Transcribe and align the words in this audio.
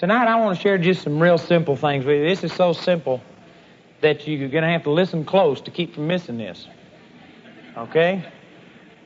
Tonight, 0.00 0.28
I 0.28 0.36
want 0.36 0.56
to 0.56 0.62
share 0.62 0.78
just 0.78 1.02
some 1.02 1.22
real 1.22 1.36
simple 1.36 1.76
things 1.76 2.06
with 2.06 2.20
you. 2.20 2.24
This 2.26 2.42
is 2.42 2.54
so 2.54 2.72
simple 2.72 3.20
that 4.00 4.26
you're 4.26 4.48
going 4.48 4.62
to 4.62 4.70
have 4.70 4.84
to 4.84 4.90
listen 4.90 5.26
close 5.26 5.60
to 5.60 5.70
keep 5.70 5.94
from 5.94 6.06
missing 6.06 6.38
this. 6.38 6.66
Okay? 7.76 8.24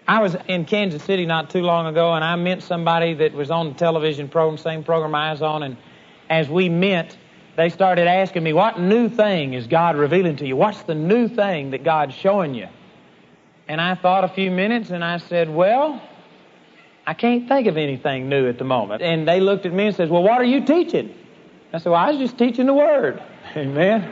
I 0.07 0.23
was 0.23 0.37
in 0.47 0.65
Kansas 0.67 1.03
City 1.03 1.27
not 1.27 1.51
too 1.51 1.63
long 1.63 1.89
ago, 1.89 2.15
and 2.15 2.23
I 2.23 2.37
met 2.37 2.63
somebody 2.63 3.13
that 3.15 3.33
was 3.33 3.51
on 3.51 3.71
the 3.71 3.75
television 3.75 4.29
program, 4.29 4.57
same 4.57 4.85
program 4.85 5.17
I 5.17 5.33
was 5.33 5.43
on, 5.43 5.65
and 5.65 5.77
as 6.31 6.49
we 6.49 6.69
met, 6.69 7.17
they 7.57 7.71
started 7.71 8.07
asking 8.07 8.45
me, 8.45 8.53
What 8.53 8.79
new 8.79 9.09
thing 9.09 9.55
is 9.55 9.67
God 9.67 9.97
revealing 9.97 10.37
to 10.37 10.47
you? 10.47 10.55
What's 10.55 10.83
the 10.83 10.95
new 10.95 11.27
thing 11.27 11.73
that 11.73 11.83
God's 11.83 12.15
showing 12.15 12.55
you? 12.55 12.69
And 13.67 13.81
I 13.81 13.97
thought 13.97 14.23
a 14.23 14.29
few 14.29 14.53
minutes, 14.53 14.91
and 14.91 15.05
I 15.05 15.19
said, 15.19 15.53
Well, 15.53 16.01
I 17.07 17.15
can't 17.15 17.47
think 17.49 17.67
of 17.67 17.77
anything 17.77 18.29
new 18.29 18.49
at 18.49 18.59
the 18.59 18.65
moment. 18.65 19.03
And 19.03 19.29
they 19.29 19.41
looked 19.41 19.67
at 19.67 19.73
me 19.73 19.87
and 19.87 19.97
said, 19.97 20.11
Well, 20.11 20.23
what 20.23 20.41
are 20.41 20.45
you 20.45 20.65
teaching? 20.65 21.15
I 21.73 21.79
said, 21.79 21.91
Well, 21.91 22.01
I 22.01 22.11
was 22.11 22.19
just 22.19 22.39
teaching 22.39 22.67
the 22.67 22.75
Word. 22.75 23.23
Amen. 23.57 24.11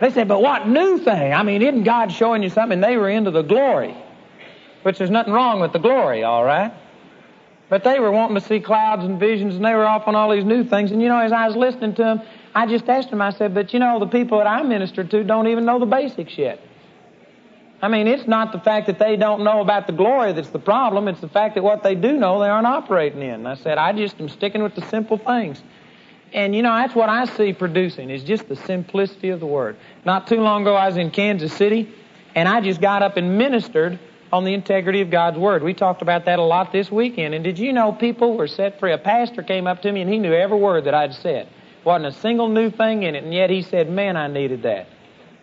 They 0.00 0.10
said, 0.10 0.28
But 0.28 0.42
what 0.42 0.68
new 0.68 0.98
thing? 0.98 1.32
I 1.32 1.42
mean, 1.42 1.62
isn't 1.62 1.84
God 1.84 2.12
showing 2.12 2.42
you 2.42 2.50
something? 2.50 2.80
They 2.80 2.96
were 2.96 3.08
into 3.08 3.30
the 3.30 3.42
glory, 3.42 3.96
which 4.82 4.98
there's 4.98 5.10
nothing 5.10 5.32
wrong 5.32 5.60
with 5.60 5.72
the 5.72 5.78
glory, 5.78 6.22
all 6.22 6.44
right? 6.44 6.72
But 7.70 7.84
they 7.84 8.00
were 8.00 8.10
wanting 8.10 8.34
to 8.34 8.40
see 8.40 8.60
clouds 8.60 9.04
and 9.04 9.18
visions, 9.18 9.54
and 9.54 9.64
they 9.64 9.74
were 9.74 9.86
off 9.86 10.08
on 10.08 10.16
all 10.16 10.30
these 10.30 10.44
new 10.44 10.64
things. 10.64 10.90
And 10.90 11.00
you 11.00 11.08
know, 11.08 11.20
as 11.20 11.32
I 11.32 11.46
was 11.46 11.56
listening 11.56 11.94
to 11.94 12.02
them, 12.02 12.22
I 12.54 12.66
just 12.66 12.88
asked 12.88 13.10
them, 13.10 13.22
I 13.22 13.30
said, 13.30 13.54
But 13.54 13.72
you 13.72 13.78
know, 13.78 13.98
the 13.98 14.06
people 14.06 14.38
that 14.38 14.46
I 14.46 14.62
minister 14.62 15.04
to 15.04 15.24
don't 15.24 15.46
even 15.48 15.64
know 15.64 15.78
the 15.78 15.86
basics 15.86 16.36
yet. 16.36 16.60
I 17.82 17.88
mean, 17.88 18.06
it's 18.06 18.26
not 18.26 18.52
the 18.52 18.60
fact 18.60 18.86
that 18.88 18.98
they 18.98 19.16
don't 19.16 19.42
know 19.42 19.60
about 19.60 19.86
the 19.86 19.94
glory 19.94 20.32
that's 20.32 20.50
the 20.50 20.58
problem. 20.58 21.08
It's 21.08 21.20
the 21.20 21.28
fact 21.28 21.54
that 21.54 21.62
what 21.62 21.82
they 21.82 21.94
do 21.94 22.12
know 22.12 22.38
they 22.40 22.48
aren't 22.48 22.66
operating 22.66 23.22
in. 23.22 23.30
And 23.30 23.48
I 23.48 23.54
said, 23.54 23.78
I 23.78 23.92
just 23.92 24.20
am 24.20 24.28
sticking 24.28 24.62
with 24.62 24.74
the 24.74 24.82
simple 24.82 25.16
things. 25.16 25.62
And 26.32 26.54
you 26.54 26.62
know, 26.62 26.74
that's 26.74 26.94
what 26.94 27.08
I 27.08 27.24
see 27.24 27.52
producing 27.52 28.10
is 28.10 28.22
just 28.22 28.48
the 28.48 28.56
simplicity 28.56 29.30
of 29.30 29.40
the 29.40 29.46
word. 29.46 29.76
Not 30.04 30.26
too 30.26 30.40
long 30.40 30.62
ago, 30.62 30.74
I 30.74 30.86
was 30.86 30.96
in 30.96 31.10
Kansas 31.10 31.52
City, 31.52 31.92
and 32.34 32.48
I 32.48 32.60
just 32.60 32.80
got 32.80 33.02
up 33.02 33.16
and 33.16 33.38
ministered 33.38 33.98
on 34.32 34.44
the 34.44 34.54
integrity 34.54 35.00
of 35.00 35.10
God's 35.10 35.38
word. 35.38 35.62
We 35.62 35.74
talked 35.74 36.02
about 36.02 36.26
that 36.26 36.38
a 36.38 36.42
lot 36.42 36.70
this 36.70 36.90
weekend. 36.90 37.34
And 37.34 37.42
did 37.42 37.58
you 37.58 37.72
know 37.72 37.92
people 37.92 38.36
were 38.36 38.46
set 38.46 38.78
free? 38.78 38.92
A 38.92 38.98
pastor 38.98 39.42
came 39.42 39.66
up 39.66 39.82
to 39.82 39.90
me, 39.90 40.02
and 40.02 40.10
he 40.10 40.18
knew 40.18 40.32
every 40.32 40.58
word 40.58 40.84
that 40.84 40.94
I'd 40.94 41.14
said. 41.14 41.48
Wasn't 41.82 42.06
a 42.06 42.12
single 42.20 42.48
new 42.48 42.70
thing 42.70 43.02
in 43.02 43.14
it, 43.14 43.24
and 43.24 43.32
yet 43.32 43.50
he 43.50 43.62
said, 43.62 43.90
"Man, 43.90 44.16
I 44.16 44.28
needed 44.28 44.62
that." 44.62 44.86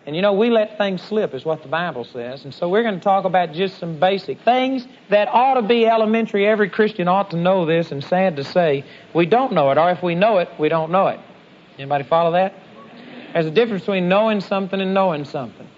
And 0.08 0.16
you 0.16 0.22
know, 0.22 0.32
we 0.32 0.48
let 0.48 0.78
things 0.78 1.02
slip, 1.02 1.34
is 1.34 1.44
what 1.44 1.60
the 1.60 1.68
Bible 1.68 2.02
says. 2.02 2.46
And 2.46 2.54
so 2.54 2.66
we're 2.66 2.82
going 2.82 2.94
to 2.94 3.00
talk 3.00 3.26
about 3.26 3.52
just 3.52 3.76
some 3.76 4.00
basic 4.00 4.40
things 4.40 4.88
that 5.10 5.28
ought 5.28 5.60
to 5.60 5.62
be 5.62 5.84
elementary. 5.84 6.46
Every 6.46 6.70
Christian 6.70 7.08
ought 7.08 7.30
to 7.32 7.36
know 7.36 7.66
this, 7.66 7.92
and 7.92 8.02
sad 8.02 8.34
to 8.36 8.42
say, 8.42 8.86
we 9.12 9.26
don't 9.26 9.52
know 9.52 9.70
it, 9.70 9.76
or 9.76 9.90
if 9.90 10.02
we 10.02 10.14
know 10.14 10.38
it, 10.38 10.48
we 10.58 10.70
don't 10.70 10.90
know 10.90 11.08
it. 11.08 11.20
Anybody 11.78 12.04
follow 12.04 12.32
that? 12.32 12.54
There's 13.34 13.44
a 13.44 13.50
difference 13.50 13.82
between 13.82 14.08
knowing 14.08 14.40
something 14.40 14.80
and 14.80 14.94
knowing 14.94 15.26
something. 15.26 15.68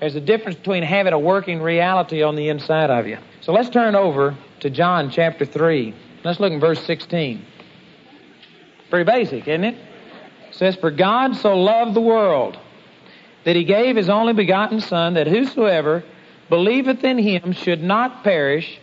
There's 0.00 0.16
a 0.16 0.22
difference 0.22 0.56
between 0.56 0.82
having 0.82 1.12
a 1.12 1.18
working 1.18 1.60
reality 1.60 2.22
on 2.22 2.34
the 2.34 2.48
inside 2.48 2.88
of 2.88 3.06
you. 3.06 3.18
So 3.42 3.52
let's 3.52 3.68
turn 3.68 3.94
over 3.94 4.38
to 4.60 4.70
John 4.70 5.10
chapter 5.10 5.44
3. 5.44 5.94
Let's 6.24 6.40
look 6.40 6.50
in 6.50 6.60
verse 6.60 6.82
16. 6.86 7.44
Pretty 8.88 9.04
basic, 9.04 9.46
isn't 9.46 9.64
it? 9.64 9.74
It 10.48 10.54
says, 10.54 10.76
For 10.76 10.90
God 10.90 11.36
so 11.36 11.54
loved 11.54 11.92
the 11.92 12.00
world 12.00 12.58
that 13.46 13.54
he 13.54 13.62
gave 13.62 13.94
his 13.94 14.08
only 14.08 14.32
begotten 14.32 14.80
Son, 14.80 15.14
that 15.14 15.28
whosoever 15.28 16.02
believeth 16.50 17.04
in 17.04 17.16
him 17.16 17.52
should 17.52 17.80
not 17.80 18.24
perish, 18.24 18.80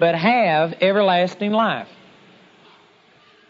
but 0.00 0.16
have 0.16 0.74
everlasting 0.80 1.52
life. 1.52 1.86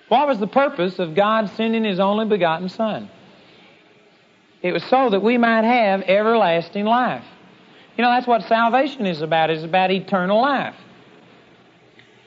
What 0.09 0.29
was 0.29 0.39
the 0.39 0.47
purpose 0.47 0.99
of 0.99 1.15
God 1.15 1.49
sending 1.57 1.83
his 1.83 1.99
only 1.99 2.27
begotten 2.27 2.69
Son? 2.69 3.09
It 4.61 4.73
was 4.73 4.85
so 4.85 5.09
that 5.09 5.23
we 5.23 5.39
might 5.39 5.65
have 5.65 6.03
everlasting 6.03 6.85
life. 6.85 7.25
You 7.97 8.03
know, 8.05 8.11
that's 8.11 8.27
what 8.27 8.43
salvation 8.43 9.07
is 9.07 9.23
about, 9.23 9.49
it's 9.49 9.65
about 9.65 9.91
eternal 9.91 10.43
life. 10.43 10.77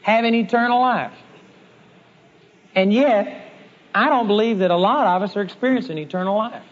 Having 0.01 0.33
eternal 0.33 0.81
life. 0.81 1.13
And 2.73 2.91
yet, 2.91 3.51
I 3.93 4.09
don't 4.09 4.25
believe 4.25 4.57
that 4.59 4.71
a 4.71 4.75
lot 4.75 5.05
of 5.05 5.21
us 5.21 5.35
are 5.37 5.41
experiencing 5.43 5.99
eternal 5.99 6.35
life. 6.35 6.63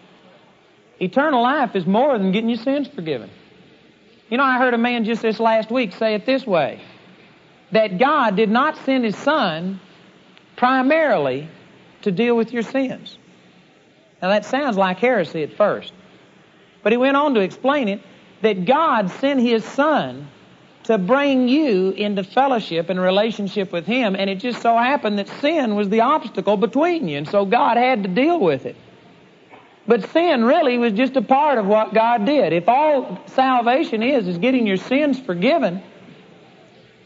Eternal 1.00 1.42
life 1.42 1.76
is 1.76 1.86
more 1.86 2.18
than 2.18 2.32
getting 2.32 2.50
your 2.50 2.60
sins 2.60 2.88
forgiven. 2.88 3.30
You 4.30 4.38
know, 4.38 4.44
I 4.44 4.58
heard 4.58 4.74
a 4.74 4.78
man 4.78 5.06
just 5.06 5.22
this 5.22 5.40
last 5.40 5.70
week 5.70 5.94
say 5.94 6.16
it 6.16 6.26
this 6.26 6.46
way 6.46 6.82
that 7.72 7.98
God 7.98 8.36
did 8.36 8.50
not 8.50 8.78
send 8.86 9.04
His 9.04 9.18
Son 9.18 9.80
primarily 10.56 11.50
to 12.04 12.12
deal 12.12 12.36
with 12.38 12.54
your 12.54 12.64
sins. 12.64 13.18
Now, 14.22 14.30
that 14.30 14.46
sounds 14.46 14.78
like 14.78 14.98
heresy 14.98 15.44
at 15.44 15.54
first. 15.54 15.92
But 16.84 16.94
he 16.94 16.98
went 16.98 17.18
on 17.18 17.34
to 17.34 17.42
explain 17.42 17.90
it 17.90 18.02
that 18.42 18.66
God 18.66 19.10
sent 19.10 19.42
His 19.42 19.66
Son 19.66 20.28
to 20.84 20.98
bring 20.98 21.50
you 21.50 21.90
into 21.92 22.24
fellowship 22.24 22.90
and 22.90 23.00
relationship 23.00 23.72
with 23.72 23.86
Him, 23.86 24.16
and 24.16 24.30
it 24.30 24.36
just 24.36 24.62
so 24.62 24.78
happened 24.78 25.18
that 25.20 25.28
sin 25.42 25.76
was 25.76 25.90
the 25.90 26.02
obstacle 26.02 26.58
between 26.58 27.08
you, 27.08 27.18
and 27.18 27.28
so 27.28 27.44
God 27.44 27.78
had 27.78 28.04
to 28.04 28.10
deal 28.10 28.40
with 28.40 28.66
it. 28.66 28.76
But 29.88 30.10
sin 30.12 30.44
really 30.44 30.78
was 30.78 30.94
just 30.94 31.16
a 31.16 31.22
part 31.22 31.58
of 31.58 31.68
what 31.68 31.94
God 31.94 32.26
did. 32.26 32.54
If 32.54 32.68
all 32.68 33.22
salvation 33.28 34.02
is, 34.02 34.28
is 34.28 34.38
getting 34.38 34.66
your 34.66 34.78
sins 34.78 35.20
forgiven, 35.20 35.84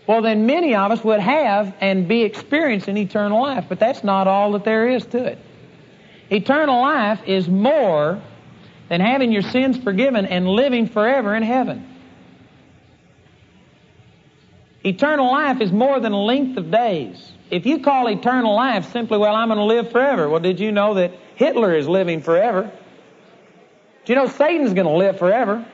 well, 0.07 0.22
then 0.22 0.45
many 0.45 0.75
of 0.75 0.91
us 0.91 1.03
would 1.03 1.19
have 1.19 1.75
and 1.81 2.07
be 2.07 2.23
experiencing 2.23 2.97
eternal 2.97 3.41
life. 3.41 3.66
But 3.67 3.79
that's 3.79 4.03
not 4.03 4.28
all 4.28 4.53
that 4.53 4.63
there 4.63 4.88
is 4.88 5.06
to 5.07 5.23
it. 5.23 5.38
Eternal 6.31 6.79
life 6.81 7.22
is 7.28 7.47
more 7.50 8.22
than 8.88 9.01
having 9.01 9.31
your 9.31 9.41
sins 9.41 9.78
forgiven 9.78 10.25
and 10.25 10.47
living 10.47 10.88
forever 10.88 11.35
in 11.35 11.44
heaven. 11.44 11.85
Eternal 14.84 15.29
life 15.29 15.59
is 15.61 15.72
more 15.72 16.00
than 16.00 16.13
a 16.13 16.22
length 16.22 16.57
of 16.57 16.72
days. 16.72 17.31
If 17.51 17.65
you 17.65 17.79
call 17.79 18.07
eternal 18.07 18.55
life 18.55 18.91
simply, 18.91 19.17
well, 19.17 19.35
I'm 19.35 19.47
going 19.47 19.57
to 19.57 19.63
live 19.63 19.91
forever, 19.91 20.29
well, 20.29 20.39
did 20.39 20.59
you 20.59 20.71
know 20.71 20.95
that 20.95 21.13
Hitler 21.39 21.73
is 21.73 21.87
living 21.87 22.21
forever. 22.21 22.69
Do 24.05 24.13
you 24.13 24.19
know 24.19 24.27
Satan's 24.27 24.73
going 24.73 24.87
to 24.87 24.93
live 24.93 25.17
forever? 25.17 25.65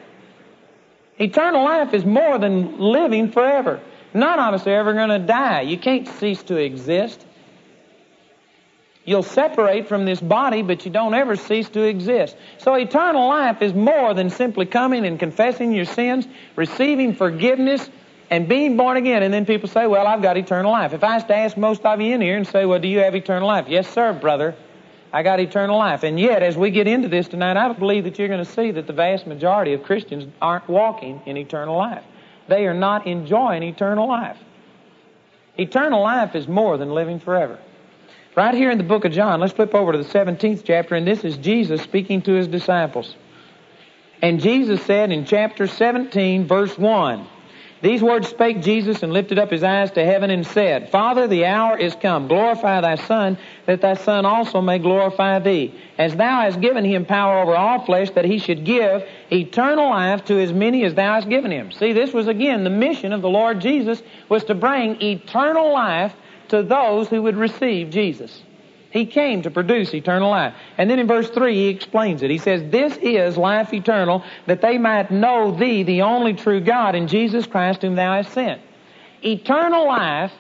Eternal 1.18 1.64
life 1.64 1.94
is 1.96 2.06
more 2.06 2.38
than 2.38 2.80
living 2.80 3.32
forever. 3.32 3.82
None 4.14 4.40
of 4.40 4.54
us 4.54 4.68
are 4.68 4.76
ever 4.76 4.94
going 4.94 5.10
to 5.10 5.20
die. 5.20 5.62
You 5.62 5.80
can't 5.80 6.08
cease 6.08 6.44
to 6.44 6.58
exist. 6.58 7.26
You'll 9.06 9.24
separate 9.24 9.88
from 9.88 10.06
this 10.06 10.22
body, 10.22 10.62
but 10.62 10.86
you 10.86 10.92
don't 10.92 11.16
ever 11.16 11.36
cease 11.36 11.70
to 11.70 11.82
exist. 11.82 12.38
So 12.60 12.76
eternal 12.76 13.28
life 13.28 13.64
is 13.64 13.74
more 13.74 14.14
than 14.14 14.30
simply 14.30 14.68
coming 14.68 15.06
and 15.06 15.20
confessing 15.20 15.72
your 15.72 15.86
sins, 15.86 16.28
receiving 16.56 17.16
forgiveness, 17.16 17.90
and 18.30 18.48
being 18.50 18.78
born 18.78 18.98
again. 18.98 19.24
And 19.24 19.34
then 19.34 19.46
people 19.46 19.70
say, 19.70 19.88
well, 19.88 20.08
I've 20.08 20.22
got 20.22 20.38
eternal 20.38 20.72
life. 20.72 20.94
If 20.94 21.04
I 21.04 21.16
was 21.16 21.24
to 21.26 21.36
ask 21.36 21.58
most 21.58 21.86
of 21.86 22.02
you 22.02 22.14
in 22.14 22.22
here 22.22 22.38
and 22.38 22.48
say, 22.48 22.66
well, 22.66 22.80
do 22.80 22.88
you 22.88 23.00
have 23.00 23.16
eternal 23.16 23.48
life? 23.48 23.68
Yes, 23.68 23.88
sir, 23.90 24.14
brother. 24.14 24.56
I 25.14 25.24
got 25.24 25.40
eternal 25.40 25.78
life. 25.78 26.04
And 26.04 26.20
yet, 26.20 26.44
as 26.44 26.58
we 26.58 26.72
get 26.72 26.88
into 26.88 27.08
this 27.08 27.28
tonight, 27.28 27.56
I 27.56 27.72
believe 27.72 28.04
that 28.04 28.20
you're 28.20 28.28
going 28.28 28.44
to 28.44 28.52
see 28.52 28.72
that 28.72 28.88
the 28.88 28.94
vast 28.94 29.26
majority 29.28 29.74
of 29.74 29.84
Christians 29.84 30.32
aren't 30.42 30.68
walking 30.68 31.22
in 31.26 31.38
eternal 31.38 31.78
life. 31.78 32.04
They 32.48 32.68
are 32.68 32.74
not 32.74 33.08
enjoying 33.08 33.64
eternal 33.64 34.08
life. 34.08 34.38
Eternal 35.58 36.02
life 36.02 36.36
is 36.36 36.48
more 36.48 36.78
than 36.78 36.90
living 36.90 37.20
forever. 37.20 37.60
Right 38.36 38.54
here 38.54 38.70
in 38.70 38.78
the 38.78 38.84
book 38.84 39.06
of 39.06 39.14
John, 39.14 39.40
let's 39.40 39.54
flip 39.54 39.74
over 39.74 39.94
to 39.94 39.98
the 39.98 40.04
17th 40.04 40.64
chapter, 40.66 40.96
and 40.96 41.08
this 41.08 41.24
is 41.24 41.38
Jesus 41.38 41.82
speaking 41.82 42.22
to 42.24 42.34
his 42.34 42.48
disciples. 42.48 43.16
And 44.22 44.42
Jesus 44.42 44.82
said 44.82 45.14
in 45.14 45.26
chapter 45.26 45.68
17, 45.68 46.46
verse 46.46 46.78
1, 46.78 47.26
these 47.82 48.02
words 48.02 48.30
spake 48.30 48.62
Jesus 48.62 49.04
and 49.04 49.12
lifted 49.12 49.38
up 49.38 49.52
his 49.52 49.64
eyes 49.64 49.92
to 49.92 50.04
heaven 50.04 50.30
and 50.30 50.48
said, 50.48 50.90
Father, 50.90 51.28
the 51.28 51.46
hour 51.46 51.78
is 51.78 51.94
come. 51.96 52.28
Glorify 52.28 52.82
thy 52.82 52.96
Son, 52.96 53.38
that 53.66 53.82
thy 53.82 53.96
Son 53.96 54.26
also 54.26 54.62
may 54.62 54.80
glorify 54.80 55.40
thee. 55.40 55.76
As 55.98 56.16
thou 56.16 56.42
hast 56.42 56.62
given 56.62 56.86
him 56.86 57.06
power 57.06 57.40
over 57.40 57.56
all 57.56 57.86
flesh, 57.86 58.10
that 58.12 58.26
he 58.26 58.40
should 58.40 58.64
give 58.64 59.04
eternal 59.32 59.90
life 59.90 60.24
to 60.26 60.42
as 60.42 60.54
many 60.54 60.86
as 60.86 60.96
thou 60.96 61.16
hast 61.16 61.28
given 61.28 61.52
him. 61.52 61.72
See, 61.72 61.92
this 61.92 62.14
was 62.14 62.28
again 62.28 62.64
the 62.64 62.70
mission 62.70 63.12
of 63.12 63.22
the 63.22 63.30
Lord 63.30 63.60
Jesus, 63.60 64.02
was 64.30 64.46
to 64.46 64.56
bring 64.56 65.02
eternal 65.02 65.74
life 65.74 66.14
to 66.48 66.64
those 66.64 67.10
who 67.10 67.24
would 67.24 67.36
receive 67.36 67.90
Jesus. 67.90 68.42
He 68.96 69.06
came 69.06 69.42
to 69.42 69.52
produce 69.52 69.94
eternal 69.94 70.30
life. 70.30 70.54
And 70.78 70.90
then 70.90 71.00
in 71.00 71.08
verse 71.08 71.30
3, 71.30 71.54
he 71.54 71.68
explains 71.68 72.24
it. 72.24 72.32
He 72.32 72.38
says, 72.38 72.64
This 72.72 72.96
is 72.96 73.36
life 73.36 73.74
eternal, 73.74 74.24
that 74.46 74.62
they 74.62 74.78
might 74.78 75.12
know 75.12 75.52
thee, 75.52 75.84
the 75.84 76.04
only 76.04 76.34
true 76.34 76.62
God, 76.62 76.96
and 76.96 77.10
Jesus 77.10 77.46
Christ 77.46 77.82
whom 77.82 77.96
thou 77.96 78.14
hast 78.14 78.32
sent. 78.32 78.62
Eternal 79.22 79.86
life 79.86 80.32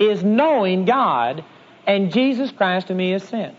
is 0.00 0.24
knowing 0.24 0.86
God 0.86 1.44
and 1.86 2.12
Jesus 2.12 2.50
Christ 2.50 2.88
whom 2.88 2.98
he 2.98 3.12
has 3.12 3.22
sent. 3.22 3.54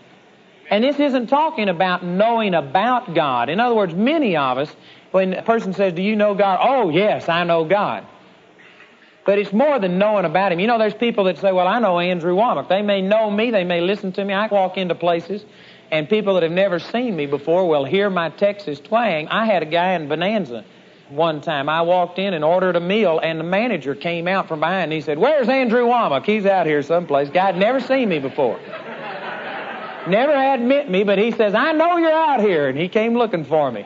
And 0.68 0.84
this 0.84 1.00
isn't 1.00 1.28
talking 1.28 1.70
about 1.70 2.04
knowing 2.04 2.52
about 2.52 3.14
God. 3.14 3.48
In 3.48 3.58
other 3.58 3.74
words, 3.74 3.94
many 3.94 4.36
of 4.36 4.58
us, 4.58 4.76
when 5.12 5.32
a 5.32 5.42
person 5.42 5.72
says, 5.72 5.94
Do 5.94 6.02
you 6.02 6.14
know 6.14 6.34
God? 6.34 6.58
Oh, 6.60 6.90
yes, 6.90 7.26
I 7.26 7.44
know 7.44 7.64
God. 7.64 8.06
But 9.24 9.38
it's 9.38 9.52
more 9.52 9.78
than 9.78 9.98
knowing 9.98 10.24
about 10.24 10.52
him. 10.52 10.58
You 10.58 10.66
know, 10.66 10.78
there's 10.78 10.94
people 10.94 11.24
that 11.24 11.38
say, 11.38 11.52
well, 11.52 11.68
I 11.68 11.78
know 11.78 12.00
Andrew 12.00 12.34
Wommack. 12.34 12.68
They 12.68 12.82
may 12.82 13.02
know 13.02 13.30
me. 13.30 13.50
They 13.50 13.64
may 13.64 13.80
listen 13.80 14.12
to 14.12 14.24
me. 14.24 14.34
I 14.34 14.48
walk 14.48 14.76
into 14.76 14.94
places 14.94 15.44
and 15.92 16.08
people 16.08 16.34
that 16.34 16.42
have 16.42 16.52
never 16.52 16.78
seen 16.78 17.14
me 17.14 17.26
before 17.26 17.68
will 17.68 17.84
hear 17.84 18.08
my 18.08 18.30
Texas 18.30 18.80
twang. 18.80 19.28
I 19.28 19.44
had 19.44 19.62
a 19.62 19.66
guy 19.66 19.92
in 19.92 20.08
Bonanza 20.08 20.64
one 21.10 21.42
time. 21.42 21.68
I 21.68 21.82
walked 21.82 22.18
in 22.18 22.32
and 22.32 22.42
ordered 22.42 22.76
a 22.76 22.80
meal, 22.80 23.20
and 23.22 23.38
the 23.38 23.44
manager 23.44 23.94
came 23.94 24.26
out 24.26 24.48
from 24.48 24.60
behind. 24.60 24.84
And 24.84 24.92
he 24.94 25.02
said, 25.02 25.18
"Where's 25.18 25.50
Andrew 25.50 25.84
Wommack? 25.84 26.24
He's 26.24 26.46
out 26.46 26.66
here 26.66 26.82
someplace." 26.82 27.28
Guy 27.28 27.44
had 27.44 27.58
never 27.58 27.78
seen 27.78 28.08
me 28.08 28.18
before, 28.18 28.58
never 30.06 30.32
had 30.32 30.62
met 30.62 30.90
me, 30.90 31.04
but 31.04 31.18
he 31.18 31.30
says, 31.30 31.54
"I 31.54 31.72
know 31.72 31.98
you're 31.98 32.10
out 32.10 32.40
here," 32.40 32.68
and 32.68 32.78
he 32.78 32.88
came 32.88 33.14
looking 33.14 33.44
for 33.44 33.70
me. 33.70 33.84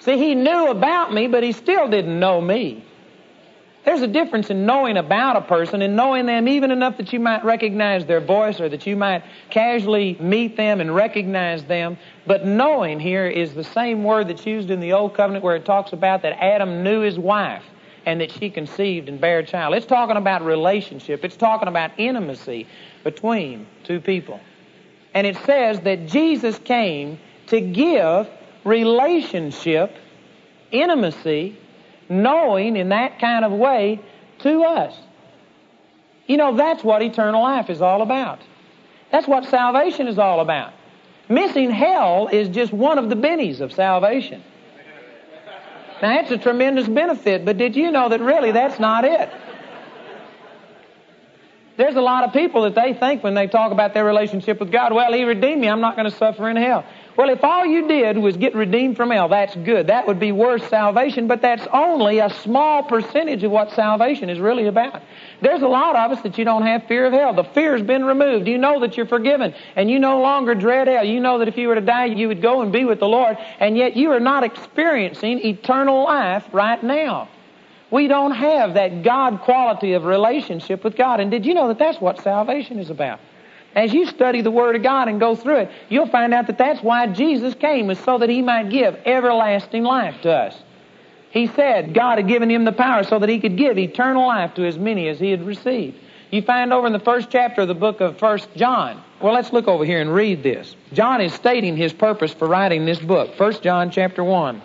See, 0.00 0.18
he 0.18 0.34
knew 0.34 0.68
about 0.68 1.14
me, 1.14 1.26
but 1.26 1.42
he 1.42 1.52
still 1.52 1.88
didn't 1.88 2.20
know 2.20 2.38
me. 2.42 2.84
There's 3.84 4.02
a 4.02 4.06
difference 4.06 4.50
in 4.50 4.66
knowing 4.66 4.98
about 4.98 5.36
a 5.36 5.40
person 5.40 5.80
and 5.80 5.96
knowing 5.96 6.26
them 6.26 6.48
even 6.48 6.70
enough 6.70 6.98
that 6.98 7.12
you 7.14 7.20
might 7.20 7.42
recognize 7.44 8.04
their 8.04 8.20
voice 8.20 8.60
or 8.60 8.68
that 8.68 8.86
you 8.86 8.94
might 8.94 9.22
casually 9.48 10.18
meet 10.20 10.56
them 10.56 10.82
and 10.82 10.94
recognize 10.94 11.64
them. 11.64 11.96
But 12.26 12.44
knowing 12.44 13.00
here 13.00 13.26
is 13.26 13.54
the 13.54 13.64
same 13.64 14.04
word 14.04 14.28
that's 14.28 14.44
used 14.44 14.70
in 14.70 14.80
the 14.80 14.92
Old 14.92 15.14
Covenant 15.14 15.42
where 15.42 15.56
it 15.56 15.64
talks 15.64 15.94
about 15.94 16.22
that 16.22 16.42
Adam 16.42 16.84
knew 16.84 17.00
his 17.00 17.18
wife 17.18 17.64
and 18.04 18.20
that 18.20 18.30
she 18.30 18.50
conceived 18.50 19.08
and 19.08 19.18
bare 19.18 19.38
a 19.38 19.46
child. 19.46 19.74
It's 19.74 19.86
talking 19.86 20.16
about 20.16 20.44
relationship. 20.44 21.24
It's 21.24 21.36
talking 21.36 21.68
about 21.68 21.90
intimacy 21.98 22.66
between 23.02 23.66
two 23.84 24.00
people. 24.00 24.40
And 25.14 25.26
it 25.26 25.36
says 25.44 25.80
that 25.80 26.06
Jesus 26.06 26.58
came 26.58 27.18
to 27.46 27.60
give 27.60 28.28
relationship, 28.64 29.96
intimacy, 30.70 31.56
knowing 32.10 32.76
in 32.76 32.90
that 32.90 33.18
kind 33.20 33.44
of 33.44 33.52
way 33.52 34.00
to 34.40 34.64
us. 34.64 34.94
You 36.26 36.36
know, 36.36 36.56
that's 36.56 36.84
what 36.84 37.02
eternal 37.02 37.42
life 37.42 37.70
is 37.70 37.80
all 37.80 38.02
about. 38.02 38.40
That's 39.10 39.26
what 39.26 39.46
salvation 39.46 40.06
is 40.08 40.18
all 40.18 40.40
about. 40.40 40.72
Missing 41.28 41.70
hell 41.70 42.28
is 42.28 42.48
just 42.48 42.72
one 42.72 42.98
of 42.98 43.08
the 43.08 43.16
bennies 43.16 43.60
of 43.60 43.72
salvation. 43.72 44.42
Now, 46.02 46.16
that's 46.16 46.30
a 46.30 46.38
tremendous 46.38 46.88
benefit, 46.88 47.44
but 47.44 47.58
did 47.58 47.76
you 47.76 47.90
know 47.90 48.08
that 48.08 48.20
really 48.20 48.52
that's 48.52 48.80
not 48.80 49.04
it? 49.04 49.30
There's 51.76 51.96
a 51.96 52.00
lot 52.00 52.24
of 52.24 52.32
people 52.32 52.62
that 52.62 52.74
they 52.74 52.94
think 52.94 53.22
when 53.22 53.34
they 53.34 53.46
talk 53.46 53.72
about 53.72 53.94
their 53.94 54.04
relationship 54.04 54.60
with 54.60 54.70
God, 54.70 54.92
well, 54.92 55.12
He 55.12 55.24
redeemed 55.24 55.60
me, 55.60 55.68
I'm 55.68 55.80
not 55.80 55.96
going 55.96 56.10
to 56.10 56.16
suffer 56.16 56.48
in 56.48 56.56
hell. 56.56 56.84
Well, 57.16 57.28
if 57.28 57.42
all 57.42 57.66
you 57.66 57.88
did 57.88 58.16
was 58.18 58.36
get 58.36 58.54
redeemed 58.54 58.96
from 58.96 59.10
hell, 59.10 59.28
that's 59.28 59.54
good. 59.56 59.88
That 59.88 60.06
would 60.06 60.20
be 60.20 60.32
worth 60.32 60.68
salvation, 60.68 61.26
but 61.26 61.42
that's 61.42 61.66
only 61.72 62.20
a 62.20 62.30
small 62.30 62.82
percentage 62.84 63.42
of 63.42 63.50
what 63.50 63.72
salvation 63.72 64.30
is 64.30 64.38
really 64.38 64.66
about. 64.66 65.02
There's 65.42 65.62
a 65.62 65.68
lot 65.68 65.96
of 65.96 66.12
us 66.12 66.22
that 66.22 66.38
you 66.38 66.44
don't 66.44 66.62
have 66.62 66.84
fear 66.84 67.06
of 67.06 67.12
hell. 67.12 67.34
The 67.34 67.44
fear's 67.44 67.82
been 67.82 68.04
removed. 68.04 68.46
You 68.46 68.58
know 68.58 68.80
that 68.80 68.96
you're 68.96 69.06
forgiven, 69.06 69.54
and 69.74 69.90
you 69.90 69.98
no 69.98 70.20
longer 70.20 70.54
dread 70.54 70.86
hell. 70.86 71.04
You 71.04 71.20
know 71.20 71.38
that 71.40 71.48
if 71.48 71.56
you 71.56 71.68
were 71.68 71.74
to 71.74 71.80
die, 71.80 72.06
you 72.06 72.28
would 72.28 72.40
go 72.40 72.62
and 72.62 72.72
be 72.72 72.84
with 72.84 73.00
the 73.00 73.08
Lord, 73.08 73.36
and 73.58 73.76
yet 73.76 73.96
you 73.96 74.12
are 74.12 74.20
not 74.20 74.44
experiencing 74.44 75.44
eternal 75.44 76.04
life 76.04 76.46
right 76.52 76.82
now. 76.82 77.28
We 77.90 78.06
don't 78.06 78.30
have 78.32 78.74
that 78.74 79.02
God 79.02 79.40
quality 79.40 79.94
of 79.94 80.04
relationship 80.04 80.84
with 80.84 80.96
God. 80.96 81.18
And 81.18 81.30
did 81.30 81.44
you 81.44 81.54
know 81.54 81.68
that 81.68 81.78
that's 81.78 82.00
what 82.00 82.22
salvation 82.22 82.78
is 82.78 82.88
about? 82.88 83.18
As 83.74 83.92
you 83.92 84.06
study 84.06 84.40
the 84.40 84.50
Word 84.50 84.74
of 84.74 84.82
God 84.82 85.08
and 85.08 85.20
go 85.20 85.36
through 85.36 85.58
it, 85.58 85.70
you'll 85.88 86.08
find 86.08 86.34
out 86.34 86.48
that 86.48 86.58
that's 86.58 86.82
why 86.82 87.06
Jesus 87.06 87.54
came, 87.54 87.86
was 87.86 87.98
so 88.00 88.18
that 88.18 88.28
He 88.28 88.42
might 88.42 88.70
give 88.70 88.96
everlasting 89.04 89.84
life 89.84 90.20
to 90.22 90.32
us. 90.32 90.56
He 91.30 91.46
said 91.46 91.94
God 91.94 92.18
had 92.18 92.26
given 92.26 92.50
Him 92.50 92.64
the 92.64 92.72
power 92.72 93.04
so 93.04 93.18
that 93.18 93.28
He 93.28 93.38
could 93.38 93.56
give 93.56 93.78
eternal 93.78 94.26
life 94.26 94.54
to 94.54 94.66
as 94.66 94.76
many 94.76 95.08
as 95.08 95.20
He 95.20 95.30
had 95.30 95.46
received. 95.46 95.96
You 96.30 96.42
find 96.42 96.72
over 96.72 96.86
in 96.86 96.92
the 96.92 97.00
first 97.00 97.30
chapter 97.30 97.62
of 97.62 97.68
the 97.68 97.74
book 97.74 98.00
of 98.00 98.18
First 98.18 98.48
John. 98.54 99.02
Well, 99.20 99.34
let's 99.34 99.52
look 99.52 99.66
over 99.66 99.84
here 99.84 100.00
and 100.00 100.12
read 100.14 100.42
this. 100.42 100.76
John 100.92 101.20
is 101.20 101.34
stating 101.34 101.76
his 101.76 101.92
purpose 101.92 102.32
for 102.32 102.46
writing 102.46 102.84
this 102.84 103.00
book. 103.00 103.34
First 103.36 103.62
John 103.62 103.90
chapter 103.90 104.22
1. 104.22 104.62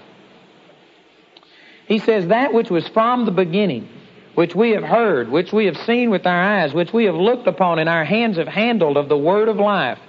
He 1.88 2.00
says, 2.00 2.28
That 2.28 2.54
which 2.54 2.70
was 2.70 2.88
from 2.88 3.26
the 3.26 3.32
beginning 3.32 3.90
which 4.36 4.56
we 4.56 4.72
have 4.72 4.84
heard, 4.84 5.30
which 5.30 5.52
we 5.52 5.66
have 5.66 5.78
seen 5.78 6.10
with 6.10 6.26
our 6.26 6.42
eyes, 6.42 6.74
which 6.74 6.94
we 6.94 7.06
have 7.06 7.16
looked 7.16 7.48
upon 7.48 7.80
and 7.80 7.90
our 7.90 8.06
hands 8.06 8.38
have 8.38 8.48
handled 8.48 8.98
of 8.98 9.10
the 9.10 9.18
word 9.18 9.48
of 9.48 9.58
life. 9.58 10.00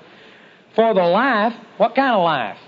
For 0.75 0.93
the 0.93 1.05
life, 1.05 1.55
what 1.78 1.94
kind 1.94 2.14
of 2.14 2.25
life? 2.25 2.58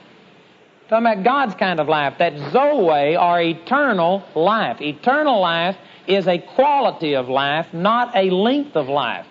talking 0.88 1.06
about 1.06 1.24
God's 1.24 1.54
kind 1.54 1.80
of 1.80 1.88
life. 1.88 2.14
That 2.18 2.36
Zoe 2.50 3.16
or 3.16 3.40
eternal 3.40 4.24
life. 4.34 4.80
Eternal 4.80 5.40
life 5.40 5.76
is 6.06 6.26
a 6.26 6.38
quality 6.38 7.14
of 7.14 7.28
life, 7.28 7.66
not 7.72 8.16
a 8.16 8.30
length 8.30 8.76
of 8.76 8.88
life. 8.88 9.26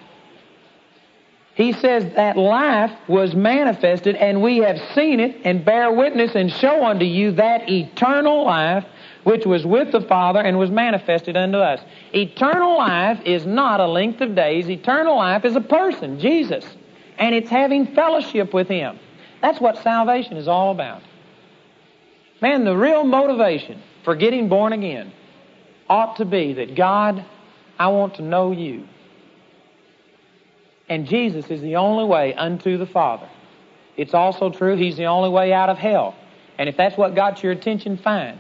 He 1.56 1.73
says 1.73 2.13
that 2.15 2.38
life 2.38 2.91
was 3.07 3.33
manifested 3.33 4.15
and 4.15 4.44
we 4.44 4.57
have 4.57 4.77
seen 4.94 5.19
it 5.19 5.41
and 5.44 5.65
bear 5.65 5.91
witness 5.91 6.35
and 6.35 6.51
show 6.51 6.85
unto 6.85 7.06
you 7.06 7.31
that 7.31 7.68
eternal 7.68 8.45
life 8.45 8.85
which 9.27 9.45
was 9.45 9.65
with 9.65 9.91
the 9.91 10.00
Father 10.00 10.39
and 10.39 10.57
was 10.57 10.71
manifested 10.71 11.35
unto 11.35 11.57
us. 11.57 11.81
Eternal 12.13 12.77
life 12.77 13.19
is 13.25 13.45
not 13.45 13.81
a 13.81 13.85
length 13.85 14.21
of 14.21 14.33
days. 14.35 14.69
Eternal 14.69 15.18
life 15.18 15.44
is 15.44 15.53
a 15.57 15.59
person, 15.59 16.18
Jesus. 16.18 16.65
And 17.18 17.35
it's 17.35 17.50
having 17.50 17.88
fellowship 17.94 18.53
with 18.53 18.69
Him. 18.69 18.97
That's 19.41 19.59
what 19.59 19.79
salvation 19.79 20.38
is 20.38 20.47
all 20.47 20.71
about. 20.71 21.01
Man, 22.41 22.63
the 22.63 22.77
real 22.77 23.03
motivation 23.03 23.83
for 24.06 24.15
getting 24.15 24.47
born 24.47 24.71
again 24.71 25.12
ought 25.89 26.15
to 26.15 26.25
be 26.25 26.53
that 26.53 26.75
God, 26.75 27.25
I 27.77 27.89
want 27.89 28.15
to 28.15 28.21
know 28.21 28.53
you. 28.53 28.88
And 30.88 31.06
Jesus 31.06 31.47
is 31.47 31.59
the 31.59 31.75
only 31.75 32.06
way 32.06 32.33
unto 32.33 32.77
the 32.77 32.88
Father. 32.88 33.27
It's 33.97 34.13
also 34.13 34.51
true 34.51 34.77
He's 34.77 34.95
the 34.95 35.07
only 35.07 35.30
way 35.30 35.51
out 35.51 35.68
of 35.68 35.77
hell. 35.77 36.15
And 36.57 36.69
if 36.69 36.77
that's 36.77 36.95
what 36.95 37.13
got 37.13 37.44
your 37.44 37.51
attention, 37.51 37.97
fine. 37.97 38.39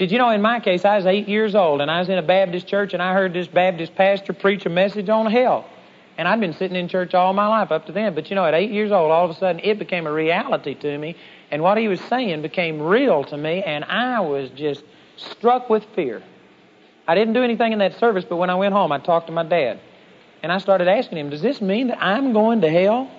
Did 0.00 0.10
you 0.10 0.16
know 0.16 0.30
in 0.30 0.40
my 0.40 0.60
case, 0.60 0.86
I 0.86 0.96
was 0.96 1.04
eight 1.04 1.28
years 1.28 1.54
old 1.54 1.82
and 1.82 1.90
I 1.90 1.98
was 1.98 2.08
in 2.08 2.16
a 2.16 2.22
Baptist 2.22 2.66
church 2.66 2.94
and 2.94 3.02
I 3.02 3.12
heard 3.12 3.34
this 3.34 3.48
Baptist 3.48 3.94
pastor 3.94 4.32
preach 4.32 4.64
a 4.64 4.70
message 4.70 5.10
on 5.10 5.30
hell. 5.30 5.68
And 6.16 6.26
I'd 6.26 6.40
been 6.40 6.54
sitting 6.54 6.74
in 6.74 6.88
church 6.88 7.12
all 7.12 7.34
my 7.34 7.46
life 7.46 7.70
up 7.70 7.84
to 7.84 7.92
then. 7.92 8.14
But 8.14 8.30
you 8.30 8.34
know, 8.34 8.46
at 8.46 8.54
eight 8.54 8.70
years 8.70 8.92
old, 8.92 9.10
all 9.10 9.26
of 9.26 9.30
a 9.30 9.34
sudden 9.34 9.60
it 9.62 9.78
became 9.78 10.06
a 10.06 10.12
reality 10.12 10.74
to 10.76 10.96
me. 10.96 11.16
And 11.50 11.60
what 11.60 11.76
he 11.76 11.86
was 11.86 12.00
saying 12.00 12.40
became 12.40 12.80
real 12.80 13.24
to 13.24 13.36
me. 13.36 13.62
And 13.62 13.84
I 13.84 14.20
was 14.20 14.48
just 14.56 14.84
struck 15.18 15.68
with 15.68 15.84
fear. 15.94 16.22
I 17.06 17.14
didn't 17.14 17.34
do 17.34 17.42
anything 17.42 17.74
in 17.74 17.80
that 17.80 17.98
service, 17.98 18.24
but 18.24 18.36
when 18.36 18.48
I 18.48 18.54
went 18.54 18.72
home, 18.72 18.92
I 18.92 19.00
talked 19.00 19.26
to 19.26 19.34
my 19.34 19.44
dad. 19.44 19.80
And 20.42 20.50
I 20.50 20.56
started 20.56 20.88
asking 20.88 21.18
him, 21.18 21.28
Does 21.28 21.42
this 21.42 21.60
mean 21.60 21.88
that 21.88 22.02
I'm 22.02 22.32
going 22.32 22.62
to 22.62 22.70
hell? 22.70 23.10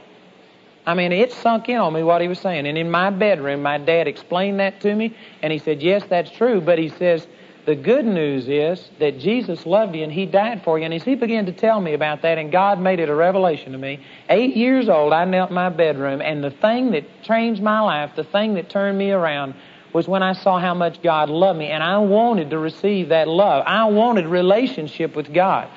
I 0.86 0.96
mean, 0.96 1.12
it 1.12 1.32
sunk 1.32 1.70
in 1.70 1.78
on 1.78 1.94
me 1.94 2.02
what 2.02 2.22
he 2.22 2.28
was 2.28 2.40
saying. 2.40 2.66
And 2.66 2.78
in 2.78 2.90
my 2.90 3.12
bedroom, 3.12 3.62
my 3.62 3.78
dad 3.78 4.08
explained 4.08 4.60
that 4.60 4.82
to 4.82 4.94
me, 4.94 5.16
and 5.44 5.54
he 5.54 5.60
said, 5.60 5.82
Yes, 5.82 6.04
that's 6.10 6.32
true. 6.32 6.60
But 6.60 6.80
he 6.80 6.90
says, 6.90 7.28
The 7.66 7.76
good 7.76 8.06
news 8.06 8.48
is 8.48 8.90
that 8.98 9.20
Jesus 9.20 9.68
loved 9.68 9.96
you 9.96 10.04
and 10.04 10.12
he 10.12 10.26
died 10.26 10.64
for 10.64 10.80
you. 10.80 10.86
And 10.86 10.94
as 10.94 11.04
he 11.04 11.14
began 11.14 11.46
to 11.46 11.52
tell 11.52 11.80
me 11.80 11.94
about 11.94 12.24
that, 12.24 12.40
and 12.40 12.52
God 12.52 12.80
made 12.80 13.00
it 13.00 13.10
a 13.10 13.16
revelation 13.16 13.74
to 13.74 13.78
me, 13.78 14.00
eight 14.30 14.56
years 14.56 14.90
old, 14.90 15.14
I 15.14 15.26
knelt 15.26 15.52
in 15.52 15.56
my 15.56 15.70
bedroom, 15.70 16.20
and 16.20 16.44
the 16.44 16.52
thing 16.52 16.92
that 16.92 17.04
changed 17.22 17.62
my 17.62 17.80
life, 17.82 18.16
the 18.16 18.24
thing 18.24 18.56
that 18.56 18.70
turned 18.70 18.98
me 18.98 19.12
around, 19.12 19.54
was 19.94 20.08
when 20.08 20.24
I 20.24 20.34
saw 20.34 20.58
how 20.58 20.74
much 20.74 21.02
God 21.04 21.30
loved 21.30 21.60
me, 21.60 21.68
and 21.68 21.84
I 21.84 22.00
wanted 22.00 22.50
to 22.52 22.58
receive 22.58 23.10
that 23.10 23.28
love. 23.28 23.64
I 23.68 23.86
wanted 23.86 24.26
relationship 24.26 25.16
with 25.16 25.32
God. 25.34 25.68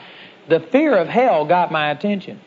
The 0.49 0.61
fear 0.61 0.97
of 0.97 1.09
hell 1.09 1.45
got 1.45 1.73
my 1.73 1.91
attention. 1.91 2.41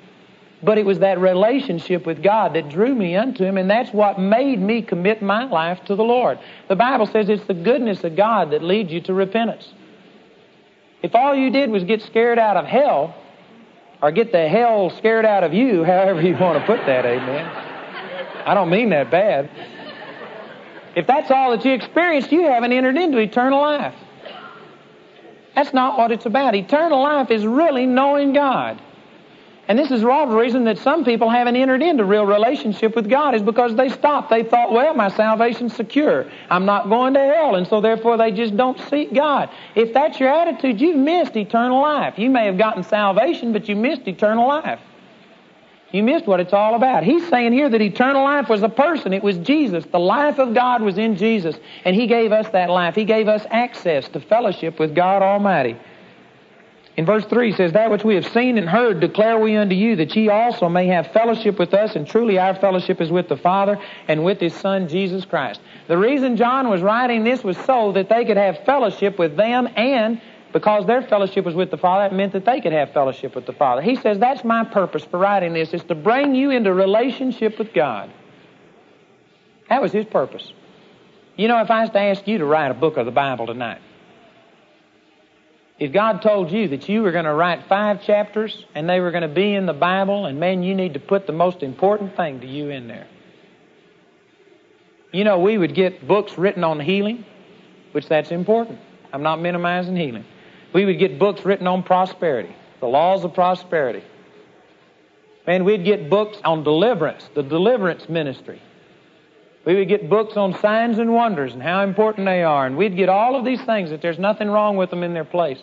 But 0.63 0.77
it 0.77 0.85
was 0.85 0.99
that 0.99 1.19
relationship 1.19 2.05
with 2.05 2.23
God 2.23 2.53
that 2.55 2.69
drew 2.69 2.95
me 2.95 3.15
unto 3.15 3.43
Him, 3.43 3.57
and 3.57 3.69
that's 3.69 3.93
what 3.93 4.19
made 4.19 4.59
me 4.59 4.81
commit 4.81 5.21
my 5.21 5.45
life 5.45 5.83
to 5.85 5.95
the 5.95 6.03
Lord. 6.03 6.39
The 6.67 6.75
Bible 6.75 7.05
says 7.05 7.29
it's 7.29 7.45
the 7.45 7.53
goodness 7.53 8.03
of 8.03 8.15
God 8.15 8.51
that 8.51 8.63
leads 8.63 8.91
you 8.91 9.01
to 9.01 9.13
repentance. 9.13 9.71
If 11.03 11.13
all 11.13 11.35
you 11.35 11.51
did 11.51 11.69
was 11.69 11.83
get 11.83 12.01
scared 12.01 12.39
out 12.39 12.57
of 12.57 12.65
hell, 12.65 13.15
or 14.01 14.11
get 14.11 14.31
the 14.31 14.47
hell 14.47 14.89
scared 14.89 15.25
out 15.25 15.43
of 15.43 15.53
you, 15.53 15.83
however 15.83 16.21
you 16.21 16.35
want 16.37 16.59
to 16.59 16.65
put 16.65 16.85
that, 16.87 17.05
amen. 17.05 17.45
I 18.45 18.53
don't 18.53 18.69
mean 18.69 18.89
that 18.89 19.11
bad. 19.11 19.49
If 20.95 21.05
that's 21.05 21.29
all 21.29 21.51
that 21.51 21.63
you 21.63 21.73
experienced, 21.73 22.31
you 22.31 22.45
haven't 22.45 22.73
entered 22.73 22.97
into 22.97 23.19
eternal 23.19 23.61
life. 23.61 23.93
That's 25.53 25.73
not 25.73 25.97
what 25.97 26.11
it's 26.11 26.25
about. 26.25 26.55
Eternal 26.55 27.01
life 27.01 27.29
is 27.29 27.45
really 27.45 27.85
knowing 27.85 28.33
God. 28.33 28.81
And 29.67 29.77
this 29.77 29.91
is 29.91 30.03
all 30.03 30.29
the 30.29 30.36
reason 30.36 30.63
that 30.63 30.77
some 30.77 31.03
people 31.03 31.29
haven't 31.29 31.57
entered 31.57 31.83
into 31.83 32.05
real 32.05 32.25
relationship 32.25 32.95
with 32.95 33.09
God 33.09 33.36
is 33.36 33.41
because 33.41 33.75
they 33.75 33.89
stopped. 33.89 34.29
They 34.29 34.43
thought, 34.43 34.71
well, 34.71 34.93
my 34.93 35.09
salvation's 35.09 35.75
secure. 35.75 36.25
I'm 36.50 36.65
not 36.65 36.88
going 36.88 37.13
to 37.15 37.19
hell. 37.19 37.55
And 37.55 37.67
so 37.67 37.81
therefore 37.81 38.17
they 38.17 38.31
just 38.31 38.55
don't 38.55 38.79
seek 38.89 39.13
God. 39.13 39.50
If 39.75 39.93
that's 39.93 40.21
your 40.21 40.29
attitude, 40.29 40.79
you've 40.79 40.95
missed 40.95 41.36
eternal 41.36 41.81
life. 41.81 42.17
You 42.17 42.29
may 42.29 42.45
have 42.45 42.57
gotten 42.57 42.81
salvation, 42.83 43.51
but 43.51 43.67
you 43.67 43.75
missed 43.75 44.07
eternal 44.07 44.47
life. 44.47 44.79
You 45.91 46.03
missed 46.03 46.27
what 46.27 46.39
it's 46.39 46.53
all 46.53 46.75
about. 46.75 47.03
He's 47.03 47.27
saying 47.29 47.51
here 47.53 47.69
that 47.69 47.81
eternal 47.81 48.24
life 48.24 48.50
was 48.50 48.63
a 48.63 48.69
person. 48.69 49.13
It 49.13 49.24
was 49.24 49.38
Jesus. 49.38 49.86
The 49.86 50.00
life 50.00 50.38
of 50.38 50.53
God 50.53 50.81
was 50.81 50.97
in 50.97 51.17
Jesus. 51.17 51.57
And 51.83 51.95
He 51.95 52.07
gave 52.07 52.31
us 52.31 52.50
that 52.50 52.69
life. 52.69 52.95
He 52.95 53.05
gave 53.05 53.27
us 53.27 53.45
access 53.50 54.07
to 54.09 54.19
fellowship 54.19 54.79
with 54.79 54.95
God 54.95 55.21
Almighty. 55.21 55.77
In 56.98 57.06
verse 57.06 57.24
3 57.25 57.54
says, 57.54 57.74
That 57.74 57.92
which 57.92 58.04
we 58.04 58.16
have 58.16 58.27
seen 58.27 58.58
and 58.58 58.68
heard 58.68 59.00
declare 59.00 59.38
we 59.38 59.56
unto 59.56 59.75
you, 59.75 59.96
that 59.98 60.16
ye 60.16 60.30
also 60.30 60.68
may 60.68 60.88
have 60.88 61.12
fellowship 61.12 61.60
with 61.60 61.72
us, 61.75 61.96
and 61.96 62.08
truly 62.08 62.39
our 62.39 62.56
fellowship 62.56 63.00
is 63.00 63.12
with 63.12 63.30
the 63.30 63.38
Father 63.38 63.80
and 64.08 64.25
with 64.25 64.39
His 64.39 64.56
Son, 64.56 64.88
Jesus 64.88 65.24
Christ. 65.24 65.62
The 65.88 65.98
reason 65.98 66.38
John 66.38 66.70
was 66.70 66.82
writing 66.82 67.24
this 67.24 67.44
was 67.44 67.56
so 67.56 67.92
that 67.92 68.10
they 68.10 68.25
could 68.25 68.38
have 68.38 68.66
fellowship 68.66 69.20
with 69.20 69.38
them, 69.38 69.70
and 69.75 70.20
because 70.54 70.88
their 70.88 71.04
fellowship 71.04 71.46
was 71.46 71.54
with 71.54 71.70
the 71.70 71.77
Father, 71.77 72.06
it 72.06 72.13
meant 72.13 72.34
that 72.34 72.46
they 72.46 72.62
could 72.62 72.74
have 72.74 72.92
fellowship 72.94 73.36
with 73.36 73.46
the 73.46 73.54
Father. 73.54 73.84
He 73.84 73.96
says, 73.96 74.18
That's 74.18 74.44
my 74.44 74.63
purpose 74.63 75.06
for 75.06 75.20
writing 75.20 75.54
this, 75.54 75.75
is 75.75 75.84
to 75.84 75.96
bring 75.96 76.34
you 76.34 76.50
into 76.50 76.74
relationship 76.74 77.60
with 77.60 77.75
God. 77.75 78.10
That 79.70 79.84
was 79.84 79.92
His 79.92 80.06
purpose. 80.06 80.51
You 81.36 81.48
know, 81.48 81.62
if 81.62 81.70
I 81.70 81.82
was 81.82 81.92
to 81.92 82.00
ask 82.00 82.27
you 82.27 82.39
to 82.39 82.46
write 82.46 82.72
a 82.72 82.74
book 82.74 82.98
of 82.98 83.06
the 83.06 83.12
Bible 83.12 83.46
tonight, 83.46 83.82
if 85.79 85.93
God 85.93 86.22
told 86.22 86.51
you 86.51 86.69
that 86.69 86.89
you 86.89 87.03
were 87.03 87.12
going 87.12 87.25
to 87.25 87.34
write 87.34 87.67
five 87.69 88.03
chapters 88.03 88.65
and 88.74 88.89
they 88.89 89.00
were 89.00 89.12
going 89.12 89.22
to 89.22 89.27
be 89.27 89.53
in 89.53 89.65
the 89.65 89.74
Bible, 89.74 90.25
and 90.25 90.39
man, 90.39 90.63
you 90.63 90.74
need 90.74 90.96
to 90.96 91.00
put 91.00 91.27
the 91.27 91.34
most 91.34 91.62
important 91.62 92.15
thing 92.17 92.39
to 92.41 92.48
you 92.48 92.69
in 92.69 92.88
there. 92.88 93.07
You 95.12 95.24
know, 95.24 95.39
we 95.39 95.57
would 95.57 95.75
get 95.75 96.07
books 96.07 96.38
written 96.38 96.63
on 96.63 96.79
healing, 96.79 97.25
which 97.91 98.07
that's 98.07 98.31
important. 98.31 98.79
I'm 99.13 99.24
not 99.24 99.39
minimizing 99.39 99.96
healing. 99.96 100.25
We 100.74 100.86
would 100.86 101.00
get 101.00 101.19
books 101.19 101.46
written 101.46 101.67
on 101.67 101.84
prosperity, 101.84 102.55
the 102.79 102.88
laws 102.88 103.24
of 103.24 103.34
prosperity. 103.34 104.03
Man, 105.46 105.63
we'd 105.63 105.86
get 105.86 106.10
books 106.10 106.39
on 106.43 106.63
deliverance, 106.63 107.29
the 107.34 107.43
deliverance 107.43 108.10
ministry. 108.10 108.62
We 109.67 109.75
would 109.75 109.89
get 109.89 110.09
books 110.09 110.38
on 110.38 110.57
signs 110.62 110.97
and 110.97 111.13
wonders 111.13 111.51
and 111.53 111.62
how 111.62 111.83
important 111.83 112.25
they 112.25 112.41
are, 112.41 112.65
and 112.65 112.77
we'd 112.77 112.95
get 112.95 113.09
all 113.09 113.36
of 113.36 113.43
these 113.43 113.62
things 113.63 113.89
that 113.89 114.01
there's 114.01 114.17
nothing 114.17 114.47
wrong 114.47 114.77
with 114.77 114.89
them 114.89 115.03
in 115.03 115.13
their 115.13 115.25
place. 115.25 115.59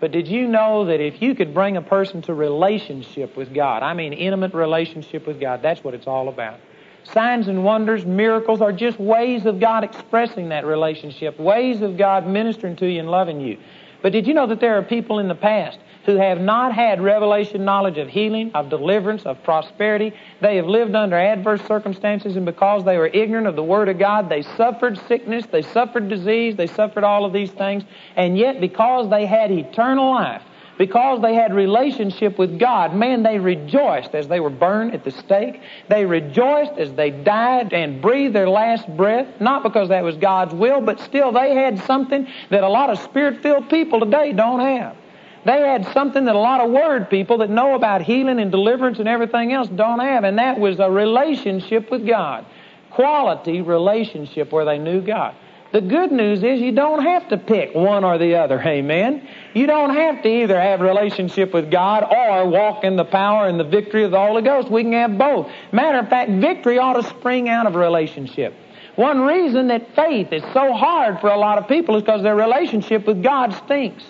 But 0.00 0.12
did 0.12 0.28
you 0.28 0.46
know 0.46 0.84
that 0.84 1.00
if 1.00 1.22
you 1.22 1.34
could 1.34 1.54
bring 1.54 1.78
a 1.78 1.80
person 1.80 2.20
to 2.22 2.34
relationship 2.34 3.38
with 3.38 3.54
God, 3.54 3.82
I 3.82 3.94
mean 3.94 4.12
intimate 4.12 4.52
relationship 4.52 5.26
with 5.26 5.40
God, 5.40 5.62
that's 5.62 5.82
what 5.82 5.94
it's 5.94 6.06
all 6.06 6.28
about. 6.28 6.60
Signs 7.04 7.48
and 7.48 7.64
wonders, 7.64 8.04
miracles 8.04 8.60
are 8.60 8.70
just 8.70 9.00
ways 9.00 9.46
of 9.46 9.60
God 9.60 9.82
expressing 9.82 10.50
that 10.50 10.66
relationship, 10.66 11.40
ways 11.40 11.80
of 11.80 11.96
God 11.96 12.26
ministering 12.26 12.76
to 12.76 12.86
you 12.86 13.00
and 13.00 13.10
loving 13.10 13.40
you. 13.40 13.56
But 14.02 14.12
did 14.12 14.26
you 14.26 14.34
know 14.34 14.48
that 14.48 14.60
there 14.60 14.76
are 14.76 14.82
people 14.82 15.20
in 15.20 15.28
the 15.28 15.34
past 15.34 15.78
who 16.06 16.16
have 16.16 16.40
not 16.40 16.72
had 16.72 17.00
revelation 17.00 17.64
knowledge 17.64 17.98
of 17.98 18.08
healing, 18.08 18.50
of 18.54 18.68
deliverance, 18.68 19.22
of 19.22 19.42
prosperity. 19.42 20.12
They 20.40 20.56
have 20.56 20.66
lived 20.66 20.94
under 20.94 21.16
adverse 21.16 21.62
circumstances, 21.62 22.36
and 22.36 22.44
because 22.44 22.84
they 22.84 22.98
were 22.98 23.06
ignorant 23.06 23.46
of 23.46 23.56
the 23.56 23.62
Word 23.62 23.88
of 23.88 23.98
God, 23.98 24.28
they 24.28 24.42
suffered 24.42 24.98
sickness, 25.08 25.46
they 25.46 25.62
suffered 25.62 26.08
disease, 26.08 26.56
they 26.56 26.66
suffered 26.66 27.04
all 27.04 27.24
of 27.24 27.32
these 27.32 27.50
things. 27.52 27.84
And 28.16 28.36
yet, 28.36 28.60
because 28.60 29.08
they 29.08 29.26
had 29.26 29.50
eternal 29.50 30.10
life, 30.10 30.42
because 30.76 31.22
they 31.22 31.34
had 31.34 31.54
relationship 31.54 32.36
with 32.36 32.58
God, 32.58 32.94
man, 32.94 33.22
they 33.22 33.38
rejoiced 33.38 34.14
as 34.14 34.26
they 34.26 34.40
were 34.40 34.50
burned 34.50 34.92
at 34.92 35.04
the 35.04 35.10
stake. 35.12 35.62
They 35.88 36.04
rejoiced 36.04 36.72
as 36.78 36.92
they 36.92 37.10
died 37.10 37.72
and 37.72 38.02
breathed 38.02 38.34
their 38.34 38.48
last 38.48 38.88
breath, 38.96 39.40
not 39.40 39.62
because 39.62 39.88
that 39.90 40.02
was 40.02 40.16
God's 40.16 40.52
will, 40.52 40.80
but 40.80 40.98
still 41.00 41.30
they 41.30 41.54
had 41.54 41.78
something 41.84 42.26
that 42.50 42.64
a 42.64 42.68
lot 42.68 42.90
of 42.90 42.98
spirit-filled 42.98 43.70
people 43.70 44.00
today 44.00 44.32
don't 44.32 44.60
have. 44.60 44.96
They 45.44 45.60
had 45.60 45.86
something 45.92 46.24
that 46.24 46.34
a 46.34 46.38
lot 46.38 46.60
of 46.60 46.70
word 46.70 47.10
people 47.10 47.38
that 47.38 47.50
know 47.50 47.74
about 47.74 48.02
healing 48.02 48.40
and 48.40 48.50
deliverance 48.50 48.98
and 48.98 49.08
everything 49.08 49.52
else 49.52 49.68
don't 49.68 50.00
have, 50.00 50.24
and 50.24 50.38
that 50.38 50.58
was 50.58 50.80
a 50.80 50.90
relationship 50.90 51.90
with 51.90 52.06
God. 52.06 52.46
Quality 52.90 53.60
relationship 53.60 54.52
where 54.52 54.64
they 54.64 54.78
knew 54.78 55.00
God. 55.02 55.34
The 55.72 55.80
good 55.80 56.12
news 56.12 56.44
is 56.44 56.60
you 56.60 56.70
don't 56.70 57.02
have 57.02 57.28
to 57.30 57.36
pick 57.36 57.74
one 57.74 58.04
or 58.04 58.16
the 58.16 58.36
other, 58.36 58.62
amen. 58.62 59.28
You 59.54 59.66
don't 59.66 59.92
have 59.92 60.22
to 60.22 60.28
either 60.28 60.58
have 60.58 60.80
relationship 60.80 61.52
with 61.52 61.68
God 61.68 62.04
or 62.04 62.48
walk 62.48 62.84
in 62.84 62.94
the 62.94 63.04
power 63.04 63.48
and 63.48 63.58
the 63.58 63.64
victory 63.64 64.04
of 64.04 64.12
the 64.12 64.20
Holy 64.20 64.40
Ghost. 64.40 64.70
We 64.70 64.84
can 64.84 64.92
have 64.92 65.18
both. 65.18 65.50
Matter 65.72 65.98
of 65.98 66.08
fact, 66.08 66.30
victory 66.30 66.78
ought 66.78 66.92
to 66.92 67.02
spring 67.02 67.48
out 67.48 67.66
of 67.66 67.74
relationship. 67.74 68.54
One 68.94 69.22
reason 69.22 69.66
that 69.68 69.96
faith 69.96 70.32
is 70.32 70.44
so 70.52 70.72
hard 70.72 71.20
for 71.20 71.28
a 71.28 71.36
lot 71.36 71.58
of 71.58 71.66
people 71.66 71.96
is 71.96 72.02
because 72.02 72.22
their 72.22 72.36
relationship 72.36 73.04
with 73.04 73.20
God 73.20 73.52
stinks. 73.64 74.04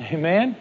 Amen? 0.00 0.56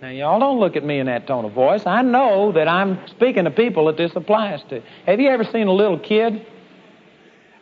Now, 0.00 0.10
y'all 0.10 0.38
don't 0.38 0.60
look 0.60 0.76
at 0.76 0.84
me 0.84 1.00
in 1.00 1.06
that 1.06 1.26
tone 1.26 1.44
of 1.44 1.52
voice. 1.52 1.82
I 1.84 2.02
know 2.02 2.52
that 2.52 2.68
I'm 2.68 3.04
speaking 3.08 3.44
to 3.44 3.50
people 3.50 3.86
that 3.86 3.96
this 3.96 4.12
applies 4.14 4.62
to. 4.68 4.80
Have 5.06 5.20
you 5.20 5.28
ever 5.28 5.44
seen 5.44 5.66
a 5.66 5.72
little 5.72 5.98
kid 5.98 6.46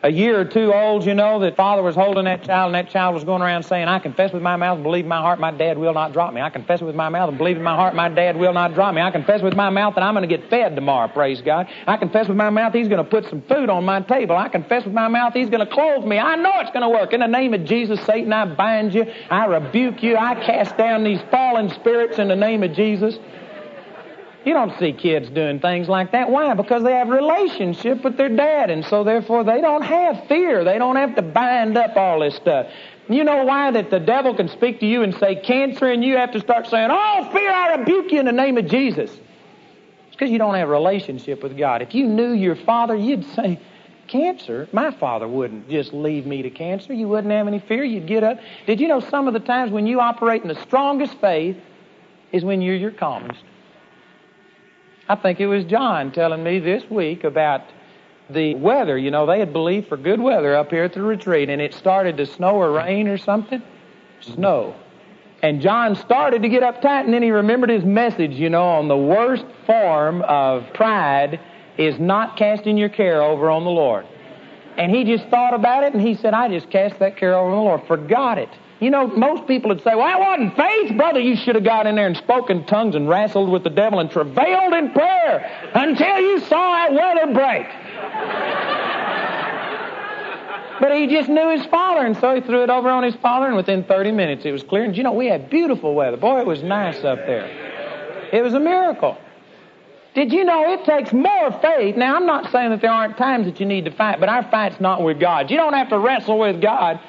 a 0.03 0.11
year 0.11 0.39
or 0.39 0.45
two 0.45 0.71
old, 0.73 1.05
you 1.05 1.15
know, 1.15 1.39
that 1.39 1.55
father 1.55 1.81
was 1.81 1.95
holding 1.95 2.25
that 2.25 2.43
child 2.43 2.67
and 2.67 2.75
that 2.75 2.91
child 2.91 3.15
was 3.15 3.23
going 3.23 3.41
around 3.41 3.63
saying, 3.63 3.87
I 3.87 3.97
confess 3.97 4.31
with 4.31 4.43
my 4.43 4.55
mouth 4.55 4.75
and 4.75 4.83
believe 4.83 5.05
in 5.05 5.09
my 5.09 5.21
heart 5.21 5.39
my 5.39 5.51
dad 5.51 5.77
will 5.77 5.93
not 5.93 6.13
drop 6.13 6.33
me. 6.33 6.41
I 6.41 6.51
confess 6.51 6.81
with 6.81 6.95
my 6.95 7.09
mouth 7.09 7.29
and 7.29 7.37
believe 7.37 7.57
in 7.57 7.63
my 7.63 7.75
heart 7.75 7.95
my 7.95 8.07
dad 8.07 8.37
will 8.37 8.53
not 8.53 8.75
drop 8.75 8.93
me. 8.93 9.01
I 9.01 9.09
confess 9.09 9.41
with 9.41 9.55
my 9.55 9.69
mouth 9.69 9.95
that 9.95 10.03
I'm 10.03 10.13
going 10.13 10.27
to 10.27 10.37
get 10.37 10.49
fed 10.49 10.75
tomorrow, 10.75 11.07
praise 11.07 11.41
God. 11.41 11.67
I 11.87 11.97
confess 11.97 12.27
with 12.27 12.37
my 12.37 12.51
mouth 12.51 12.73
he's 12.73 12.87
going 12.87 13.03
to 13.03 13.09
put 13.09 13.27
some 13.29 13.41
food 13.41 13.69
on 13.69 13.85
my 13.85 14.01
table. 14.01 14.37
I 14.37 14.49
confess 14.49 14.85
with 14.85 14.93
my 14.93 15.07
mouth 15.07 15.33
he's 15.33 15.49
going 15.49 15.65
to 15.65 15.73
clothe 15.73 16.05
me. 16.05 16.19
I 16.19 16.35
know 16.35 16.51
it's 16.55 16.71
going 16.71 16.83
to 16.83 16.89
work. 16.89 17.13
In 17.13 17.21
the 17.21 17.27
name 17.27 17.55
of 17.55 17.65
Jesus, 17.65 17.99
Satan, 18.05 18.31
I 18.31 18.45
bind 18.45 18.93
you. 18.93 19.05
I 19.31 19.45
rebuke 19.45 20.03
you. 20.03 20.15
I 20.15 20.35
cast 20.35 20.77
down 20.77 21.03
these 21.03 21.21
fallen 21.31 21.69
spirits 21.71 22.19
in 22.19 22.27
the 22.27 22.35
name 22.35 22.61
of 22.61 22.73
Jesus. 22.73 23.17
You 24.47 24.53
don't 24.53 24.79
see 24.79 24.93
kids 24.93 25.29
doing 25.29 25.59
things 25.59 25.89
like 25.89 26.13
that. 26.13 26.29
Why? 26.29 26.53
Because 26.53 26.81
they 26.81 26.93
have 26.93 27.09
relationship 27.09 28.01
with 28.05 28.15
their 28.15 28.29
dad, 28.29 28.69
and 28.69 28.85
so 28.85 29.03
therefore 29.03 29.43
they 29.43 29.59
don't 29.59 29.81
have 29.81 30.25
fear. 30.29 30.63
They 30.63 30.77
don't 30.77 30.95
have 30.95 31.17
to 31.17 31.21
bind 31.21 31.77
up 31.77 31.97
all 31.97 32.21
this 32.21 32.37
stuff. 32.37 32.67
You 33.09 33.25
know 33.25 33.43
why 33.43 33.71
that 33.71 33.89
the 33.89 33.99
devil 33.99 34.33
can 34.33 34.47
speak 34.47 34.79
to 34.79 34.85
you 34.85 35.03
and 35.03 35.13
say 35.15 35.35
cancer, 35.35 35.91
and 35.91 36.01
you 36.01 36.15
have 36.15 36.31
to 36.31 36.39
start 36.39 36.65
saying, 36.67 36.87
"Oh, 36.89 37.29
fear! 37.33 37.51
I 37.51 37.75
rebuke 37.75 38.13
you 38.13 38.21
in 38.21 38.25
the 38.25 38.31
name 38.31 38.57
of 38.57 38.69
Jesus." 38.69 39.11
It's 39.11 40.15
because 40.15 40.29
you 40.29 40.37
don't 40.37 40.55
have 40.55 40.69
relationship 40.69 41.43
with 41.43 41.57
God. 41.57 41.81
If 41.81 41.93
you 41.93 42.07
knew 42.07 42.31
your 42.31 42.55
father, 42.55 42.95
you'd 42.95 43.25
say, 43.25 43.59
"Cancer? 44.07 44.69
My 44.71 44.91
father 44.91 45.27
wouldn't 45.27 45.69
just 45.69 45.91
leave 45.91 46.25
me 46.25 46.41
to 46.43 46.49
cancer. 46.49 46.93
You 46.93 47.09
wouldn't 47.09 47.33
have 47.33 47.49
any 47.49 47.59
fear. 47.59 47.83
You'd 47.83 48.07
get 48.07 48.23
up." 48.23 48.39
Did 48.65 48.79
you 48.79 48.87
know 48.87 49.01
some 49.01 49.27
of 49.27 49.33
the 49.33 49.41
times 49.41 49.71
when 49.71 49.85
you 49.85 49.99
operate 49.99 50.41
in 50.41 50.47
the 50.47 50.61
strongest 50.61 51.15
faith 51.15 51.57
is 52.31 52.45
when 52.45 52.61
you're 52.61 52.75
your 52.75 52.91
calmest? 52.91 53.43
I 55.09 55.15
think 55.15 55.39
it 55.39 55.47
was 55.47 55.63
John 55.65 56.11
telling 56.11 56.43
me 56.43 56.59
this 56.59 56.83
week 56.89 57.23
about 57.23 57.61
the 58.29 58.55
weather. 58.55 58.97
You 58.97 59.09
know, 59.09 59.25
they 59.25 59.39
had 59.39 59.53
believed 59.53 59.87
for 59.87 59.95
good 59.95 60.19
weather 60.19 60.55
up 60.55 60.69
here 60.69 60.83
at 60.83 60.93
the 60.93 61.01
retreat, 61.01 61.49
and 61.49 61.61
it 61.61 61.73
started 61.73 62.17
to 62.17 62.25
snow 62.25 62.55
or 62.55 62.71
rain 62.71 63.07
or 63.07 63.17
something. 63.17 63.61
Snow. 64.19 64.75
And 65.41 65.61
John 65.61 65.95
started 65.95 66.41
to 66.41 66.49
get 66.49 66.63
uptight, 66.63 67.05
and 67.05 67.13
then 67.13 67.21
he 67.21 67.31
remembered 67.31 67.69
his 67.69 67.85
message, 67.85 68.33
you 68.33 68.49
know, 68.49 68.65
on 68.65 68.87
the 68.87 68.97
worst 68.97 69.45
form 69.65 70.23
of 70.23 70.65
pride 70.73 71.39
is 71.77 71.99
not 71.99 72.35
casting 72.35 72.75
your 72.75 72.89
care 72.89 73.21
over 73.21 73.49
on 73.49 73.63
the 73.63 73.69
Lord. 73.69 74.05
And 74.77 74.91
he 74.93 75.03
just 75.05 75.29
thought 75.29 75.53
about 75.53 75.83
it, 75.83 75.93
and 75.93 76.01
he 76.01 76.15
said, 76.15 76.33
I 76.33 76.49
just 76.49 76.69
cast 76.69 76.99
that 76.99 77.17
care 77.17 77.35
over 77.35 77.49
on 77.49 77.55
the 77.55 77.63
Lord. 77.63 77.87
Forgot 77.87 78.39
it. 78.39 78.49
You 78.79 78.91
know, 78.91 79.07
most 79.07 79.47
people 79.47 79.69
would 79.69 79.83
say, 79.83 79.95
well, 79.95 80.05
I 80.05 80.17
wasn't 80.17 80.55
faith. 80.55 80.95
Brother, 80.95 81.19
you 81.19 81.35
should 81.35 81.55
have 81.55 81.63
got 81.63 81.87
in 81.87 81.95
there 81.95 82.05
and 82.05 82.15
spoken 82.15 82.63
tongues 82.65 82.93
and 82.95 83.09
wrestled 83.09 83.49
with 83.49 83.63
the 83.63 83.71
devil 83.71 83.99
and 83.99 84.09
travailed 84.09 84.73
in 84.73 84.91
prayer 84.91 85.69
until 85.73 86.19
you 86.19 86.39
saw 86.41 86.73
that 86.73 86.93
weather 86.93 87.33
break. 87.33 87.65
but 90.79 90.95
he 90.95 91.07
just 91.07 91.27
knew 91.27 91.49
his 91.49 91.65
father, 91.67 92.05
and 92.05 92.15
so 92.17 92.35
he 92.35 92.41
threw 92.41 92.63
it 92.63 92.69
over 92.69 92.87
on 92.89 93.01
his 93.01 93.15
father, 93.15 93.47
and 93.47 93.55
within 93.55 93.83
30 93.83 94.11
minutes 94.11 94.45
it 94.45 94.51
was 94.51 94.61
clear. 94.61 94.83
And 94.83 94.95
you 94.95 95.01
know, 95.01 95.13
we 95.13 95.25
had 95.25 95.49
beautiful 95.49 95.95
weather. 95.95 96.17
Boy, 96.17 96.39
it 96.41 96.45
was 96.45 96.61
nice 96.61 97.03
up 97.03 97.25
there. 97.25 97.47
It 98.31 98.43
was 98.43 98.53
a 98.53 98.59
miracle. 98.59 99.17
Did 100.13 100.31
you 100.33 100.43
know 100.43 100.73
it 100.73 100.85
takes 100.85 101.13
more 101.13 101.51
faith? 101.61 101.95
Now, 101.95 102.15
I'm 102.15 102.25
not 102.27 102.51
saying 102.51 102.71
that 102.71 102.81
there 102.81 102.91
aren't 102.91 103.17
times 103.17 103.45
that 103.45 103.59
you 103.59 103.65
need 103.65 103.85
to 103.85 103.91
fight, 103.91 104.19
but 104.19 104.29
our 104.29 104.43
fight's 104.49 104.79
not 104.79 105.01
with 105.01 105.19
God. 105.19 105.49
You 105.49 105.57
don't 105.57 105.73
have 105.73 105.89
to 105.89 105.99
wrestle 105.99 106.37
with 106.39 106.61
God. 106.61 106.99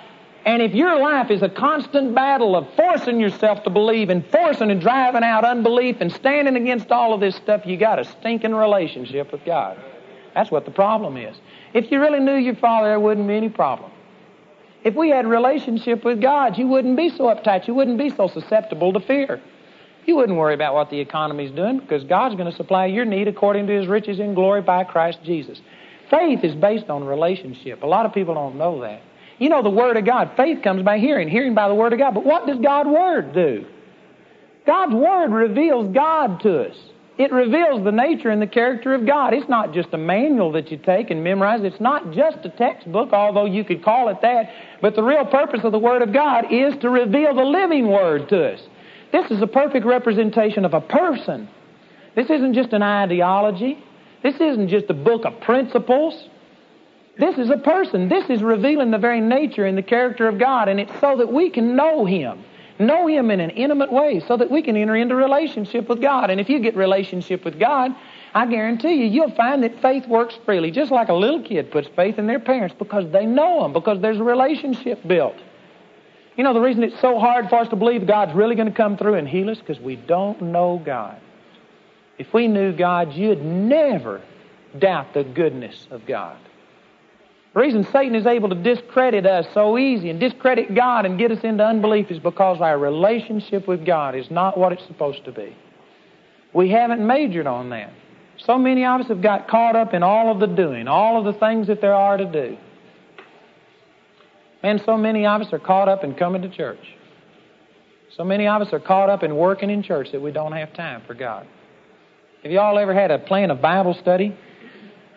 And 0.49 0.62
if 0.62 0.73
your 0.73 0.99
life 0.99 1.31
is 1.31 1.43
a 1.43 1.50
constant 1.50 2.14
battle 2.14 2.57
of 2.57 2.67
forcing 2.75 3.21
yourself 3.21 3.64
to 3.64 3.71
believe 3.71 4.09
and 4.09 4.25
forcing 4.28 4.71
and 4.71 4.81
driving 4.81 5.23
out 5.23 5.45
unbelief 5.45 5.99
and 6.00 6.11
standing 6.11 6.57
against 6.57 6.90
all 6.90 7.12
of 7.12 7.21
this 7.21 7.37
stuff, 7.37 7.67
you 7.67 7.76
got 7.76 7.99
a 7.99 8.05
stinking 8.05 8.55
relationship 8.55 9.31
with 9.31 9.45
God. 9.45 9.78
That's 10.35 10.50
what 10.50 10.64
the 10.64 10.71
problem 10.71 11.19
is. 11.19 11.37
If 11.75 11.90
you 11.90 12.00
really 12.00 12.21
knew 12.21 12.37
your 12.37 12.57
Father, 12.57 12.88
there 12.88 12.99
wouldn't 12.99 13.28
be 13.28 13.35
any 13.35 13.50
problem. 13.50 13.90
If 14.85 14.95
we 14.95 15.11
had 15.11 15.26
a 15.26 15.28
relationship 15.28 16.02
with 16.02 16.23
God, 16.23 16.57
you 16.57 16.67
wouldn't 16.67 16.97
be 16.97 17.11
so 17.11 17.25
uptight. 17.25 17.69
You 17.69 17.75
wouldn't 17.75 17.99
be 17.99 18.09
so 18.09 18.28
susceptible 18.28 18.95
to 18.95 19.00
fear. 19.00 19.43
You 20.07 20.17
wouldn't 20.17 20.38
worry 20.38 20.55
about 20.55 20.73
what 20.73 20.88
the 20.88 20.99
economy's 20.99 21.50
doing 21.50 21.78
because 21.78 22.05
God's 22.05 22.37
going 22.37 22.50
to 22.50 22.57
supply 22.57 22.87
your 22.87 23.05
need 23.05 23.28
according 23.28 23.67
to 23.67 23.75
His 23.75 23.87
riches 23.87 24.19
in 24.19 24.33
glory 24.33 24.62
by 24.62 24.85
Christ 24.85 25.19
Jesus. 25.23 25.61
Faith 26.09 26.43
is 26.43 26.55
based 26.55 26.88
on 26.88 27.05
relationship. 27.05 27.83
A 27.83 27.87
lot 27.87 28.07
of 28.07 28.14
people 28.14 28.33
don't 28.33 28.57
know 28.57 28.81
that. 28.81 29.02
You 29.38 29.49
know 29.49 29.62
the 29.62 29.71
Word 29.71 29.97
of 29.97 30.04
God. 30.04 30.33
Faith 30.37 30.62
comes 30.62 30.83
by 30.83 30.99
hearing, 30.99 31.28
hearing 31.28 31.54
by 31.54 31.68
the 31.68 31.75
Word 31.75 31.92
of 31.92 31.99
God. 31.99 32.14
But 32.14 32.25
what 32.25 32.47
does 32.47 32.59
God's 32.59 32.88
Word 32.88 33.33
do? 33.33 33.64
God's 34.66 34.95
Word 34.95 35.30
reveals 35.30 35.95
God 35.95 36.40
to 36.40 36.68
us. 36.68 36.76
It 37.18 37.33
reveals 37.33 37.83
the 37.83 37.90
nature 37.90 38.30
and 38.30 38.40
the 38.40 38.47
character 38.47 38.95
of 38.95 39.04
God. 39.04 39.35
It's 39.35 39.49
not 39.49 39.75
just 39.75 39.88
a 39.92 39.99
manual 39.99 40.52
that 40.52 40.71
you 40.71 40.76
take 40.76 41.11
and 41.11 41.25
memorize. 41.25 41.61
It's 41.64 41.80
not 41.80 42.12
just 42.12 42.38
a 42.45 42.50
textbook, 42.50 43.12
although 43.12 43.47
you 43.47 43.64
could 43.64 43.83
call 43.83 44.09
it 44.09 44.18
that. 44.23 44.50
But 44.80 44.95
the 44.95 45.02
real 45.02 45.25
purpose 45.25 45.61
of 45.64 45.73
the 45.73 45.80
Word 45.80 46.02
of 46.02 46.12
God 46.12 46.52
is 46.52 46.75
to 46.80 46.90
reveal 46.90 47.35
the 47.35 47.42
living 47.42 47.88
Word 47.88 48.28
to 48.28 48.52
us. 48.52 48.61
This 49.11 49.30
is 49.30 49.42
a 49.42 49.47
perfect 49.47 49.85
representation 49.85 50.64
of 50.64 50.75
a 50.75 50.80
person. 50.80 51.49
This 52.14 52.30
isn't 52.30 52.54
just 52.54 52.73
an 52.73 52.83
ideology. 52.83 53.83
This 54.23 54.35
isn't 54.35 54.68
just 54.68 54.87
a 54.88 54.95
book 54.95 55.25
of 55.25 55.40
principles. 55.40 56.28
This 57.18 57.37
is 57.37 57.50
a 57.50 57.56
person. 57.56 58.08
This 58.08 58.30
is 58.30 58.42
revealing 58.42 58.92
the 58.92 58.98
very 58.98 59.20
nature 59.20 59.66
and 59.66 59.76
the 59.76 59.82
character 59.82 60.28
of 60.28 60.38
God, 60.38 60.68
and 60.68 60.78
it's 60.78 61.00
so 61.00 61.16
that 61.16 61.32
we 61.32 61.50
can 61.50 61.75
know 61.75 62.04
Him. 62.04 62.44
Know 62.78 63.08
Him 63.08 63.32
in 63.32 63.40
an 63.40 63.50
intimate 63.50 63.92
way 63.92 64.20
so 64.20 64.37
that 64.37 64.50
we 64.50 64.62
can 64.62 64.76
enter 64.76 64.94
into 64.94 65.16
relationship 65.16 65.88
with 65.88 66.00
God. 66.00 66.30
And 66.30 66.40
if 66.40 66.48
you 66.48 66.60
get 66.60 66.76
relationship 66.76 67.44
with 67.44 67.58
God, 67.58 67.90
I 68.34 68.46
guarantee 68.46 68.94
you, 68.94 69.06
you'll 69.06 69.34
find 69.34 69.64
that 69.64 69.82
faith 69.82 70.06
works 70.06 70.38
freely, 70.44 70.70
just 70.70 70.92
like 70.92 71.08
a 71.08 71.14
little 71.14 71.42
kid 71.42 71.72
puts 71.72 71.88
faith 71.88 72.20
in 72.20 72.28
their 72.28 72.38
parents 72.38 72.76
because 72.78 73.10
they 73.10 73.26
know 73.26 73.62
them, 73.62 73.72
because 73.72 74.00
there's 74.00 74.20
a 74.20 74.25
relationship 74.25 75.04
built. 75.04 75.37
You 76.37 76.44
know, 76.44 76.54
the 76.54 76.60
reason 76.60 76.84
it's 76.84 77.00
so 77.00 77.18
hard 77.18 77.48
for 77.48 77.56
us 77.56 77.68
to 77.70 77.76
believe 77.76 78.06
God's 78.06 78.32
really 78.32 78.54
going 78.54 78.68
to 78.68 78.75
come 78.75 78.96
through 78.96 79.14
and 79.14 79.26
heal 79.26 79.50
us 79.50 79.58
because 79.58 79.80
we 79.80 79.96
don't 79.96 80.40
know 80.40 80.80
God. 80.84 81.20
If 82.16 82.32
we 82.32 82.46
knew 82.46 82.72
God, 82.72 83.12
you'd 83.12 83.42
never 83.42 84.22
doubt 84.78 85.14
the 85.14 85.25
goodness 85.25 85.88
of 85.90 86.06
God. 86.06 86.38
The 87.55 87.61
reason 87.61 87.85
Satan 87.85 88.14
is 88.14 88.26
able 88.26 88.50
to 88.50 88.55
discredit 88.55 89.26
us 89.26 89.47
so 89.55 89.78
easy 89.78 90.11
and 90.11 90.21
discredit 90.21 90.75
God 90.75 91.07
and 91.07 91.19
get 91.19 91.33
us 91.33 91.43
into 91.43 91.64
unbelief 91.64 92.11
is 92.11 92.19
because 92.19 92.61
our 92.61 92.78
relationship 92.78 93.67
with 93.67 93.87
God 93.87 94.14
is 94.14 94.31
not 94.31 94.59
what 94.59 94.73
it's 94.73 94.87
supposed 94.87 95.25
to 95.25 95.33
be. 95.33 95.57
We 96.52 96.71
haven't 96.71 97.05
majored 97.05 97.47
on 97.47 97.71
that. 97.71 97.93
So 98.37 98.59
many 98.59 98.85
of 98.85 99.00
us 99.00 99.09
have 99.09 99.23
got 99.23 99.49
caught 99.49 99.76
up 99.76 99.95
in 99.95 100.02
all 100.02 100.31
of 100.31 100.40
the 100.40 100.47
doing, 100.47 100.88
all 100.88 101.19
of 101.19 101.25
the 101.25 101.38
things 101.38 101.67
that 101.67 101.81
there 101.81 101.95
are 101.95 102.17
to 102.17 102.25
do. 102.25 102.57
Man, 104.62 104.81
so 104.85 104.97
many 104.97 105.26
of 105.26 105.40
us 105.40 105.52
are 105.52 105.59
caught 105.59 105.88
up 105.88 106.05
in 106.05 106.14
coming 106.14 106.43
to 106.43 106.49
church. 106.49 106.95
So 108.17 108.25
many 108.25 108.47
of 108.47 108.61
us 108.61 108.73
are 108.73 108.81
caught 108.81 109.09
up 109.09 109.23
in 109.23 109.37
working 109.37 109.71
in 109.71 109.83
church 109.83 110.12
that 110.12 110.21
we 110.21 110.33
don't 110.33 110.52
have 110.52 110.73
time 110.75 111.02
for 111.07 111.14
God. 111.14 111.47
Have 112.43 112.52
you 112.52 112.61
all 112.61 112.78
ever 112.78 112.95
had 112.95 113.11
a 113.11 113.19
plan 113.19 113.50
of 113.50 113.61
Bible 113.61 113.95
study 113.95 114.37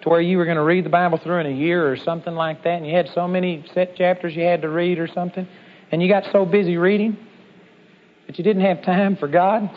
to 0.01 0.09
where 0.09 0.21
you 0.21 0.37
were 0.37 0.45
going 0.45 0.57
to 0.57 0.63
read 0.63 0.85
the 0.85 0.89
Bible 0.89 1.17
through 1.17 1.39
in 1.39 1.45
a 1.45 1.55
year 1.55 1.91
or 1.91 1.95
something 1.95 2.33
like 2.33 2.63
that, 2.63 2.77
and 2.77 2.87
you 2.87 2.95
had 2.95 3.09
so 3.13 3.27
many 3.27 3.63
set 3.73 3.95
chapters 3.95 4.35
you 4.35 4.43
had 4.43 4.61
to 4.63 4.69
read 4.69 4.99
or 4.99 5.07
something, 5.07 5.47
and 5.91 6.01
you 6.01 6.07
got 6.07 6.23
so 6.31 6.45
busy 6.45 6.77
reading 6.77 7.17
that 8.27 8.37
you 8.37 8.43
didn't 8.43 8.63
have 8.63 8.83
time 8.83 9.15
for 9.15 9.27
God? 9.27 9.69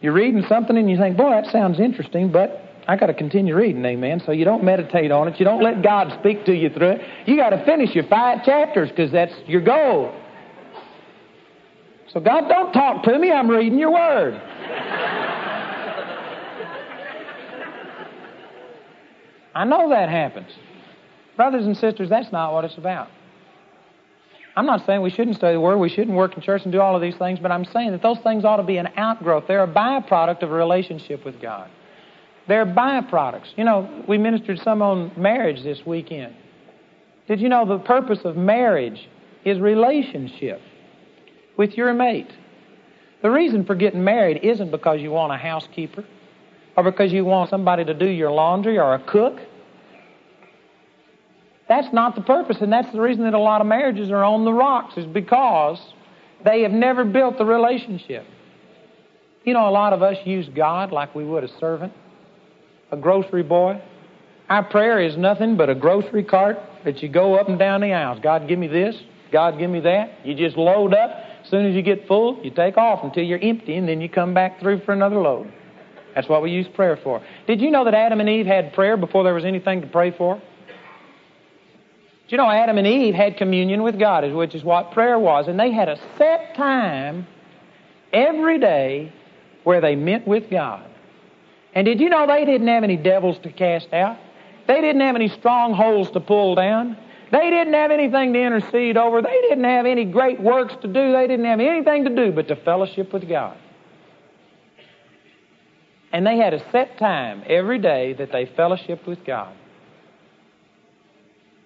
You're 0.00 0.12
reading 0.12 0.44
something 0.48 0.76
and 0.76 0.90
you 0.90 0.98
think, 0.98 1.16
boy, 1.16 1.30
that 1.30 1.50
sounds 1.50 1.80
interesting, 1.80 2.30
but 2.30 2.62
I 2.86 2.96
got 2.96 3.06
to 3.06 3.14
continue 3.14 3.56
reading, 3.56 3.84
amen. 3.84 4.22
So 4.24 4.32
you 4.32 4.44
don't 4.44 4.62
meditate 4.62 5.10
on 5.10 5.28
it. 5.28 5.40
You 5.40 5.44
don't 5.44 5.62
let 5.62 5.82
God 5.82 6.16
speak 6.20 6.44
to 6.44 6.54
you 6.54 6.70
through 6.70 6.90
it. 6.90 7.00
You 7.26 7.36
got 7.36 7.50
to 7.50 7.64
finish 7.64 7.94
your 7.94 8.04
five 8.04 8.44
chapters 8.44 8.90
because 8.90 9.10
that's 9.10 9.34
your 9.46 9.62
goal. 9.62 10.14
So 12.12 12.20
God, 12.20 12.48
don't 12.48 12.72
talk 12.72 13.02
to 13.04 13.18
me. 13.18 13.32
I'm 13.32 13.48
reading 13.48 13.78
your 13.78 13.92
word. 13.92 14.40
I 19.56 19.64
know 19.64 19.88
that 19.88 20.10
happens. 20.10 20.50
Brothers 21.34 21.64
and 21.64 21.74
sisters, 21.74 22.10
that's 22.10 22.30
not 22.30 22.52
what 22.52 22.66
it's 22.66 22.76
about. 22.76 23.08
I'm 24.54 24.66
not 24.66 24.84
saying 24.84 25.00
we 25.00 25.08
shouldn't 25.08 25.36
study 25.36 25.54
the 25.54 25.60
Word, 25.60 25.78
we 25.78 25.88
shouldn't 25.88 26.14
work 26.14 26.36
in 26.36 26.42
church 26.42 26.64
and 26.64 26.72
do 26.72 26.80
all 26.80 26.94
of 26.94 27.00
these 27.00 27.16
things, 27.16 27.38
but 27.38 27.50
I'm 27.50 27.64
saying 27.64 27.92
that 27.92 28.02
those 28.02 28.18
things 28.18 28.44
ought 28.44 28.58
to 28.58 28.62
be 28.62 28.76
an 28.76 28.88
outgrowth. 28.98 29.44
They're 29.48 29.62
a 29.62 29.68
byproduct 29.68 30.42
of 30.42 30.50
a 30.50 30.54
relationship 30.54 31.24
with 31.24 31.40
God. 31.40 31.70
They're 32.48 32.66
byproducts. 32.66 33.56
You 33.56 33.64
know, 33.64 34.04
we 34.06 34.18
ministered 34.18 34.60
some 34.60 34.82
on 34.82 35.10
marriage 35.16 35.62
this 35.62 35.86
weekend. 35.86 36.36
Did 37.26 37.40
you 37.40 37.48
know 37.48 37.64
the 37.64 37.78
purpose 37.78 38.20
of 38.24 38.36
marriage 38.36 39.08
is 39.46 39.58
relationship 39.58 40.60
with 41.56 41.78
your 41.78 41.94
mate? 41.94 42.30
The 43.22 43.30
reason 43.30 43.64
for 43.64 43.74
getting 43.74 44.04
married 44.04 44.40
isn't 44.42 44.70
because 44.70 45.00
you 45.00 45.12
want 45.12 45.32
a 45.32 45.38
housekeeper 45.38 46.04
or 46.76 46.84
because 46.84 47.12
you 47.12 47.24
want 47.24 47.50
somebody 47.50 47.84
to 47.84 47.94
do 47.94 48.08
your 48.08 48.30
laundry 48.30 48.78
or 48.78 48.94
a 48.94 48.98
cook. 48.98 49.40
That's 51.68 51.92
not 51.92 52.14
the 52.14 52.20
purpose, 52.20 52.58
and 52.60 52.72
that's 52.72 52.92
the 52.92 53.00
reason 53.00 53.24
that 53.24 53.34
a 53.34 53.38
lot 53.38 53.60
of 53.60 53.66
marriages 53.66 54.10
are 54.10 54.22
on 54.22 54.44
the 54.44 54.52
rocks, 54.52 54.96
is 54.96 55.06
because 55.06 55.80
they 56.44 56.62
have 56.62 56.70
never 56.70 57.04
built 57.04 57.38
the 57.38 57.44
relationship. 57.44 58.24
You 59.44 59.54
know, 59.54 59.68
a 59.68 59.70
lot 59.70 59.92
of 59.92 60.02
us 60.02 60.16
use 60.24 60.48
God 60.54 60.92
like 60.92 61.14
we 61.14 61.24
would 61.24 61.44
a 61.44 61.58
servant, 61.58 61.92
a 62.92 62.96
grocery 62.96 63.42
boy. 63.42 63.80
Our 64.48 64.62
prayer 64.62 65.00
is 65.00 65.16
nothing 65.16 65.56
but 65.56 65.68
a 65.68 65.74
grocery 65.74 66.22
cart 66.22 66.58
that 66.84 67.02
you 67.02 67.08
go 67.08 67.34
up 67.34 67.48
and 67.48 67.58
down 67.58 67.80
the 67.80 67.92
aisles. 67.92 68.20
God, 68.22 68.46
give 68.46 68.60
me 68.60 68.68
this. 68.68 68.96
God, 69.32 69.58
give 69.58 69.70
me 69.70 69.80
that. 69.80 70.24
You 70.24 70.34
just 70.34 70.56
load 70.56 70.94
up. 70.94 71.10
As 71.42 71.50
soon 71.50 71.66
as 71.66 71.74
you 71.74 71.82
get 71.82 72.06
full, 72.06 72.40
you 72.44 72.50
take 72.50 72.76
off 72.76 73.02
until 73.02 73.24
you're 73.24 73.40
empty, 73.42 73.76
and 73.76 73.88
then 73.88 74.00
you 74.00 74.08
come 74.08 74.34
back 74.34 74.60
through 74.60 74.80
for 74.84 74.92
another 74.92 75.16
load. 75.16 75.52
That's 76.16 76.28
what 76.28 76.42
we 76.42 76.50
use 76.50 76.66
prayer 76.66 76.96
for. 76.96 77.22
Did 77.46 77.60
you 77.60 77.70
know 77.70 77.84
that 77.84 77.94
Adam 77.94 78.18
and 78.18 78.28
Eve 78.28 78.46
had 78.46 78.72
prayer 78.72 78.96
before 78.96 79.22
there 79.22 79.34
was 79.34 79.44
anything 79.44 79.82
to 79.82 79.86
pray 79.86 80.10
for? 80.10 80.36
Did 82.24 82.32
you 82.32 82.38
know 82.38 82.50
Adam 82.50 82.78
and 82.78 82.86
Eve 82.86 83.14
had 83.14 83.36
communion 83.36 83.84
with 83.84 83.98
God, 83.98 84.28
which 84.32 84.54
is 84.54 84.64
what 84.64 84.90
prayer 84.90 85.18
was, 85.18 85.46
and 85.46 85.60
they 85.60 85.70
had 85.70 85.88
a 85.88 85.98
set 86.18 86.56
time 86.56 87.28
every 88.12 88.58
day 88.58 89.12
where 89.64 89.80
they 89.80 89.94
met 89.94 90.26
with 90.26 90.48
God. 90.50 90.84
And 91.74 91.84
did 91.84 92.00
you 92.00 92.08
know 92.08 92.26
they 92.26 92.44
didn't 92.44 92.68
have 92.68 92.82
any 92.82 92.96
devils 92.96 93.38
to 93.40 93.52
cast 93.52 93.92
out? 93.92 94.16
They 94.66 94.80
didn't 94.80 95.02
have 95.02 95.16
any 95.16 95.28
strongholds 95.28 96.10
to 96.12 96.20
pull 96.20 96.54
down. 96.54 96.96
They 97.30 97.50
didn't 97.50 97.74
have 97.74 97.90
anything 97.90 98.32
to 98.32 98.40
intercede 98.40 98.96
over. 98.96 99.20
They 99.20 99.40
didn't 99.42 99.64
have 99.64 99.84
any 99.84 100.04
great 100.04 100.40
works 100.40 100.74
to 100.80 100.88
do. 100.88 101.12
They 101.12 101.26
didn't 101.26 101.44
have 101.44 101.60
anything 101.60 102.04
to 102.04 102.14
do 102.14 102.32
but 102.32 102.48
to 102.48 102.56
fellowship 102.56 103.12
with 103.12 103.28
God. 103.28 103.58
And 106.12 106.26
they 106.26 106.36
had 106.36 106.54
a 106.54 106.70
set 106.70 106.98
time 106.98 107.42
every 107.46 107.78
day 107.78 108.14
that 108.14 108.32
they 108.32 108.46
fellowshiped 108.46 109.06
with 109.06 109.24
God. 109.24 109.54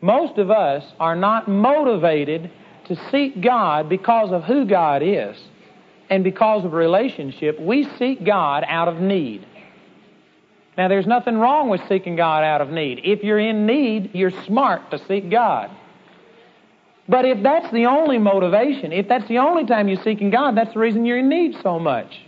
Most 0.00 0.38
of 0.38 0.50
us 0.50 0.85
are 0.98 1.14
not 1.14 1.46
motivated 1.46 2.50
to 2.87 2.96
seek 3.11 3.40
God 3.42 3.88
because 3.88 4.33
of 4.33 4.44
who 4.44 4.64
God 4.64 5.03
is 5.03 5.37
and 6.09 6.24
because 6.24 6.64
of 6.64 6.72
relationship. 6.72 7.61
We 7.61 7.88
seek 7.98 8.24
God 8.24 8.64
out 8.66 8.88
of 8.88 9.00
need. 9.00 9.46
Now, 10.79 10.88
there's 10.88 11.07
nothing 11.07 11.37
wrong 11.37 11.68
with 11.68 11.83
seeking 11.88 12.16
God 12.16 12.42
out 12.42 12.62
of 12.62 12.70
need. 12.70 13.03
If 13.05 13.22
you're 13.22 13.38
in 13.38 13.66
need, 13.66 14.14
you're 14.14 14.33
smart 14.46 14.90
to 14.92 14.98
seek 15.07 15.31
God. 15.31 15.70
But 17.07 17.26
if 17.26 17.42
that's 17.42 17.70
the 17.72 17.87
only 17.87 18.18
motivation, 18.18 18.92
if 18.92 19.07
that's 19.07 19.29
the 19.29 19.38
only 19.38 19.66
time 19.66 19.88
you're 19.88 20.03
seeking 20.03 20.31
God, 20.31 20.57
that's 20.57 20.72
the 20.72 20.81
reason 20.81 21.05
you're 21.05 21.18
in 21.18 21.29
need 21.29 21.57
so 21.62 21.79
much 21.79 22.20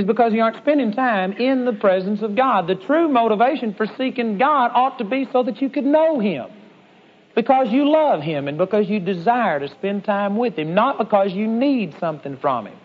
is 0.00 0.06
because 0.06 0.32
you 0.32 0.40
aren't 0.40 0.56
spending 0.56 0.92
time 0.92 1.32
in 1.32 1.64
the 1.66 1.72
presence 1.72 2.22
of 2.22 2.34
God. 2.34 2.66
The 2.66 2.74
true 2.74 3.08
motivation 3.08 3.74
for 3.74 3.86
seeking 3.98 4.38
God 4.38 4.70
ought 4.74 4.98
to 4.98 5.04
be 5.04 5.28
so 5.30 5.42
that 5.42 5.60
you 5.60 5.68
could 5.68 5.84
know 5.84 6.18
Him. 6.18 6.46
Because 7.34 7.70
you 7.70 7.88
love 7.88 8.22
Him 8.22 8.48
and 8.48 8.58
because 8.58 8.88
you 8.88 8.98
desire 8.98 9.60
to 9.60 9.68
spend 9.68 10.04
time 10.04 10.36
with 10.36 10.58
Him, 10.58 10.74
not 10.74 10.98
because 10.98 11.32
you 11.32 11.46
need 11.46 11.94
something 12.00 12.36
from 12.38 12.66
Him. 12.66 12.79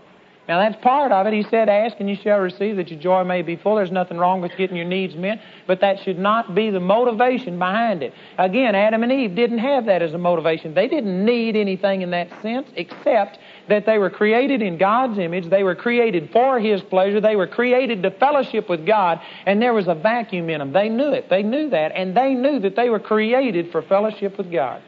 Now 0.47 0.59
that's 0.59 0.81
part 0.83 1.11
of 1.11 1.25
it. 1.25 1.33
He 1.33 1.43
said, 1.49 1.69
Ask 1.69 1.95
and 1.99 2.07
you 2.07 2.15
shall 2.15 2.39
receive 2.39 2.75
that 2.75 2.89
your 2.89 2.99
joy 2.99 3.23
may 3.23 3.41
be 3.41 3.55
full. 3.55 3.75
There's 3.75 3.91
nothing 3.91 4.17
wrong 4.17 4.41
with 4.41 4.55
getting 4.57 4.75
your 4.75 4.85
needs 4.85 5.15
met, 5.15 5.41
but 5.65 5.81
that 5.81 5.99
should 6.03 6.19
not 6.19 6.53
be 6.53 6.69
the 6.69 6.79
motivation 6.79 7.57
behind 7.57 8.03
it. 8.03 8.13
Again, 8.37 8.75
Adam 8.75 9.01
and 9.01 9.11
Eve 9.11 9.33
didn't 9.33 9.57
have 9.57 9.85
that 9.87 10.03
as 10.03 10.13
a 10.13 10.19
motivation. 10.19 10.75
They 10.75 10.87
didn't 10.87 11.25
need 11.25 11.55
anything 11.55 12.03
in 12.03 12.11
that 12.11 12.29
sense 12.43 12.67
except 12.75 13.39
that 13.69 13.87
they 13.87 13.97
were 13.97 14.11
created 14.11 14.61
in 14.61 14.77
God's 14.77 15.17
image. 15.17 15.49
They 15.49 15.63
were 15.63 15.75
created 15.75 16.29
for 16.31 16.59
His 16.59 16.81
pleasure. 16.83 17.19
They 17.19 17.35
were 17.35 17.47
created 17.47 18.03
to 18.03 18.11
fellowship 18.11 18.69
with 18.69 18.85
God, 18.85 19.19
and 19.47 19.59
there 19.59 19.73
was 19.73 19.87
a 19.87 19.95
vacuum 19.95 20.51
in 20.51 20.59
them. 20.59 20.71
They 20.71 20.89
knew 20.89 21.11
it. 21.11 21.27
They 21.27 21.41
knew 21.41 21.71
that, 21.71 21.91
and 21.95 22.15
they 22.15 22.35
knew 22.35 22.59
that 22.59 22.75
they 22.75 22.89
were 22.91 22.99
created 22.99 23.71
for 23.71 23.81
fellowship 23.81 24.37
with 24.37 24.51
God. 24.51 24.83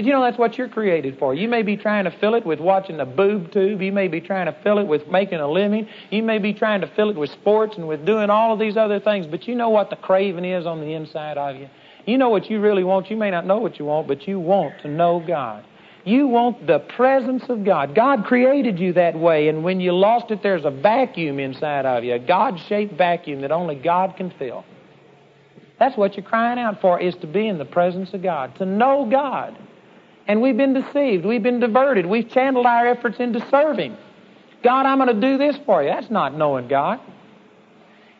Did 0.00 0.06
you 0.06 0.14
know 0.14 0.22
that's 0.22 0.38
what 0.38 0.56
you're 0.56 0.66
created 0.66 1.18
for? 1.18 1.34
You 1.34 1.46
may 1.46 1.60
be 1.60 1.76
trying 1.76 2.04
to 2.04 2.10
fill 2.10 2.34
it 2.34 2.46
with 2.46 2.58
watching 2.58 2.98
a 3.00 3.04
boob 3.04 3.52
tube. 3.52 3.82
You 3.82 3.92
may 3.92 4.08
be 4.08 4.18
trying 4.18 4.46
to 4.46 4.56
fill 4.62 4.78
it 4.78 4.86
with 4.86 5.06
making 5.08 5.40
a 5.40 5.46
living. 5.46 5.86
You 6.08 6.22
may 6.22 6.38
be 6.38 6.54
trying 6.54 6.80
to 6.80 6.86
fill 6.96 7.10
it 7.10 7.16
with 7.16 7.28
sports 7.28 7.76
and 7.76 7.86
with 7.86 8.06
doing 8.06 8.30
all 8.30 8.54
of 8.54 8.58
these 8.58 8.78
other 8.78 8.98
things. 8.98 9.26
But 9.26 9.46
you 9.46 9.54
know 9.54 9.68
what 9.68 9.90
the 9.90 9.96
craving 9.96 10.46
is 10.46 10.64
on 10.64 10.80
the 10.80 10.94
inside 10.94 11.36
of 11.36 11.54
you? 11.56 11.68
You 12.06 12.16
know 12.16 12.30
what 12.30 12.48
you 12.48 12.62
really 12.62 12.82
want. 12.82 13.10
You 13.10 13.18
may 13.18 13.30
not 13.30 13.44
know 13.44 13.58
what 13.58 13.78
you 13.78 13.84
want, 13.84 14.08
but 14.08 14.26
you 14.26 14.40
want 14.40 14.80
to 14.80 14.88
know 14.88 15.22
God. 15.26 15.66
You 16.06 16.28
want 16.28 16.66
the 16.66 16.78
presence 16.78 17.42
of 17.50 17.62
God. 17.62 17.94
God 17.94 18.24
created 18.24 18.78
you 18.78 18.94
that 18.94 19.18
way, 19.18 19.48
and 19.48 19.62
when 19.62 19.80
you 19.80 19.92
lost 19.92 20.30
it, 20.30 20.42
there's 20.42 20.64
a 20.64 20.70
vacuum 20.70 21.38
inside 21.38 21.84
of 21.84 22.04
you, 22.04 22.14
a 22.14 22.18
God 22.18 22.58
shaped 22.58 22.94
vacuum 22.94 23.42
that 23.42 23.52
only 23.52 23.74
God 23.74 24.16
can 24.16 24.30
fill. 24.38 24.64
That's 25.78 25.98
what 25.98 26.16
you're 26.16 26.24
crying 26.24 26.58
out 26.58 26.80
for, 26.80 26.98
is 26.98 27.14
to 27.16 27.26
be 27.26 27.46
in 27.46 27.58
the 27.58 27.66
presence 27.66 28.14
of 28.14 28.22
God, 28.22 28.56
to 28.56 28.64
know 28.64 29.06
God. 29.10 29.58
And 30.30 30.40
we've 30.40 30.56
been 30.56 30.74
deceived, 30.74 31.24
we've 31.24 31.42
been 31.42 31.58
diverted, 31.58 32.06
we've 32.06 32.30
channeled 32.30 32.64
our 32.64 32.86
efforts 32.86 33.18
into 33.18 33.44
serving 33.50 33.96
God, 34.62 34.86
I'm 34.86 34.98
going 34.98 35.08
to 35.08 35.20
do 35.20 35.38
this 35.38 35.56
for 35.64 35.82
you. 35.82 35.88
That's 35.88 36.10
not 36.10 36.36
knowing 36.36 36.68
God. 36.68 37.00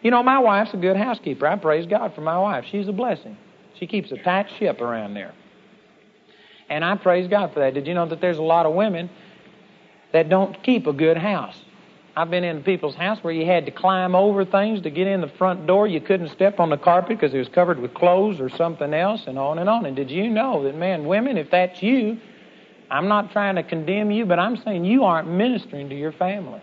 You 0.03 0.11
know, 0.11 0.23
my 0.23 0.39
wife's 0.39 0.73
a 0.73 0.79
good 0.79 0.97
housekeeper. 0.97 1.47
I 1.47 1.57
praise 1.57 1.87
God 1.87 2.15
for 2.15 2.23
my 2.23 2.39
wife. 2.39 2.65
She's 2.71 2.89
a 2.89 2.93
blessing. 2.93 3.37
She 3.79 3.87
keeps 3.87 4.11
a 4.11 4.17
tight 4.17 4.47
ship 4.59 4.81
around 4.81 5.15
there. 5.15 5.35
And 6.69 6.85
I 6.85 6.97
praise 6.97 7.29
God 7.29 7.53
for 7.53 7.61
that. 7.61 7.75
Did 7.75 7.87
you 7.87 7.95
know 7.95 8.09
that 8.09 8.21
there's 8.21 8.39
a 8.39 8.43
lot 8.43 8.65
of 8.65 8.75
women 8.75 9.11
that 10.13 10.29
don't 10.29 10.63
keep 10.63 10.87
a 10.87 10.93
good 10.93 11.19
house? 11.19 11.57
I've 12.21 12.29
been 12.29 12.45
in 12.45 12.63
people's 12.63 12.97
house 12.97 13.19
where 13.23 13.33
you 13.33 13.47
had 13.47 13.65
to 13.65 13.73
climb 13.73 14.15
over 14.15 14.45
things 14.45 14.83
to 14.83 14.91
get 14.91 15.07
in 15.07 15.23
the 15.23 15.29
front 15.39 15.67
door. 15.67 15.87
You 15.87 16.03
couldn't 16.03 16.29
step 16.29 16.61
on 16.61 16.69
the 16.69 16.77
carpet 16.77 17.19
because 17.19 17.33
it 17.33 17.39
was 17.39 17.49
covered 17.49 17.79
with 17.79 17.95
clothes 17.95 18.41
or 18.41 18.51
something 18.51 18.93
else, 18.93 19.23
and 19.27 19.39
on 19.39 19.59
and 19.59 19.71
on. 19.71 19.87
And 19.87 19.97
did 19.97 20.11
you 20.11 20.29
know 20.29 20.65
that, 20.65 20.77
man, 20.77 21.07
women, 21.07 21.39
if 21.39 21.51
that's 21.51 21.83
you, 21.83 22.21
I'm 22.91 23.09
not 23.09 23.33
trying 23.33 23.55
to 23.55 23.63
condemn 23.63 24.11
you, 24.11 24.27
but 24.27 24.39
I'm 24.39 24.59
saying 24.59 24.85
you 24.85 25.05
aren't 25.05 25.29
ministering 25.29 25.89
to 25.89 25.95
your 25.97 26.13
family. 26.13 26.61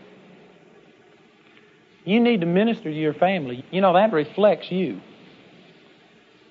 You 2.06 2.20
need 2.20 2.42
to 2.42 2.48
minister 2.48 2.92
to 2.92 2.96
your 2.96 3.16
family. 3.16 3.66
You 3.72 3.82
know, 3.82 3.94
that 3.94 4.14
reflects 4.14 4.72
you. 4.72 5.02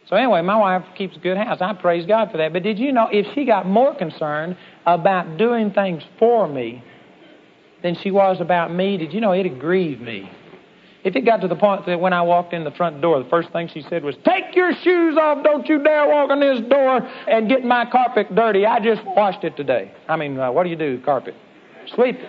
So, 0.08 0.16
anyway, 0.16 0.42
my 0.42 0.56
wife 0.56 0.84
keeps 0.96 1.16
a 1.16 1.20
good 1.20 1.36
house. 1.36 1.58
I 1.60 1.72
praise 1.74 2.06
God 2.06 2.32
for 2.32 2.38
that. 2.38 2.52
But 2.52 2.64
did 2.64 2.80
you 2.80 2.90
know 2.90 3.06
if 3.06 3.32
she 3.34 3.44
got 3.44 3.68
more 3.68 3.94
concerned 3.94 4.56
about 4.84 5.36
doing 5.36 5.70
things 5.70 6.02
for 6.18 6.48
me 6.48 6.82
than 7.86 7.96
she 8.02 8.10
was 8.10 8.40
about 8.40 8.74
me, 8.74 8.96
did 8.96 9.12
you 9.12 9.20
know 9.20 9.30
it 9.30 9.58
grieved 9.60 10.02
me? 10.02 10.28
If 11.04 11.14
it 11.14 11.20
got 11.24 11.40
to 11.42 11.48
the 11.48 11.54
point 11.54 11.86
that 11.86 12.00
when 12.00 12.12
I 12.12 12.22
walked 12.22 12.52
in 12.52 12.64
the 12.64 12.72
front 12.72 13.00
door, 13.00 13.22
the 13.22 13.30
first 13.30 13.52
thing 13.52 13.70
she 13.72 13.82
said 13.88 14.02
was, 14.02 14.16
Take 14.24 14.56
your 14.56 14.72
shoes 14.82 15.16
off. 15.16 15.44
Don't 15.44 15.68
you 15.68 15.80
dare 15.80 16.08
walk 16.08 16.32
in 16.32 16.40
this 16.40 16.68
door 16.68 16.98
and 17.28 17.48
get 17.48 17.64
my 17.64 17.88
carpet 17.88 18.34
dirty. 18.34 18.66
I 18.66 18.80
just 18.80 19.02
washed 19.04 19.44
it 19.44 19.56
today. 19.56 19.92
I 20.08 20.16
mean, 20.16 20.36
uh, 20.36 20.50
what 20.50 20.64
do 20.64 20.70
you 20.70 20.76
do, 20.76 21.00
carpet? 21.04 21.34
Sweep 21.94 22.16
it. 22.16 22.28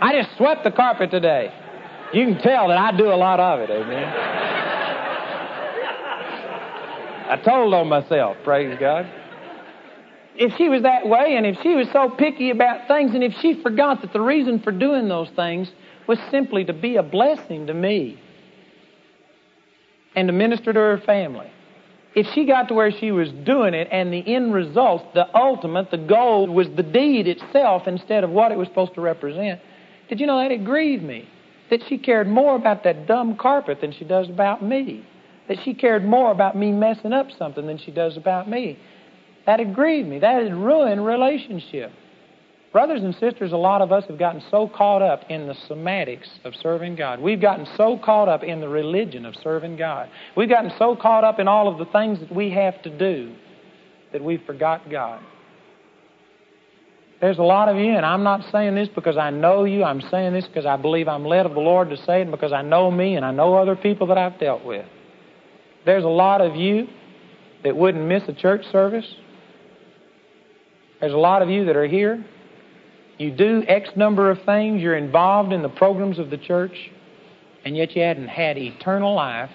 I 0.00 0.20
just 0.20 0.36
swept 0.36 0.64
the 0.64 0.72
carpet 0.72 1.12
today. 1.12 1.54
You 2.12 2.26
can 2.26 2.42
tell 2.42 2.68
that 2.68 2.78
I 2.78 2.96
do 2.96 3.06
a 3.06 3.14
lot 3.14 3.38
of 3.38 3.60
it, 3.60 3.70
amen. 3.70 4.04
I 7.28 7.40
told 7.44 7.72
on 7.72 7.88
myself, 7.88 8.36
praise 8.42 8.76
God. 8.80 9.06
If 10.38 10.56
she 10.56 10.68
was 10.68 10.82
that 10.82 11.08
way 11.08 11.36
and 11.36 11.46
if 11.46 11.56
she 11.62 11.74
was 11.74 11.86
so 11.92 12.10
picky 12.10 12.50
about 12.50 12.88
things 12.88 13.14
and 13.14 13.24
if 13.24 13.32
she 13.40 13.60
forgot 13.62 14.02
that 14.02 14.12
the 14.12 14.20
reason 14.20 14.60
for 14.60 14.70
doing 14.70 15.08
those 15.08 15.30
things 15.30 15.70
was 16.06 16.18
simply 16.30 16.64
to 16.64 16.72
be 16.72 16.96
a 16.96 17.02
blessing 17.02 17.66
to 17.66 17.74
me 17.74 18.20
and 20.14 20.28
to 20.28 20.32
minister 20.32 20.72
to 20.72 20.78
her 20.78 20.98
family. 21.04 21.50
If 22.14 22.26
she 22.34 22.46
got 22.46 22.68
to 22.68 22.74
where 22.74 22.90
she 22.90 23.12
was 23.12 23.28
doing 23.44 23.74
it 23.74 23.88
and 23.92 24.12
the 24.12 24.34
end 24.34 24.54
result, 24.54 25.12
the 25.12 25.26
ultimate, 25.36 25.90
the 25.90 25.98
goal 25.98 26.46
was 26.46 26.66
the 26.74 26.82
deed 26.82 27.28
itself 27.28 27.86
instead 27.86 28.24
of 28.24 28.30
what 28.30 28.52
it 28.52 28.58
was 28.58 28.68
supposed 28.68 28.94
to 28.94 29.02
represent, 29.02 29.60
did 30.08 30.20
you 30.20 30.26
know 30.26 30.38
that? 30.38 30.50
It 30.50 30.64
grieved 30.64 31.02
me. 31.02 31.28
That 31.68 31.80
she 31.88 31.98
cared 31.98 32.28
more 32.28 32.54
about 32.54 32.84
that 32.84 33.06
dumb 33.06 33.36
carpet 33.36 33.80
than 33.80 33.92
she 33.92 34.04
does 34.04 34.30
about 34.30 34.62
me. 34.62 35.04
That 35.48 35.58
she 35.64 35.74
cared 35.74 36.04
more 36.04 36.30
about 36.30 36.56
me 36.56 36.72
messing 36.72 37.12
up 37.12 37.26
something 37.38 37.66
than 37.66 37.78
she 37.78 37.90
does 37.90 38.16
about 38.16 38.48
me. 38.48 38.78
That 39.46 39.60
had 39.60 39.74
grieved 39.74 40.08
me. 40.08 40.18
That 40.18 40.42
had 40.42 40.54
ruined 40.54 41.04
relationship. 41.06 41.92
Brothers 42.72 43.02
and 43.02 43.14
sisters, 43.14 43.52
a 43.52 43.56
lot 43.56 43.80
of 43.80 43.90
us 43.90 44.04
have 44.08 44.18
gotten 44.18 44.42
so 44.50 44.68
caught 44.68 45.00
up 45.00 45.22
in 45.30 45.46
the 45.46 45.54
semantics 45.66 46.28
of 46.44 46.52
serving 46.62 46.96
God. 46.96 47.20
We've 47.20 47.40
gotten 47.40 47.66
so 47.76 47.98
caught 48.04 48.28
up 48.28 48.42
in 48.42 48.60
the 48.60 48.68
religion 48.68 49.24
of 49.24 49.34
serving 49.42 49.76
God. 49.76 50.10
We've 50.36 50.48
gotten 50.48 50.70
so 50.78 50.94
caught 50.94 51.24
up 51.24 51.38
in 51.38 51.48
all 51.48 51.68
of 51.68 51.78
the 51.78 51.86
things 51.86 52.20
that 52.20 52.30
we 52.30 52.50
have 52.50 52.82
to 52.82 52.90
do 52.90 53.34
that 54.12 54.22
we've 54.22 54.42
forgot 54.44 54.90
God. 54.90 55.22
There's 57.20 57.38
a 57.38 57.42
lot 57.42 57.70
of 57.70 57.78
you, 57.78 57.92
and 57.92 58.04
I'm 58.04 58.22
not 58.22 58.42
saying 58.52 58.74
this 58.74 58.88
because 58.94 59.16
I 59.16 59.30
know 59.30 59.64
you. 59.64 59.82
I'm 59.82 60.02
saying 60.10 60.34
this 60.34 60.46
because 60.46 60.66
I 60.66 60.76
believe 60.76 61.08
I'm 61.08 61.24
led 61.24 61.46
of 61.46 61.54
the 61.54 61.60
Lord 61.60 61.88
to 61.88 61.96
say 62.04 62.18
it, 62.18 62.22
and 62.22 62.30
because 62.30 62.52
I 62.52 62.60
know 62.60 62.90
me 62.90 63.16
and 63.16 63.24
I 63.24 63.30
know 63.30 63.54
other 63.54 63.74
people 63.74 64.08
that 64.08 64.18
I've 64.18 64.38
dealt 64.38 64.64
with. 64.64 64.84
There's 65.86 66.04
a 66.04 66.08
lot 66.08 66.42
of 66.42 66.56
you 66.56 66.88
that 67.64 67.74
wouldn't 67.74 68.06
miss 68.06 68.24
a 68.28 68.34
church 68.34 68.66
service. 68.70 69.06
There's 71.00 71.12
a 71.12 71.18
lot 71.18 71.42
of 71.42 71.50
you 71.50 71.64
that 71.66 71.76
are 71.76 71.86
here 71.86 72.24
you 73.18 73.30
do 73.30 73.62
X 73.66 73.90
number 73.96 74.30
of 74.30 74.42
things, 74.44 74.82
you're 74.82 74.96
involved 74.96 75.52
in 75.52 75.62
the 75.62 75.68
programs 75.68 76.18
of 76.18 76.28
the 76.28 76.36
church, 76.36 76.90
and 77.64 77.76
yet 77.76 77.96
you 77.96 78.02
hadn't 78.02 78.28
had 78.28 78.58
eternal 78.58 79.14
life, 79.14 79.50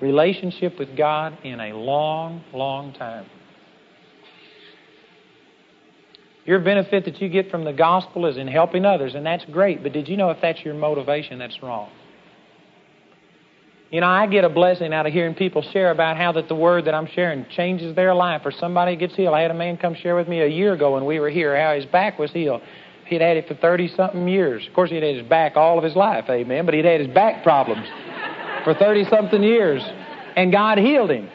relationship 0.00 0.78
with 0.78 0.96
God 0.96 1.36
in 1.44 1.60
a 1.60 1.74
long, 1.74 2.42
long 2.54 2.92
time. 2.94 3.26
Your 6.44 6.58
benefit 6.58 7.04
that 7.04 7.20
you 7.20 7.28
get 7.28 7.50
from 7.50 7.64
the 7.64 7.72
gospel 7.72 8.26
is 8.26 8.36
in 8.36 8.48
helping 8.48 8.84
others, 8.84 9.14
and 9.14 9.24
that's 9.24 9.44
great, 9.46 9.82
but 9.82 9.92
did 9.92 10.08
you 10.08 10.16
know 10.16 10.30
if 10.30 10.38
that's 10.40 10.60
your 10.64 10.74
motivation, 10.74 11.38
that's 11.38 11.62
wrong? 11.62 11.90
You 13.92 14.00
know, 14.00 14.06
I 14.06 14.26
get 14.26 14.42
a 14.42 14.48
blessing 14.48 14.94
out 14.94 15.04
of 15.04 15.12
hearing 15.12 15.34
people 15.34 15.60
share 15.60 15.90
about 15.90 16.16
how 16.16 16.32
that 16.32 16.48
the 16.48 16.54
word 16.54 16.86
that 16.86 16.94
I'm 16.94 17.06
sharing 17.08 17.44
changes 17.50 17.94
their 17.94 18.14
life 18.14 18.40
or 18.46 18.50
somebody 18.50 18.96
gets 18.96 19.14
healed. 19.14 19.34
I 19.34 19.42
had 19.42 19.50
a 19.50 19.54
man 19.54 19.76
come 19.76 19.94
share 19.94 20.16
with 20.16 20.28
me 20.28 20.40
a 20.40 20.46
year 20.46 20.72
ago 20.72 20.94
when 20.94 21.04
we 21.04 21.20
were 21.20 21.28
here 21.28 21.54
how 21.60 21.74
his 21.74 21.84
back 21.84 22.18
was 22.18 22.32
healed. 22.32 22.62
He'd 23.04 23.20
had 23.20 23.36
it 23.36 23.46
for 23.46 23.54
30 23.54 23.88
something 23.88 24.26
years. 24.26 24.66
Of 24.66 24.72
course, 24.72 24.88
he'd 24.88 25.02
had 25.02 25.16
his 25.16 25.26
back 25.26 25.56
all 25.56 25.76
of 25.76 25.84
his 25.84 25.94
life, 25.94 26.24
amen, 26.30 26.64
but 26.64 26.72
he'd 26.72 26.86
had 26.86 27.00
his 27.00 27.10
back 27.10 27.42
problems 27.42 27.86
for 28.64 28.72
30 28.72 29.04
something 29.10 29.42
years. 29.42 29.82
And 30.36 30.50
God 30.50 30.78
healed 30.78 31.10
him. 31.10 31.28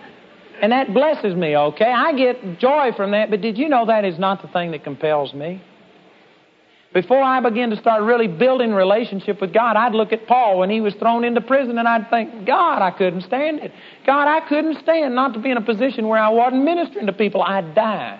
And 0.59 0.71
that 0.71 0.91
blesses 0.95 1.35
me, 1.35 1.55
okay? 1.55 1.93
I 1.95 2.13
get 2.13 2.57
joy 2.57 2.89
from 2.97 3.11
that, 3.11 3.29
but 3.29 3.39
did 3.39 3.59
you 3.59 3.69
know 3.69 3.85
that 3.85 4.03
is 4.03 4.17
not 4.17 4.41
the 4.41 4.47
thing 4.47 4.71
that 4.71 4.83
compels 4.83 5.31
me? 5.31 5.61
Before 6.97 7.21
I 7.21 7.39
begin 7.41 7.69
to 7.69 7.75
start 7.75 8.01
really 8.01 8.27
building 8.27 8.73
relationship 8.73 9.39
with 9.39 9.53
God, 9.53 9.75
I'd 9.75 9.93
look 9.93 10.11
at 10.13 10.25
Paul 10.25 10.57
when 10.57 10.71
he 10.71 10.81
was 10.81 10.95
thrown 10.95 11.23
into 11.23 11.41
prison 11.41 11.77
and 11.77 11.87
I'd 11.87 12.09
think, 12.09 12.47
God, 12.47 12.81
I 12.81 12.89
couldn't 12.89 13.21
stand 13.21 13.59
it. 13.59 13.71
God, 14.03 14.27
I 14.27 14.39
couldn't 14.49 14.79
stand 14.81 15.13
not 15.13 15.35
to 15.35 15.39
be 15.39 15.51
in 15.51 15.57
a 15.57 15.61
position 15.61 16.07
where 16.07 16.19
I 16.19 16.29
wasn't 16.29 16.63
ministering 16.63 17.05
to 17.05 17.13
people. 17.13 17.43
I'd 17.43 17.75
die. 17.75 18.19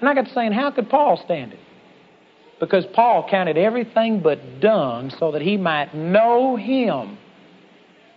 And 0.00 0.06
I 0.06 0.12
got 0.12 0.26
to 0.26 0.34
saying, 0.34 0.52
how 0.52 0.70
could 0.70 0.90
Paul 0.90 1.18
stand 1.24 1.54
it? 1.54 1.60
Because 2.60 2.84
Paul 2.92 3.26
counted 3.26 3.56
everything 3.56 4.20
but 4.20 4.60
dung 4.60 5.08
so 5.18 5.32
that 5.32 5.40
he 5.40 5.56
might 5.56 5.94
know 5.94 6.56
him. 6.56 7.16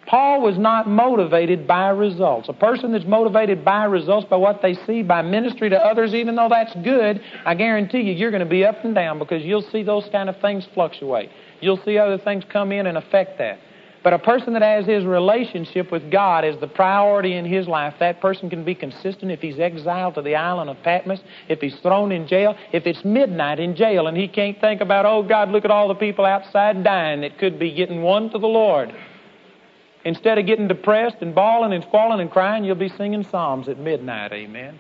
Paul 0.08 0.42
was 0.42 0.58
not 0.58 0.88
motivated 0.88 1.68
by 1.68 1.90
results. 1.90 2.50
A 2.50 2.54
person 2.54 2.92
that's 2.92 3.06
motivated 3.06 3.64
by 3.64 3.86
results, 3.86 4.28
by 4.30 4.36
what 4.36 4.62
they 4.62 4.74
see, 4.86 5.02
by 5.02 5.22
ministry 5.22 5.70
to 5.70 5.78
others, 5.78 6.14
even 6.14 6.36
though 6.36 6.50
that's 6.50 6.76
good, 6.84 7.22
I 7.46 7.56
guarantee 7.56 8.02
you, 8.02 8.14
you're 8.14 8.32
going 8.32 8.44
to 8.44 8.50
be 8.50 8.66
up 8.66 8.84
and 8.84 8.94
down 8.94 9.18
because 9.18 9.44
you'll 9.44 9.68
see 9.72 9.84
those 9.84 10.08
kind 10.12 10.30
of 10.30 10.40
things 10.42 10.68
fluctuate. 10.74 11.30
You'll 11.62 11.82
see 11.86 11.98
other 11.98 12.18
things 12.18 12.44
come 12.52 12.72
in 12.72 12.88
and 12.88 12.98
affect 12.98 13.38
that. 13.38 13.60
But 14.04 14.12
a 14.12 14.20
person 14.20 14.52
that 14.54 14.62
has 14.62 14.86
his 14.86 15.06
relationship 15.06 15.90
with 15.90 16.12
God 16.12 16.44
as 16.44 16.60
the 16.60 16.68
priority 16.68 17.38
in 17.38 17.46
his 17.46 17.70
life, 17.70 17.94
that 18.00 18.20
person 18.20 18.50
can 18.50 18.66
be 18.66 18.76
consistent 18.76 19.32
if 19.32 19.40
he's 19.40 19.60
exiled 19.60 20.16
to 20.16 20.22
the 20.22 20.36
island 20.36 20.70
of 20.70 20.76
Patmos, 20.84 21.22
if 21.48 21.62
he's 21.62 21.76
thrown 21.78 22.12
in 22.12 22.28
jail, 22.28 22.54
if 22.74 22.86
it's 22.86 23.06
midnight 23.06 23.62
in 23.62 23.78
jail 23.78 24.08
and 24.08 24.18
he 24.18 24.28
can't 24.28 24.60
think 24.60 24.82
about, 24.82 25.06
oh 25.06 25.24
God, 25.24 25.50
look 25.50 25.64
at 25.64 25.72
all 25.72 25.88
the 25.88 25.96
people 25.96 26.26
outside 26.26 26.84
dying 26.84 27.22
that 27.22 27.38
could 27.38 27.58
be 27.58 27.74
getting 27.74 28.02
won 28.02 28.30
to 28.32 28.38
the 28.38 28.46
Lord. 28.46 28.94
Instead 30.06 30.38
of 30.38 30.46
getting 30.46 30.68
depressed 30.68 31.18
and 31.22 31.34
bawling 31.34 31.74
and 31.74 31.84
squalling 31.84 32.20
and 32.20 32.30
crying, 32.30 32.64
you'll 32.64 32.76
be 32.76 32.90
singing 32.90 33.26
psalms 33.30 33.70
at 33.70 33.80
midnight, 33.80 34.34
amen. 34.34 34.80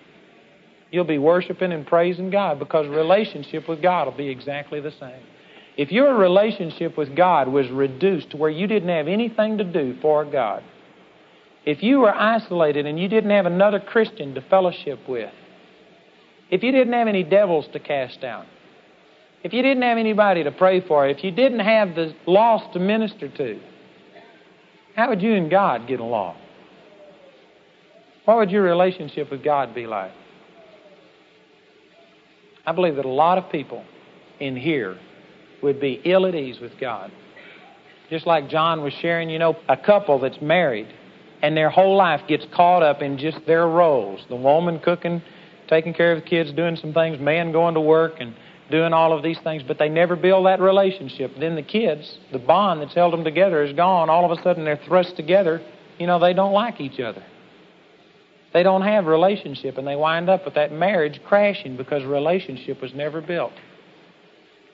You'll 0.91 1.05
be 1.05 1.17
worshiping 1.17 1.71
and 1.71 1.87
praising 1.87 2.29
God 2.29 2.59
because 2.59 2.87
relationship 2.87 3.67
with 3.67 3.81
God 3.81 4.05
will 4.05 4.17
be 4.17 4.29
exactly 4.29 4.79
the 4.79 4.91
same. 4.91 5.23
If 5.75 5.91
your 5.91 6.15
relationship 6.15 6.97
with 6.97 7.15
God 7.15 7.47
was 7.47 7.69
reduced 7.69 8.31
to 8.31 8.37
where 8.37 8.51
you 8.51 8.67
didn't 8.67 8.89
have 8.89 9.07
anything 9.07 9.57
to 9.57 9.63
do 9.63 9.97
for 10.01 10.23
God, 10.23 10.63
if 11.65 11.81
you 11.81 11.99
were 11.99 12.13
isolated 12.13 12.85
and 12.85 12.99
you 12.99 13.07
didn't 13.07 13.31
have 13.31 13.45
another 13.45 13.79
Christian 13.79 14.35
to 14.35 14.41
fellowship 14.41 14.99
with, 15.07 15.33
if 16.51 16.61
you 16.61 16.71
didn't 16.71 16.93
have 16.93 17.07
any 17.07 17.23
devils 17.23 17.65
to 17.73 17.79
cast 17.79 18.23
out, 18.23 18.45
if 19.43 19.53
you 19.53 19.61
didn't 19.61 19.83
have 19.83 19.97
anybody 19.97 20.43
to 20.43 20.51
pray 20.51 20.81
for, 20.81 21.07
if 21.07 21.23
you 21.23 21.31
didn't 21.31 21.61
have 21.61 21.95
the 21.95 22.13
lost 22.27 22.73
to 22.73 22.79
minister 22.79 23.29
to, 23.29 23.59
how 24.95 25.09
would 25.09 25.21
you 25.21 25.33
and 25.33 25.49
God 25.49 25.87
get 25.87 25.99
along? 25.99 26.37
What 28.25 28.37
would 28.37 28.51
your 28.51 28.63
relationship 28.63 29.31
with 29.31 29.43
God 29.43 29.75
be 29.75 29.85
like? 29.85 30.11
I 32.65 32.71
believe 32.71 32.95
that 32.95 33.05
a 33.05 33.09
lot 33.09 33.37
of 33.37 33.51
people 33.51 33.83
in 34.39 34.55
here 34.55 34.97
would 35.61 35.79
be 35.79 36.01
ill 36.05 36.25
at 36.25 36.35
ease 36.35 36.59
with 36.61 36.71
God. 36.79 37.11
Just 38.09 38.25
like 38.25 38.49
John 38.49 38.83
was 38.83 38.93
sharing, 39.01 39.29
you 39.29 39.39
know, 39.39 39.55
a 39.67 39.77
couple 39.77 40.19
that's 40.19 40.41
married 40.41 40.87
and 41.41 41.57
their 41.57 41.69
whole 41.69 41.97
life 41.97 42.21
gets 42.27 42.45
caught 42.55 42.81
up 42.81 43.01
in 43.01 43.17
just 43.17 43.37
their 43.45 43.67
roles 43.67 44.21
the 44.29 44.35
woman 44.35 44.79
cooking, 44.79 45.21
taking 45.67 45.93
care 45.93 46.13
of 46.13 46.23
the 46.23 46.27
kids, 46.27 46.51
doing 46.53 46.77
some 46.77 46.93
things, 46.93 47.19
man 47.19 47.51
going 47.51 47.73
to 47.73 47.81
work 47.81 48.13
and 48.19 48.33
doing 48.71 48.93
all 48.93 49.13
of 49.13 49.23
these 49.23 49.39
things, 49.43 49.63
but 49.67 49.77
they 49.77 49.89
never 49.89 50.15
build 50.15 50.45
that 50.45 50.59
relationship. 50.59 51.31
Then 51.39 51.55
the 51.55 51.61
kids, 51.63 52.17
the 52.31 52.39
bond 52.39 52.81
that's 52.81 52.93
held 52.93 53.13
them 53.13 53.23
together 53.23 53.63
is 53.63 53.75
gone. 53.75 54.09
All 54.09 54.29
of 54.29 54.37
a 54.37 54.41
sudden 54.41 54.63
they're 54.63 54.79
thrust 54.87 55.15
together. 55.15 55.61
You 55.99 56.07
know, 56.07 56.19
they 56.19 56.33
don't 56.33 56.53
like 56.53 56.81
each 56.81 56.99
other. 56.99 57.23
They 58.53 58.63
don't 58.63 58.83
have 58.83 59.05
relationship, 59.05 59.77
and 59.77 59.87
they 59.87 59.95
wind 59.95 60.29
up 60.29 60.45
with 60.45 60.53
that 60.53 60.71
marriage 60.71 61.19
crashing 61.27 61.75
because 61.75 62.03
relationship 62.03 62.81
was 62.81 62.93
never 62.93 63.19
built. 63.19 63.53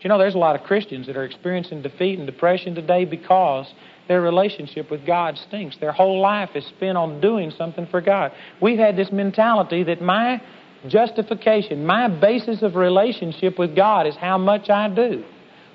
you 0.02 0.10
know 0.10 0.18
there's 0.18 0.36
a 0.36 0.40
lot 0.40 0.56
of 0.60 0.66
Christians 0.66 1.08
that 1.08 1.16
are 1.18 1.24
experiencing 1.24 1.82
defeat 1.82 2.20
and 2.20 2.26
depression 2.28 2.76
today 2.76 3.06
because 3.06 3.74
their 4.10 4.22
relationship 4.22 4.92
with 4.92 5.06
God 5.06 5.38
stinks. 5.38 5.78
Their 5.78 5.92
whole 5.92 6.20
life 6.20 6.50
is 6.56 6.66
spent 6.66 6.98
on 6.98 7.22
doing 7.22 7.52
something 7.58 7.88
for 7.88 8.02
God. 8.02 8.32
We've 8.62 8.80
had 8.80 8.98
this 8.98 9.12
mentality 9.12 9.84
that 9.84 10.02
my 10.02 10.42
justification, 10.88 11.86
my 11.86 12.08
basis 12.08 12.62
of 12.62 12.76
relationship 12.76 13.60
with 13.60 13.76
God 13.76 14.08
is 14.08 14.16
how 14.16 14.38
much 14.38 14.70
I 14.70 14.90
do. 14.90 15.24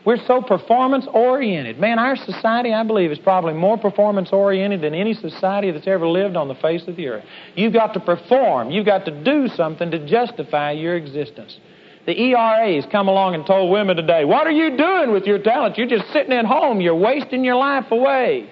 We're 0.05 0.25
so 0.27 0.43
performance 0.43 1.07
oriented. 1.13 1.79
Man, 1.79 1.99
our 1.99 2.15
society, 2.15 2.75
I 2.75 2.85
believe, 2.85 3.11
is 3.11 3.19
probably 3.19 3.55
more 3.55 3.79
performance 3.79 4.31
oriented 4.33 4.83
than 4.83 4.95
any 4.95 5.15
society 5.15 5.71
that's 5.71 5.87
ever 5.87 6.07
lived 6.07 6.37
on 6.37 6.49
the 6.49 6.55
face 6.57 6.87
of 6.87 6.97
the 6.97 7.09
earth. 7.09 7.25
You've 7.55 7.73
got 7.73 7.95
to 7.95 8.01
perform, 8.01 8.71
you've 8.71 8.85
got 8.85 9.07
to 9.07 9.25
do 9.25 9.49
something 9.49 9.91
to 9.91 10.07
justify 10.07 10.73
your 10.73 10.97
existence. 10.97 11.59
The 12.05 12.21
ERAs 12.21 12.85
come 12.93 13.09
along 13.09 13.35
and 13.35 13.47
told 13.47 13.73
women 13.73 13.97
today, 13.97 14.27
What 14.27 14.47
are 14.47 14.53
you 14.53 14.77
doing 14.77 15.11
with 15.11 15.25
your 15.25 15.39
talent? 15.39 15.79
You're 15.79 15.89
just 15.89 16.13
sitting 16.13 16.33
at 16.33 16.45
home, 16.45 16.83
you're 16.83 16.95
wasting 16.95 17.43
your 17.43 17.57
life 17.57 17.91
away. 17.91 18.51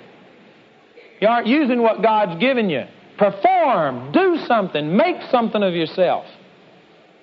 You 1.20 1.28
aren't 1.28 1.46
using 1.46 1.82
what 1.82 2.02
God's 2.02 2.40
given 2.40 2.70
you. 2.70 2.84
Perform, 3.18 4.10
do 4.10 4.38
something, 4.46 4.96
make 4.96 5.16
something 5.30 5.62
of 5.62 5.74
yourself. 5.74 6.24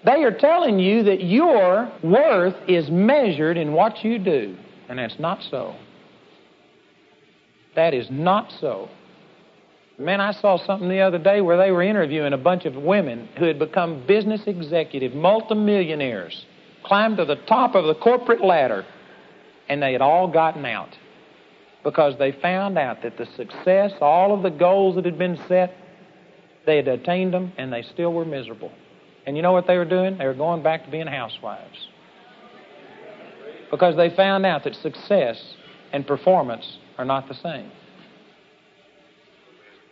They 0.05 0.23
are 0.23 0.31
telling 0.31 0.79
you 0.79 1.03
that 1.03 1.23
your 1.23 1.91
worth 2.03 2.55
is 2.67 2.89
measured 2.89 3.57
in 3.57 3.73
what 3.73 4.03
you 4.03 4.17
do, 4.17 4.55
and 4.88 4.97
that's 4.97 5.19
not 5.19 5.39
so. 5.49 5.75
That 7.75 7.93
is 7.93 8.07
not 8.09 8.51
so. 8.59 8.89
Man, 9.97 10.21
I 10.21 10.31
saw 10.31 10.57
something 10.65 10.88
the 10.88 11.01
other 11.01 11.17
day 11.17 11.41
where 11.41 11.57
they 11.57 11.71
were 11.71 11.83
interviewing 11.83 12.31
a 12.31 12.38
bunch 12.38 12.63
of 12.63 12.75
women 12.75 13.27
who 13.38 13.45
had 13.45 13.59
become 13.59 14.05
business 14.07 14.41
executive, 14.47 15.13
multimillionaires, 15.13 16.45
climbed 16.83 17.17
to 17.17 17.25
the 17.25 17.35
top 17.35 17.75
of 17.75 17.85
the 17.85 17.95
corporate 17.95 18.41
ladder, 18.41 18.85
and 19.67 19.83
they 19.83 19.91
had 19.91 20.01
all 20.01 20.27
gotten 20.31 20.65
out 20.65 20.97
because 21.83 22.17
they 22.17 22.31
found 22.31 22.77
out 22.77 23.01
that 23.03 23.17
the 23.17 23.25
success, 23.35 23.91
all 23.99 24.33
of 24.33 24.43
the 24.43 24.49
goals 24.49 24.95
that 24.95 25.05
had 25.05 25.17
been 25.17 25.38
set, 25.47 25.73
they 26.65 26.77
had 26.77 26.88
attained 26.88 27.33
them 27.33 27.51
and 27.57 27.71
they 27.71 27.81
still 27.81 28.13
were 28.13 28.25
miserable. 28.25 28.71
And 29.29 29.37
you 29.37 29.43
know 29.43 29.51
what 29.51 29.67
they 29.67 29.77
were 29.77 29.85
doing? 29.85 30.17
They 30.17 30.25
were 30.25 30.33
going 30.33 30.63
back 30.63 30.85
to 30.85 30.89
being 30.89 31.05
housewives. 31.05 31.77
Because 33.69 33.95
they 33.95 34.09
found 34.15 34.43
out 34.43 34.63
that 34.63 34.73
success 34.73 35.39
and 35.93 36.07
performance 36.07 36.79
are 36.97 37.05
not 37.05 37.27
the 37.27 37.35
same. 37.35 37.71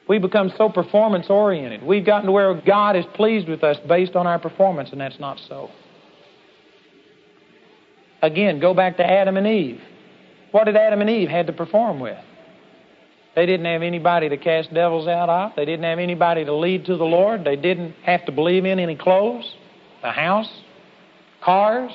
We 0.09 0.17
become 0.17 0.51
so 0.57 0.69
performance 0.69 1.27
oriented. 1.29 1.83
We've 1.83 2.03
gotten 2.03 2.25
to 2.25 2.31
where 2.31 2.59
God 2.59 2.95
is 2.95 3.05
pleased 3.13 3.47
with 3.47 3.63
us 3.63 3.77
based 3.87 4.15
on 4.15 4.25
our 4.25 4.39
performance, 4.39 4.89
and 4.91 4.99
that's 4.99 5.19
not 5.19 5.37
so. 5.47 5.69
Again, 8.23 8.59
go 8.59 8.73
back 8.73 8.97
to 8.97 9.05
Adam 9.05 9.37
and 9.37 9.45
Eve. 9.45 9.79
What 10.49 10.63
did 10.63 10.75
Adam 10.75 10.99
and 10.99 11.11
Eve 11.11 11.29
had 11.29 11.45
to 11.45 11.53
perform 11.53 11.99
with? 11.99 12.17
They 13.37 13.45
didn't 13.45 13.67
have 13.67 13.83
anybody 13.83 14.29
to 14.29 14.37
cast 14.37 14.73
devils 14.73 15.07
out 15.07 15.29
of. 15.29 15.51
They 15.55 15.63
didn't 15.63 15.83
have 15.83 15.99
anybody 15.99 16.43
to 16.43 16.55
lead 16.55 16.85
to 16.85 16.97
the 16.97 17.03
Lord. 17.03 17.45
They 17.45 17.55
didn't 17.55 17.93
have 18.01 18.25
to 18.25 18.31
believe 18.31 18.65
in 18.65 18.79
any 18.79 18.95
clothes, 18.95 19.45
a 20.01 20.11
house, 20.11 20.49
cars. 21.43 21.91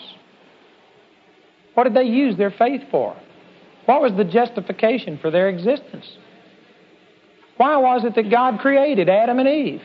What 1.75 1.83
did 1.83 1.95
they 1.95 2.05
use 2.05 2.37
their 2.37 2.53
faith 2.53 2.83
for? 2.93 3.17
What 3.87 4.03
was 4.03 4.13
the 4.17 4.23
justification 4.23 5.19
for 5.21 5.33
their 5.33 5.49
existence? 5.49 6.09
Why 7.57 7.77
was 7.77 8.05
it 8.05 8.15
that 8.15 8.31
God 8.31 8.61
created 8.61 9.09
Adam 9.09 9.41
and 9.41 9.49
Eve? 9.49 9.83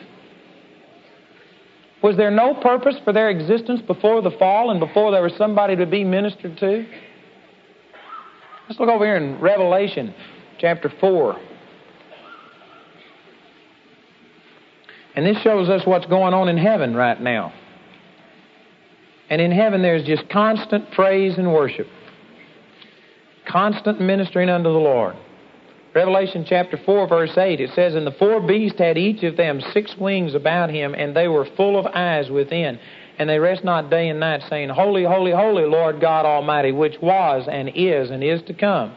Was 2.03 2.17
there 2.17 2.29
no 2.29 2.53
purpose 2.53 2.97
for 3.03 3.13
their 3.13 3.31
existence 3.31 3.81
before 3.81 4.21
the 4.21 4.29
fall 4.37 4.69
and 4.69 4.79
before 4.79 5.11
there 5.11 5.23
was 5.23 5.33
somebody 5.39 5.75
to 5.75 5.87
be 5.87 6.03
ministered 6.03 6.55
to? 6.59 6.85
Let's 8.69 8.79
look 8.79 8.89
over 8.89 9.03
here 9.03 9.17
in 9.17 9.41
Revelation 9.41 10.13
chapter 10.59 10.93
4. 10.99 11.46
And 15.17 15.25
this 15.25 15.41
shows 15.41 15.67
us 15.67 15.81
what's 15.83 16.05
going 16.05 16.35
on 16.35 16.47
in 16.47 16.59
heaven 16.59 16.95
right 16.95 17.19
now. 17.19 17.51
And 19.31 19.41
in 19.41 19.51
heaven, 19.51 19.81
there's 19.81 20.05
just 20.05 20.29
constant 20.29 20.91
praise 20.91 21.39
and 21.39 21.51
worship, 21.51 21.87
constant 23.47 23.99
ministering 23.99 24.47
unto 24.47 24.71
the 24.71 24.77
Lord. 24.77 25.15
Revelation 25.95 26.45
chapter 26.47 26.77
4, 26.85 27.07
verse 27.07 27.35
8, 27.35 27.59
it 27.59 27.71
says, 27.73 27.95
And 27.95 28.05
the 28.05 28.11
four 28.11 28.45
beasts 28.45 28.77
had 28.77 28.95
each 28.95 29.23
of 29.23 29.37
them 29.37 29.59
six 29.73 29.95
wings 29.97 30.35
about 30.35 30.69
him, 30.69 30.93
and 30.93 31.15
they 31.15 31.27
were 31.27 31.47
full 31.57 31.79
of 31.79 31.87
eyes 31.87 32.29
within. 32.29 32.79
And 33.17 33.27
they 33.27 33.39
rest 33.39 33.63
not 33.63 33.89
day 33.89 34.09
and 34.09 34.19
night, 34.19 34.43
saying, 34.47 34.69
Holy, 34.69 35.03
holy, 35.03 35.31
holy, 35.31 35.65
Lord 35.65 35.99
God 35.99 36.27
Almighty, 36.27 36.71
which 36.71 36.93
was 37.01 37.47
and 37.51 37.71
is 37.73 38.11
and 38.11 38.23
is 38.23 38.43
to 38.43 38.53
come. 38.53 38.93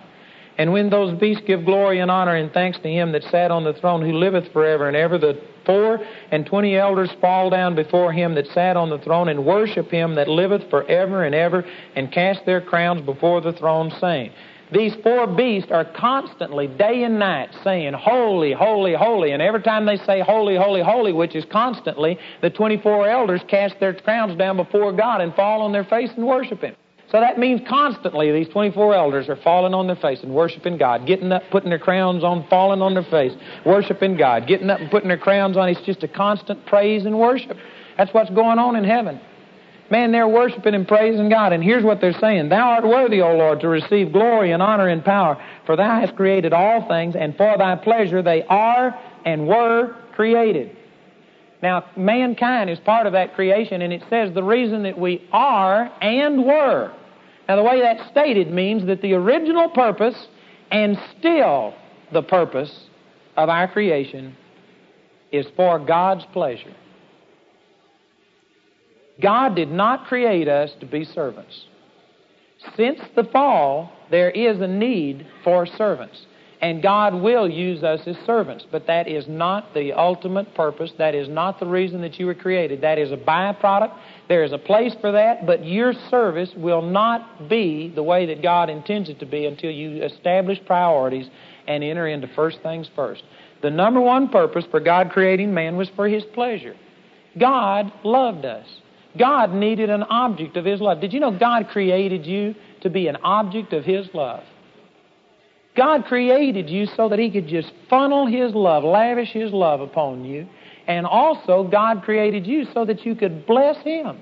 And 0.60 0.74
when 0.74 0.90
those 0.90 1.18
beasts 1.18 1.42
give 1.46 1.64
glory 1.64 2.00
and 2.00 2.10
honor 2.10 2.36
and 2.36 2.52
thanks 2.52 2.78
to 2.80 2.88
him 2.90 3.12
that 3.12 3.24
sat 3.24 3.50
on 3.50 3.64
the 3.64 3.72
throne, 3.72 4.02
who 4.02 4.12
liveth 4.12 4.52
forever 4.52 4.88
and 4.88 4.94
ever, 4.94 5.16
the 5.16 5.40
four 5.64 6.00
and 6.30 6.44
twenty 6.44 6.76
elders 6.76 7.08
fall 7.18 7.48
down 7.48 7.74
before 7.74 8.12
him 8.12 8.34
that 8.34 8.46
sat 8.48 8.76
on 8.76 8.90
the 8.90 8.98
throne 8.98 9.30
and 9.30 9.42
worship 9.42 9.90
him 9.90 10.14
that 10.16 10.28
liveth 10.28 10.68
forever 10.68 11.24
and 11.24 11.34
ever, 11.34 11.64
and 11.96 12.12
cast 12.12 12.44
their 12.44 12.60
crowns 12.60 13.00
before 13.06 13.40
the 13.40 13.54
throne, 13.54 13.90
saying, 14.02 14.32
these 14.70 14.94
four 15.02 15.26
beasts 15.26 15.72
are 15.72 15.86
constantly, 15.96 16.66
day 16.66 17.04
and 17.04 17.18
night, 17.18 17.48
saying, 17.64 17.94
Holy, 17.94 18.52
holy, 18.52 18.92
holy. 18.92 19.32
And 19.32 19.40
every 19.40 19.62
time 19.62 19.86
they 19.86 19.96
say, 19.96 20.20
Holy, 20.20 20.56
holy, 20.56 20.82
holy, 20.82 21.14
which 21.14 21.34
is 21.34 21.46
constantly, 21.50 22.18
the 22.42 22.50
24 22.50 23.08
elders 23.08 23.40
cast 23.48 23.80
their 23.80 23.94
crowns 23.94 24.36
down 24.36 24.58
before 24.58 24.92
God 24.92 25.22
and 25.22 25.34
fall 25.34 25.62
on 25.62 25.72
their 25.72 25.84
face 25.84 26.10
and 26.16 26.26
worship 26.26 26.60
Him. 26.60 26.76
So 27.10 27.18
that 27.18 27.38
means 27.38 27.60
constantly 27.68 28.30
these 28.30 28.48
24 28.48 28.94
elders 28.94 29.28
are 29.28 29.36
falling 29.36 29.74
on 29.74 29.88
their 29.88 29.96
face 29.96 30.20
and 30.22 30.32
worshiping 30.32 30.78
God, 30.78 31.06
getting 31.06 31.32
up, 31.32 31.42
putting 31.50 31.68
their 31.68 31.78
crowns 31.78 32.22
on, 32.22 32.46
falling 32.48 32.80
on 32.82 32.94
their 32.94 33.02
face, 33.04 33.32
worshiping 33.66 34.16
God, 34.16 34.46
getting 34.46 34.70
up 34.70 34.78
and 34.78 34.90
putting 34.90 35.08
their 35.08 35.18
crowns 35.18 35.56
on. 35.56 35.68
It's 35.68 35.80
just 35.80 36.04
a 36.04 36.08
constant 36.08 36.64
praise 36.66 37.06
and 37.06 37.18
worship. 37.18 37.56
That's 37.96 38.14
what's 38.14 38.30
going 38.30 38.60
on 38.60 38.76
in 38.76 38.84
heaven. 38.84 39.20
Man, 39.90 40.12
they're 40.12 40.28
worshiping 40.28 40.74
and 40.74 40.86
praising 40.86 41.28
God. 41.28 41.52
And 41.52 41.64
here's 41.64 41.82
what 41.82 42.00
they're 42.00 42.18
saying 42.20 42.48
Thou 42.48 42.70
art 42.70 42.84
worthy, 42.84 43.20
O 43.22 43.36
Lord, 43.36 43.58
to 43.60 43.68
receive 43.68 44.12
glory 44.12 44.52
and 44.52 44.62
honor 44.62 44.86
and 44.86 45.04
power, 45.04 45.36
for 45.66 45.74
Thou 45.74 46.00
hast 46.00 46.14
created 46.14 46.52
all 46.52 46.86
things, 46.86 47.16
and 47.16 47.36
for 47.36 47.58
Thy 47.58 47.74
pleasure 47.74 48.22
they 48.22 48.44
are 48.44 48.96
and 49.24 49.48
were 49.48 49.96
created. 50.14 50.76
Now, 51.60 51.86
mankind 51.96 52.70
is 52.70 52.78
part 52.78 53.08
of 53.08 53.14
that 53.14 53.34
creation, 53.34 53.82
and 53.82 53.92
it 53.92 54.02
says 54.08 54.32
the 54.32 54.44
reason 54.44 54.84
that 54.84 54.96
we 54.96 55.28
are 55.32 55.92
and 56.00 56.44
were. 56.44 56.94
Now, 57.50 57.56
the 57.56 57.64
way 57.64 57.80
that's 57.80 58.08
stated 58.12 58.52
means 58.52 58.86
that 58.86 59.02
the 59.02 59.14
original 59.14 59.70
purpose 59.70 60.14
and 60.70 60.96
still 61.18 61.74
the 62.12 62.22
purpose 62.22 62.72
of 63.36 63.48
our 63.48 63.66
creation 63.66 64.36
is 65.32 65.46
for 65.56 65.80
God's 65.80 66.24
pleasure. 66.26 66.72
God 69.20 69.56
did 69.56 69.68
not 69.68 70.06
create 70.06 70.46
us 70.46 70.70
to 70.78 70.86
be 70.86 71.04
servants. 71.04 71.64
Since 72.76 73.00
the 73.16 73.24
fall, 73.24 73.90
there 74.12 74.30
is 74.30 74.60
a 74.60 74.68
need 74.68 75.26
for 75.42 75.66
servants. 75.66 76.24
And 76.62 76.82
God 76.82 77.14
will 77.14 77.48
use 77.48 77.82
us 77.82 78.00
as 78.06 78.16
servants, 78.26 78.66
but 78.70 78.86
that 78.86 79.08
is 79.08 79.24
not 79.26 79.72
the 79.72 79.94
ultimate 79.94 80.54
purpose. 80.54 80.90
That 80.98 81.14
is 81.14 81.26
not 81.26 81.58
the 81.58 81.66
reason 81.66 82.02
that 82.02 82.18
you 82.18 82.26
were 82.26 82.34
created. 82.34 82.82
That 82.82 82.98
is 82.98 83.12
a 83.12 83.16
byproduct. 83.16 83.96
There 84.28 84.44
is 84.44 84.52
a 84.52 84.58
place 84.58 84.94
for 85.00 85.10
that, 85.12 85.46
but 85.46 85.64
your 85.64 85.94
service 86.10 86.50
will 86.54 86.82
not 86.82 87.48
be 87.48 87.90
the 87.94 88.02
way 88.02 88.26
that 88.26 88.42
God 88.42 88.68
intends 88.68 89.08
it 89.08 89.18
to 89.20 89.26
be 89.26 89.46
until 89.46 89.70
you 89.70 90.02
establish 90.02 90.58
priorities 90.66 91.28
and 91.66 91.82
enter 91.82 92.06
into 92.06 92.28
first 92.36 92.58
things 92.62 92.90
first. 92.94 93.22
The 93.62 93.70
number 93.70 94.00
one 94.00 94.28
purpose 94.28 94.64
for 94.70 94.80
God 94.80 95.10
creating 95.12 95.54
man 95.54 95.76
was 95.76 95.88
for 95.96 96.08
his 96.08 96.24
pleasure. 96.34 96.74
God 97.38 97.90
loved 98.04 98.44
us. 98.44 98.66
God 99.18 99.52
needed 99.52 99.90
an 99.90 100.04
object 100.04 100.56
of 100.56 100.64
His 100.64 100.80
love. 100.80 101.00
Did 101.00 101.12
you 101.12 101.20
know 101.20 101.36
God 101.36 101.68
created 101.68 102.26
you 102.26 102.54
to 102.82 102.90
be 102.90 103.08
an 103.08 103.16
object 103.22 103.72
of 103.72 103.84
His 103.84 104.06
love? 104.14 104.44
God 105.80 106.04
created 106.04 106.68
you 106.68 106.84
so 106.84 107.08
that 107.08 107.18
He 107.18 107.30
could 107.30 107.48
just 107.48 107.72
funnel 107.88 108.26
His 108.26 108.54
love, 108.54 108.84
lavish 108.84 109.30
His 109.30 109.50
love 109.50 109.80
upon 109.80 110.26
you. 110.26 110.46
And 110.86 111.06
also, 111.06 111.64
God 111.64 112.02
created 112.02 112.46
you 112.46 112.66
so 112.74 112.84
that 112.84 113.06
you 113.06 113.14
could 113.14 113.46
bless 113.46 113.82
Him, 113.82 114.18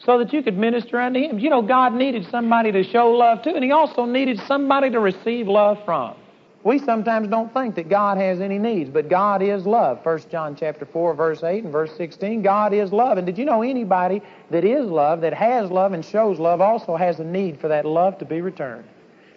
so 0.00 0.18
that 0.18 0.30
you 0.30 0.42
could 0.42 0.58
minister 0.58 1.00
unto 1.00 1.20
Him. 1.20 1.38
You 1.38 1.48
know, 1.48 1.62
God 1.62 1.94
needed 1.94 2.26
somebody 2.30 2.70
to 2.70 2.84
show 2.84 3.12
love 3.12 3.40
to, 3.44 3.54
and 3.54 3.64
He 3.64 3.70
also 3.70 4.04
needed 4.04 4.38
somebody 4.46 4.90
to 4.90 5.00
receive 5.00 5.48
love 5.48 5.78
from. 5.86 6.16
We 6.64 6.78
sometimes 6.80 7.28
don't 7.28 7.50
think 7.54 7.74
that 7.76 7.88
God 7.88 8.18
has 8.18 8.42
any 8.42 8.58
needs, 8.58 8.90
but 8.90 9.08
God 9.08 9.40
is 9.40 9.64
love. 9.64 10.04
1 10.04 10.20
John 10.30 10.54
chapter 10.54 10.84
4, 10.84 11.14
verse 11.14 11.42
8 11.42 11.64
and 11.64 11.72
verse 11.72 11.96
16, 11.96 12.42
God 12.42 12.74
is 12.74 12.92
love. 12.92 13.16
And 13.16 13.26
did 13.26 13.38
you 13.38 13.46
know 13.46 13.62
anybody 13.62 14.20
that 14.50 14.64
is 14.64 14.84
love, 14.84 15.22
that 15.22 15.32
has 15.32 15.70
love 15.70 15.94
and 15.94 16.04
shows 16.04 16.38
love, 16.38 16.60
also 16.60 16.94
has 16.94 17.20
a 17.20 17.24
need 17.24 17.58
for 17.58 17.68
that 17.68 17.86
love 17.86 18.18
to 18.18 18.26
be 18.26 18.42
returned? 18.42 18.84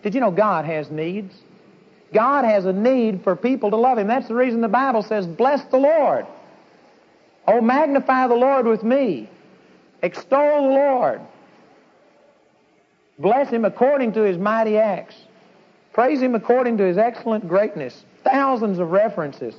Did 0.05 0.13
you 0.13 0.21
know 0.21 0.29
God 0.29 0.65
has 0.65 0.91
needs? 0.91 1.33
God 2.13 2.45
has 2.45 2.65
a 2.65 2.71
need 2.71 3.23
for 3.23 3.35
people 3.35 3.71
to 3.71 3.75
love 3.75 3.97
Him. 3.97 4.05
That's 4.05 4.27
the 4.27 4.35
reason 4.35 4.61
the 4.61 4.67
Bible 4.67 5.01
says, 5.01 5.25
Bless 5.25 5.65
the 5.65 5.79
Lord. 5.79 6.27
Oh, 7.47 7.59
magnify 7.59 8.27
the 8.27 8.35
Lord 8.35 8.67
with 8.67 8.83
me. 8.83 9.27
Extol 10.03 10.69
the 10.69 10.75
Lord. 10.75 11.21
Bless 13.17 13.49
him 13.49 13.65
according 13.65 14.13
to 14.13 14.21
his 14.21 14.37
mighty 14.37 14.77
acts. 14.77 15.15
Praise 15.91 16.21
him 16.21 16.35
according 16.35 16.77
to 16.77 16.83
his 16.83 16.99
excellent 16.99 17.47
greatness. 17.47 18.05
Thousands 18.23 18.77
of 18.77 18.91
references 18.91 19.55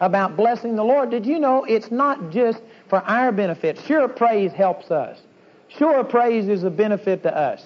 about 0.00 0.36
blessing 0.36 0.74
the 0.74 0.82
Lord. 0.82 1.10
Did 1.10 1.24
you 1.24 1.38
know 1.38 1.62
it's 1.62 1.92
not 1.92 2.30
just 2.30 2.60
for 2.88 2.98
our 2.98 3.30
benefit? 3.30 3.78
Sure, 3.86 4.08
praise 4.08 4.52
helps 4.52 4.90
us. 4.90 5.20
Sure, 5.68 6.02
praise 6.02 6.48
is 6.48 6.64
a 6.64 6.70
benefit 6.70 7.22
to 7.22 7.36
us. 7.36 7.64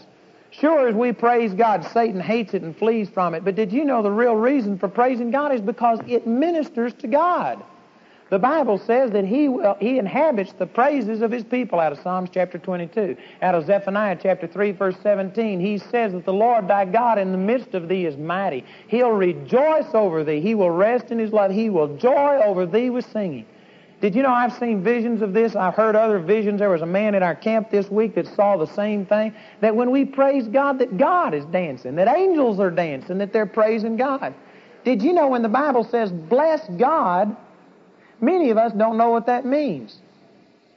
Sure, 0.50 0.88
as 0.88 0.94
we 0.94 1.12
praise 1.12 1.54
God, 1.54 1.84
Satan 1.92 2.20
hates 2.20 2.54
it 2.54 2.62
and 2.62 2.76
flees 2.76 3.08
from 3.08 3.34
it. 3.34 3.44
But 3.44 3.54
did 3.54 3.72
you 3.72 3.84
know 3.84 4.02
the 4.02 4.10
real 4.10 4.34
reason 4.34 4.78
for 4.78 4.88
praising 4.88 5.30
God 5.30 5.54
is 5.54 5.60
because 5.60 6.00
it 6.06 6.26
ministers 6.26 6.92
to 6.94 7.06
God? 7.06 7.62
The 8.30 8.38
Bible 8.38 8.78
says 8.78 9.10
that 9.10 9.24
he, 9.24 9.48
will, 9.48 9.76
he 9.80 9.98
inhabits 9.98 10.52
the 10.52 10.66
praises 10.66 11.20
of 11.20 11.32
his 11.32 11.42
people 11.42 11.80
out 11.80 11.92
of 11.92 11.98
Psalms 11.98 12.30
chapter 12.32 12.58
22. 12.58 13.16
Out 13.42 13.56
of 13.56 13.66
Zephaniah 13.66 14.16
chapter 14.20 14.46
3 14.46 14.70
verse 14.70 14.94
17, 15.02 15.58
he 15.58 15.78
says 15.78 16.12
that 16.12 16.24
the 16.24 16.32
Lord 16.32 16.68
thy 16.68 16.84
God 16.84 17.18
in 17.18 17.32
the 17.32 17.38
midst 17.38 17.74
of 17.74 17.88
thee 17.88 18.06
is 18.06 18.16
mighty. 18.16 18.64
He'll 18.86 19.10
rejoice 19.10 19.92
over 19.94 20.22
thee. 20.22 20.40
He 20.40 20.54
will 20.54 20.70
rest 20.70 21.10
in 21.10 21.18
his 21.18 21.32
love. 21.32 21.50
He 21.50 21.70
will 21.70 21.96
joy 21.96 22.40
over 22.44 22.66
thee 22.66 22.90
with 22.90 23.10
singing. 23.10 23.46
Did 24.00 24.14
you 24.14 24.22
know 24.22 24.32
I've 24.32 24.54
seen 24.54 24.82
visions 24.82 25.20
of 25.20 25.32
this? 25.32 25.54
I've 25.54 25.74
heard 25.74 25.94
other 25.94 26.18
visions. 26.18 26.60
There 26.60 26.70
was 26.70 26.82
a 26.82 26.86
man 26.86 27.14
at 27.14 27.22
our 27.22 27.34
camp 27.34 27.70
this 27.70 27.90
week 27.90 28.14
that 28.14 28.26
saw 28.26 28.56
the 28.56 28.66
same 28.66 29.04
thing. 29.04 29.34
That 29.60 29.76
when 29.76 29.90
we 29.90 30.04
praise 30.04 30.48
God, 30.48 30.78
that 30.78 30.96
God 30.96 31.34
is 31.34 31.44
dancing, 31.46 31.96
that 31.96 32.08
angels 32.08 32.60
are 32.60 32.70
dancing, 32.70 33.18
that 33.18 33.32
they're 33.32 33.46
praising 33.46 33.96
God. 33.96 34.34
Did 34.84 35.02
you 35.02 35.12
know 35.12 35.28
when 35.28 35.42
the 35.42 35.48
Bible 35.48 35.84
says, 35.84 36.10
bless 36.10 36.66
God, 36.78 37.36
Many 38.20 38.50
of 38.50 38.58
us 38.58 38.72
don't 38.72 38.98
know 38.98 39.10
what 39.10 39.26
that 39.26 39.46
means. 39.46 39.98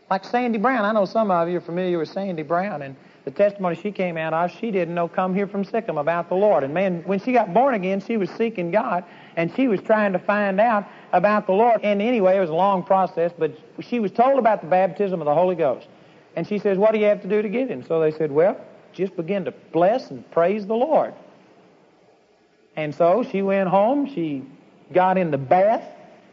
Like 0.10 0.24
Sandy 0.24 0.58
Brown. 0.58 0.86
I 0.86 0.92
know 0.92 1.06
some 1.06 1.32
of 1.32 1.50
you 1.50 1.58
are 1.58 1.62
familiar 1.62 1.98
with 1.98 2.10
Sandy 2.10 2.44
Brown, 2.44 2.82
and 2.82 2.96
the 3.26 3.32
testimony 3.32 3.76
she 3.76 3.92
came 3.92 4.18
out 4.18 4.34
of, 4.34 4.52
she 4.52 4.72
didn't 4.72 4.94
know 4.94 5.08
come 5.08 5.34
here 5.34 5.48
from 5.48 5.64
sic 5.64 5.86
'em 5.88 5.98
about 5.98 6.30
the 6.30 6.36
Lord. 6.36 6.64
And 6.64 6.74
man, 6.74 7.04
when 7.06 7.20
she 7.20 7.32
got 7.32 7.54
born 7.54 7.74
again, 7.74 8.00
she 8.00 8.18
was 8.18 8.30
seeking 8.32 8.72
God, 8.72 9.04
and 9.36 9.54
she 9.56 9.68
was 9.68 9.82
trying 9.82 10.14
to 10.14 10.20
find 10.20 10.60
out 10.60 10.86
about 11.14 11.46
the 11.46 11.54
Lord. 11.54 11.82
And 11.84 12.02
anyway, 12.02 12.36
it 12.36 12.42
was 12.42 12.50
a 12.50 12.56
long 12.56 12.84
process, 12.84 13.32
but 13.38 13.58
she 13.80 14.00
was 14.02 14.12
told 14.12 14.38
about 14.38 14.62
the 14.62 14.68
baptism 14.68 15.22
of 15.22 15.26
the 15.26 15.34
Holy 15.34 15.56
Ghost. 15.56 15.88
And 16.36 16.46
she 16.46 16.60
says, 16.60 16.78
what 16.78 16.92
do 16.92 17.00
you 17.00 17.06
have 17.06 17.22
to 17.22 17.30
do 17.30 17.42
to 17.42 17.48
get 17.48 17.72
it? 17.72 17.88
So 17.88 18.02
they 18.02 18.12
said, 18.12 18.32
well, 18.32 18.60
just 18.92 19.16
begin 19.16 19.46
to 19.46 19.52
bless 19.72 20.12
and 20.12 20.30
praise 20.32 20.68
the 20.68 20.76
Lord. 20.76 21.14
And 22.76 22.94
so 22.94 23.24
she 23.24 23.42
went 23.42 23.70
home. 23.70 24.14
She 24.14 24.44
got 24.92 25.18
in 25.18 25.32
the 25.32 25.38
bath 25.38 25.84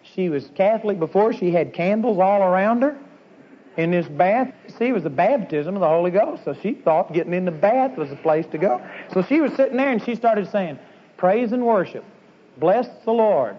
she 0.02 0.28
was 0.28 0.48
Catholic 0.54 0.98
before. 0.98 1.32
She 1.32 1.50
had 1.50 1.72
candles 1.72 2.18
all 2.18 2.42
around 2.42 2.82
her 2.82 2.98
in 3.76 3.90
this 3.90 4.06
bath. 4.08 4.52
See, 4.78 4.86
it 4.86 4.92
was 4.92 5.04
the 5.04 5.10
baptism 5.10 5.74
of 5.74 5.80
the 5.80 5.88
Holy 5.88 6.10
Ghost. 6.10 6.44
So 6.44 6.54
she 6.54 6.74
thought 6.74 7.12
getting 7.12 7.34
in 7.34 7.44
the 7.44 7.50
bath 7.50 7.96
was 7.96 8.10
the 8.10 8.16
place 8.16 8.46
to 8.52 8.58
go. 8.58 8.84
So 9.12 9.22
she 9.22 9.40
was 9.40 9.52
sitting 9.54 9.76
there 9.76 9.90
and 9.90 10.02
she 10.02 10.14
started 10.14 10.50
saying, 10.50 10.78
Praise 11.16 11.52
and 11.52 11.64
worship. 11.64 12.04
Bless 12.58 12.88
the 13.04 13.12
Lord. 13.12 13.56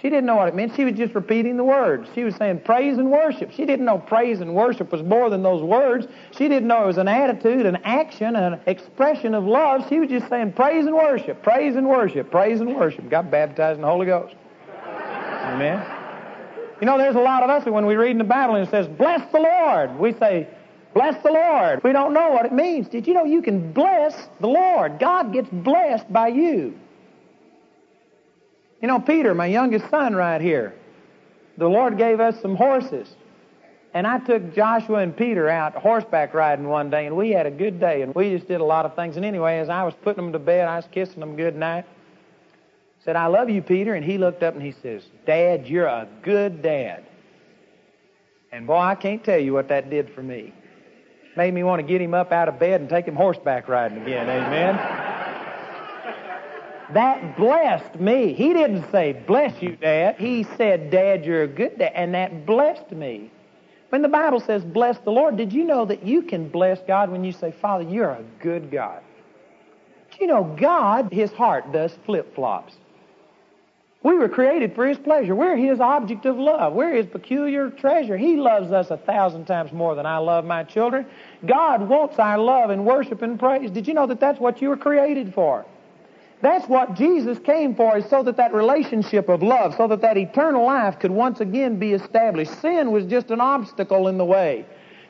She 0.00 0.10
didn't 0.10 0.26
know 0.26 0.36
what 0.36 0.48
it 0.48 0.54
meant. 0.54 0.74
She 0.74 0.84
was 0.84 0.94
just 0.94 1.14
repeating 1.14 1.56
the 1.56 1.64
words. 1.64 2.08
She 2.14 2.24
was 2.24 2.34
saying 2.36 2.60
praise 2.60 2.98
and 2.98 3.10
worship. 3.10 3.52
She 3.52 3.64
didn't 3.64 3.86
know 3.86 3.98
praise 3.98 4.40
and 4.40 4.54
worship 4.54 4.90
was 4.90 5.02
more 5.02 5.30
than 5.30 5.42
those 5.42 5.62
words. 5.62 6.06
She 6.32 6.48
didn't 6.48 6.66
know 6.68 6.84
it 6.84 6.86
was 6.88 6.98
an 6.98 7.08
attitude, 7.08 7.64
an 7.64 7.76
action, 7.84 8.36
an 8.36 8.60
expression 8.66 9.34
of 9.34 9.44
love. 9.44 9.88
She 9.88 10.00
was 10.00 10.10
just 10.10 10.28
saying 10.28 10.52
praise 10.52 10.86
and 10.86 10.94
worship, 10.94 11.42
praise 11.42 11.76
and 11.76 11.88
worship, 11.88 12.30
praise 12.30 12.60
and 12.60 12.74
worship. 12.74 13.08
Got 13.08 13.30
baptized 13.30 13.76
in 13.76 13.82
the 13.82 13.88
Holy 13.88 14.06
Ghost. 14.06 14.34
Amen. 14.78 15.84
You 16.80 16.86
know, 16.86 16.98
there's 16.98 17.16
a 17.16 17.20
lot 17.20 17.42
of 17.42 17.50
us 17.50 17.64
when 17.64 17.86
we 17.86 17.94
read 17.94 18.10
in 18.10 18.18
the 18.18 18.24
Bible 18.24 18.56
and 18.56 18.66
it 18.66 18.70
says, 18.70 18.88
bless 18.88 19.30
the 19.30 19.38
Lord, 19.38 19.96
we 19.98 20.12
say, 20.14 20.48
bless 20.92 21.22
the 21.22 21.30
Lord. 21.30 21.82
We 21.84 21.92
don't 21.92 22.12
know 22.12 22.30
what 22.30 22.44
it 22.46 22.52
means. 22.52 22.88
Did 22.88 23.06
you 23.06 23.14
know 23.14 23.24
you 23.24 23.42
can 23.42 23.72
bless 23.72 24.28
the 24.40 24.48
Lord? 24.48 24.98
God 24.98 25.32
gets 25.32 25.48
blessed 25.50 26.12
by 26.12 26.28
you. 26.28 26.78
You 28.84 28.88
know, 28.88 29.00
Peter, 29.00 29.34
my 29.34 29.46
youngest 29.46 29.88
son 29.88 30.14
right 30.14 30.42
here, 30.42 30.74
the 31.56 31.66
Lord 31.66 31.96
gave 31.96 32.20
us 32.20 32.38
some 32.42 32.54
horses. 32.54 33.08
And 33.94 34.06
I 34.06 34.18
took 34.18 34.54
Joshua 34.54 34.98
and 34.98 35.16
Peter 35.16 35.48
out 35.48 35.74
horseback 35.74 36.34
riding 36.34 36.68
one 36.68 36.90
day, 36.90 37.06
and 37.06 37.16
we 37.16 37.30
had 37.30 37.46
a 37.46 37.50
good 37.50 37.80
day, 37.80 38.02
and 38.02 38.14
we 38.14 38.36
just 38.36 38.46
did 38.46 38.60
a 38.60 38.64
lot 38.64 38.84
of 38.84 38.94
things. 38.94 39.16
And 39.16 39.24
anyway, 39.24 39.56
as 39.56 39.70
I 39.70 39.84
was 39.84 39.94
putting 40.02 40.22
them 40.22 40.34
to 40.34 40.38
bed, 40.38 40.68
I 40.68 40.76
was 40.76 40.84
kissing 40.92 41.20
them 41.20 41.34
good 41.34 41.56
night 41.56 41.86
said, 43.06 43.16
I 43.16 43.28
love 43.28 43.48
you, 43.48 43.62
Peter. 43.62 43.94
And 43.94 44.04
he 44.04 44.18
looked 44.18 44.42
up 44.42 44.52
and 44.52 44.62
he 44.62 44.74
says, 44.82 45.02
Dad, 45.24 45.66
you're 45.66 45.86
a 45.86 46.06
good 46.22 46.60
dad. 46.60 47.06
And 48.52 48.66
boy, 48.66 48.76
I 48.76 48.96
can't 48.96 49.24
tell 49.24 49.38
you 49.38 49.54
what 49.54 49.68
that 49.68 49.88
did 49.88 50.10
for 50.14 50.22
me. 50.22 50.52
Made 51.38 51.54
me 51.54 51.62
want 51.62 51.80
to 51.80 51.86
get 51.86 52.02
him 52.02 52.12
up 52.12 52.32
out 52.32 52.48
of 52.50 52.58
bed 52.58 52.82
and 52.82 52.90
take 52.90 53.06
him 53.06 53.16
horseback 53.16 53.66
riding 53.66 54.02
again. 54.02 54.28
Amen. 54.28 55.13
That 56.94 57.36
blessed 57.36 58.00
me. 58.00 58.32
He 58.32 58.52
didn't 58.52 58.90
say, 58.90 59.12
bless 59.26 59.60
you, 59.62 59.76
Dad. 59.76 60.16
He 60.18 60.44
said, 60.56 60.90
Dad, 60.90 61.24
you're 61.24 61.42
a 61.42 61.48
good 61.48 61.78
dad. 61.78 61.92
And 61.94 62.14
that 62.14 62.46
blessed 62.46 62.92
me. 62.92 63.30
When 63.90 64.02
the 64.02 64.08
Bible 64.08 64.40
says, 64.40 64.64
bless 64.64 64.98
the 64.98 65.10
Lord, 65.10 65.36
did 65.36 65.52
you 65.52 65.64
know 65.64 65.84
that 65.84 66.04
you 66.04 66.22
can 66.22 66.48
bless 66.48 66.80
God 66.86 67.10
when 67.10 67.22
you 67.22 67.32
say, 67.32 67.52
Father, 67.52 67.84
you're 67.84 68.10
a 68.10 68.24
good 68.40 68.70
God? 68.70 69.02
Do 70.10 70.18
you 70.20 70.26
know 70.26 70.44
God, 70.58 71.12
His 71.12 71.32
heart 71.32 71.72
does 71.72 71.92
flip 72.04 72.34
flops. 72.34 72.74
We 74.02 74.14
were 74.14 74.28
created 74.28 74.74
for 74.74 74.86
His 74.86 74.98
pleasure. 74.98 75.34
We're 75.34 75.56
His 75.56 75.80
object 75.80 76.26
of 76.26 76.36
love. 76.36 76.72
We're 76.72 76.94
His 76.94 77.06
peculiar 77.06 77.70
treasure. 77.70 78.16
He 78.16 78.36
loves 78.36 78.70
us 78.70 78.90
a 78.90 78.96
thousand 78.96 79.46
times 79.46 79.72
more 79.72 79.94
than 79.94 80.06
I 80.06 80.18
love 80.18 80.44
my 80.44 80.64
children. 80.64 81.06
God 81.46 81.88
wants 81.88 82.18
our 82.18 82.38
love 82.38 82.70
and 82.70 82.84
worship 82.84 83.22
and 83.22 83.38
praise. 83.38 83.70
Did 83.70 83.88
you 83.88 83.94
know 83.94 84.06
that 84.06 84.20
that's 84.20 84.38
what 84.38 84.60
you 84.60 84.68
were 84.68 84.76
created 84.76 85.32
for? 85.34 85.64
That's 86.44 86.68
what 86.68 86.92
Jesus 86.92 87.38
came 87.38 87.74
for, 87.74 87.96
is 87.96 88.04
so 88.10 88.22
that 88.22 88.36
that 88.36 88.52
relationship 88.52 89.30
of 89.30 89.42
love, 89.42 89.76
so 89.78 89.88
that 89.88 90.02
that 90.02 90.18
eternal 90.18 90.66
life 90.66 90.98
could 90.98 91.10
once 91.10 91.40
again 91.40 91.78
be 91.78 91.94
established. 91.94 92.60
Sin 92.60 92.92
was 92.92 93.06
just 93.06 93.30
an 93.30 93.40
obstacle 93.40 94.08
in 94.08 94.18
the 94.18 94.26
way. 94.26 94.66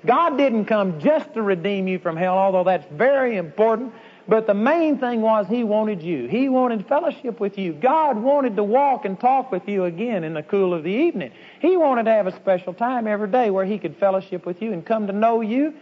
God 0.07 0.38
didn't 0.38 0.66
come 0.66 1.01
just 1.01 1.35
to 1.35 1.42
redeem 1.42 1.88
you 1.88 1.99
from 1.99 2.16
hell, 2.16 2.38
although 2.38 2.62
that's 2.62 2.87
very 2.92 3.37
important. 3.37 3.92
But 4.29 4.47
the 4.47 4.55
main 4.55 4.99
thing 4.99 5.23
was 5.23 5.49
He 5.49 5.64
wanted 5.64 6.05
you. 6.05 6.29
He 6.29 6.49
wanted 6.49 6.87
fellowship 6.87 7.40
with 7.40 7.59
you. 7.59 7.73
God 7.73 8.16
wanted 8.16 8.55
to 8.55 8.62
walk 8.62 9.05
and 9.05 9.18
talk 9.18 9.51
with 9.51 9.68
you 9.68 9.87
again 9.87 10.23
in 10.23 10.35
the 10.35 10.42
cool 10.44 10.73
of 10.73 10.85
the 10.85 10.92
evening. 10.92 11.33
He 11.59 11.77
wanted 11.77 12.05
to 12.05 12.12
have 12.12 12.29
a 12.29 12.37
special 12.37 12.73
time 12.73 13.09
every 13.09 13.29
day 13.29 13.51
where 13.51 13.64
He 13.64 13.79
could 13.79 13.97
fellowship 13.97 14.47
with 14.47 14.62
you 14.62 14.73
and 14.73 14.87
come 14.87 15.09
to 15.09 15.12
know 15.12 15.40
you 15.40 15.75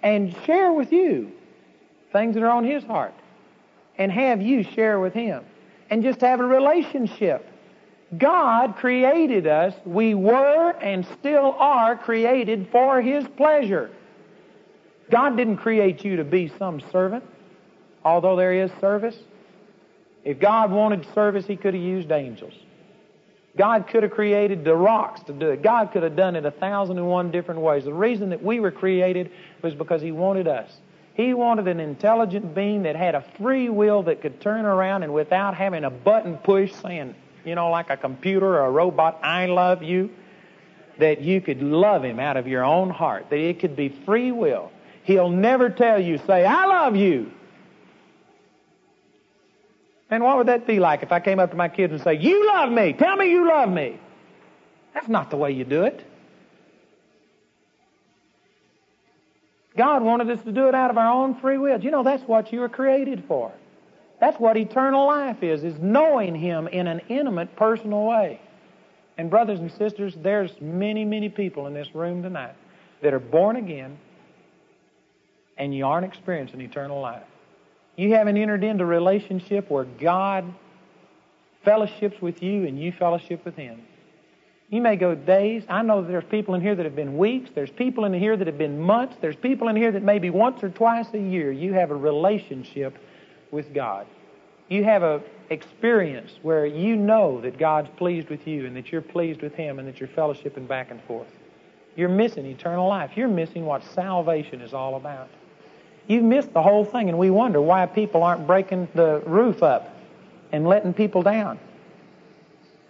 and 0.00 0.32
share 0.46 0.72
with 0.72 0.92
you 0.92 1.32
things 2.12 2.34
that 2.34 2.44
are 2.44 2.50
on 2.50 2.62
His 2.62 2.84
heart 2.84 3.14
and 4.02 4.12
have 4.12 4.42
you 4.42 4.62
share 4.62 5.00
with 5.00 5.14
Him 5.14 5.44
and 5.90 6.02
just 6.02 6.20
have 6.20 6.40
a 6.40 6.46
relationship. 6.46 7.48
God 8.16 8.76
created 8.76 9.46
us. 9.46 9.74
We 9.84 10.14
were 10.14 10.70
and 10.70 11.06
still 11.18 11.54
are 11.58 11.96
created 11.96 12.68
for 12.70 13.00
His 13.00 13.26
pleasure. 13.36 13.90
God 15.10 15.36
didn't 15.36 15.58
create 15.58 16.04
you 16.04 16.16
to 16.16 16.24
be 16.24 16.52
some 16.58 16.82
servant 16.92 17.24
although 18.04 18.36
there 18.36 18.52
is 18.52 18.70
service. 18.80 19.16
If 20.24 20.38
God 20.38 20.70
wanted 20.70 21.06
service, 21.14 21.46
He 21.46 21.56
could 21.56 21.74
have 21.74 21.82
used 21.82 22.10
angels. 22.10 22.54
God 23.56 23.86
could 23.88 24.02
have 24.02 24.12
created 24.12 24.64
the 24.64 24.74
rocks 24.74 25.22
to 25.24 25.32
do 25.32 25.50
it. 25.50 25.62
God 25.62 25.92
could 25.92 26.02
have 26.02 26.16
done 26.16 26.36
it 26.36 26.46
a 26.46 26.50
thousand 26.50 26.98
and 26.98 27.06
one 27.06 27.30
different 27.30 27.60
ways. 27.60 27.84
The 27.84 27.92
reason 27.92 28.30
that 28.30 28.42
we 28.42 28.60
were 28.60 28.70
created 28.70 29.30
was 29.62 29.74
because 29.74 30.00
He 30.00 30.12
wanted 30.12 30.48
us. 30.48 30.70
He 31.14 31.34
wanted 31.34 31.68
an 31.68 31.78
intelligent 31.80 32.54
being 32.54 32.84
that 32.84 32.96
had 32.96 33.14
a 33.14 33.24
free 33.38 33.68
will 33.68 34.04
that 34.04 34.22
could 34.22 34.40
turn 34.40 34.64
around 34.64 35.02
and 35.02 35.12
without 35.12 35.54
having 35.54 35.84
a 35.84 35.90
button 35.90 36.38
push 36.38 36.72
saying, 36.72 37.14
you 37.44 37.54
know, 37.54 37.70
like 37.70 37.90
a 37.90 37.96
computer 37.96 38.46
or 38.46 38.66
a 38.66 38.70
robot, 38.70 39.20
I 39.22 39.46
love 39.46 39.82
you, 39.82 40.10
that 40.98 41.20
you 41.20 41.40
could 41.40 41.62
love 41.62 42.04
Him 42.04 42.18
out 42.18 42.36
of 42.36 42.46
your 42.46 42.64
own 42.64 42.88
heart, 42.90 43.28
that 43.30 43.38
it 43.38 43.60
could 43.60 43.76
be 43.76 43.90
free 43.90 44.32
will. 44.32 44.72
He'll 45.04 45.30
never 45.30 45.68
tell 45.68 46.00
you, 46.00 46.18
say, 46.26 46.44
I 46.44 46.64
love 46.66 46.96
you. 46.96 47.30
And 50.08 50.22
what 50.22 50.36
would 50.36 50.48
that 50.48 50.66
be 50.66 50.78
like 50.78 51.02
if 51.02 51.10
I 51.10 51.20
came 51.20 51.38
up 51.38 51.50
to 51.50 51.56
my 51.56 51.68
kids 51.68 51.92
and 51.92 52.02
say, 52.02 52.14
You 52.14 52.46
love 52.46 52.70
me. 52.70 52.92
Tell 52.92 53.16
me 53.16 53.30
you 53.30 53.48
love 53.48 53.70
me. 53.70 53.98
That's 54.92 55.08
not 55.08 55.30
the 55.30 55.36
way 55.36 55.52
you 55.52 55.64
do 55.64 55.84
it. 55.84 56.04
God 59.76 60.02
wanted 60.02 60.30
us 60.30 60.42
to 60.44 60.52
do 60.52 60.68
it 60.68 60.74
out 60.74 60.90
of 60.90 60.98
our 60.98 61.10
own 61.10 61.40
free 61.40 61.58
will. 61.58 61.80
You 61.80 61.90
know, 61.90 62.02
that's 62.02 62.22
what 62.24 62.52
you 62.52 62.60
were 62.60 62.68
created 62.68 63.24
for. 63.26 63.52
That's 64.20 64.38
what 64.38 64.56
eternal 64.56 65.06
life 65.06 65.42
is, 65.42 65.64
is 65.64 65.78
knowing 65.80 66.34
Him 66.34 66.68
in 66.68 66.86
an 66.86 67.00
intimate, 67.08 67.56
personal 67.56 68.04
way. 68.04 68.40
And 69.18 69.30
brothers 69.30 69.58
and 69.58 69.70
sisters, 69.72 70.14
there's 70.22 70.52
many, 70.60 71.04
many 71.04 71.28
people 71.28 71.66
in 71.66 71.74
this 71.74 71.94
room 71.94 72.22
tonight 72.22 72.54
that 73.02 73.12
are 73.12 73.18
born 73.18 73.56
again 73.56 73.98
and 75.56 75.74
you 75.74 75.86
aren't 75.86 76.06
experiencing 76.06 76.60
eternal 76.60 77.00
life. 77.00 77.24
You 77.96 78.14
haven't 78.14 78.36
entered 78.36 78.64
into 78.64 78.84
a 78.84 78.86
relationship 78.86 79.70
where 79.70 79.84
God 79.84 80.52
fellowships 81.64 82.20
with 82.20 82.42
you 82.42 82.66
and 82.66 82.80
you 82.80 82.92
fellowship 82.92 83.44
with 83.44 83.56
Him. 83.56 83.82
You 84.72 84.80
may 84.80 84.96
go 84.96 85.14
days. 85.14 85.64
I 85.68 85.82
know 85.82 86.00
that 86.00 86.08
there's 86.08 86.24
people 86.24 86.54
in 86.54 86.62
here 86.62 86.74
that 86.74 86.86
have 86.86 86.96
been 86.96 87.18
weeks. 87.18 87.50
There's 87.54 87.68
people 87.68 88.06
in 88.06 88.14
here 88.14 88.38
that 88.38 88.46
have 88.46 88.56
been 88.56 88.80
months. 88.80 89.16
There's 89.20 89.36
people 89.36 89.68
in 89.68 89.76
here 89.76 89.92
that 89.92 90.02
maybe 90.02 90.30
once 90.30 90.64
or 90.64 90.70
twice 90.70 91.08
a 91.12 91.18
year 91.18 91.52
you 91.52 91.74
have 91.74 91.90
a 91.90 91.94
relationship 91.94 92.96
with 93.50 93.74
God. 93.74 94.06
You 94.70 94.82
have 94.84 95.02
a 95.02 95.22
experience 95.50 96.38
where 96.40 96.64
you 96.64 96.96
know 96.96 97.38
that 97.42 97.58
God's 97.58 97.90
pleased 97.98 98.30
with 98.30 98.46
you 98.46 98.64
and 98.64 98.74
that 98.74 98.90
you're 98.90 99.02
pleased 99.02 99.42
with 99.42 99.54
Him 99.54 99.78
and 99.78 99.86
that 99.86 100.00
you're 100.00 100.08
fellowshipping 100.08 100.66
back 100.66 100.90
and 100.90 101.02
forth. 101.02 101.28
You're 101.94 102.08
missing 102.08 102.46
eternal 102.46 102.88
life. 102.88 103.10
You're 103.14 103.28
missing 103.28 103.66
what 103.66 103.84
salvation 103.84 104.62
is 104.62 104.72
all 104.72 104.96
about. 104.96 105.28
You've 106.06 106.24
missed 106.24 106.54
the 106.54 106.62
whole 106.62 106.86
thing, 106.86 107.10
and 107.10 107.18
we 107.18 107.28
wonder 107.28 107.60
why 107.60 107.84
people 107.84 108.22
aren't 108.22 108.46
breaking 108.46 108.88
the 108.94 109.22
roof 109.26 109.62
up 109.62 109.94
and 110.50 110.66
letting 110.66 110.94
people 110.94 111.22
down. 111.22 111.58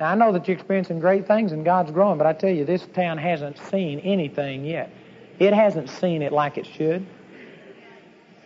Now, 0.01 0.11
I 0.11 0.14
know 0.14 0.32
that 0.32 0.49
you're 0.49 0.57
experiencing 0.57 0.99
great 0.99 1.26
things 1.26 1.53
and 1.53 1.64
God's 1.64 1.90
growing, 1.90 2.18
but 2.18 2.26
I 2.26 2.32
tell 2.32 2.51
you, 2.51 2.64
this 2.64 2.86
town 2.95 3.18
hasn't 3.18 3.59
seen 3.70 4.01
anything 4.01 4.64
yet. 4.64 4.90
It 5.38 5.53
hasn't 5.53 5.90
seen 5.90 6.22
it 6.22 6.32
like 6.32 6.59
it 6.59 6.66
should. 6.66 7.07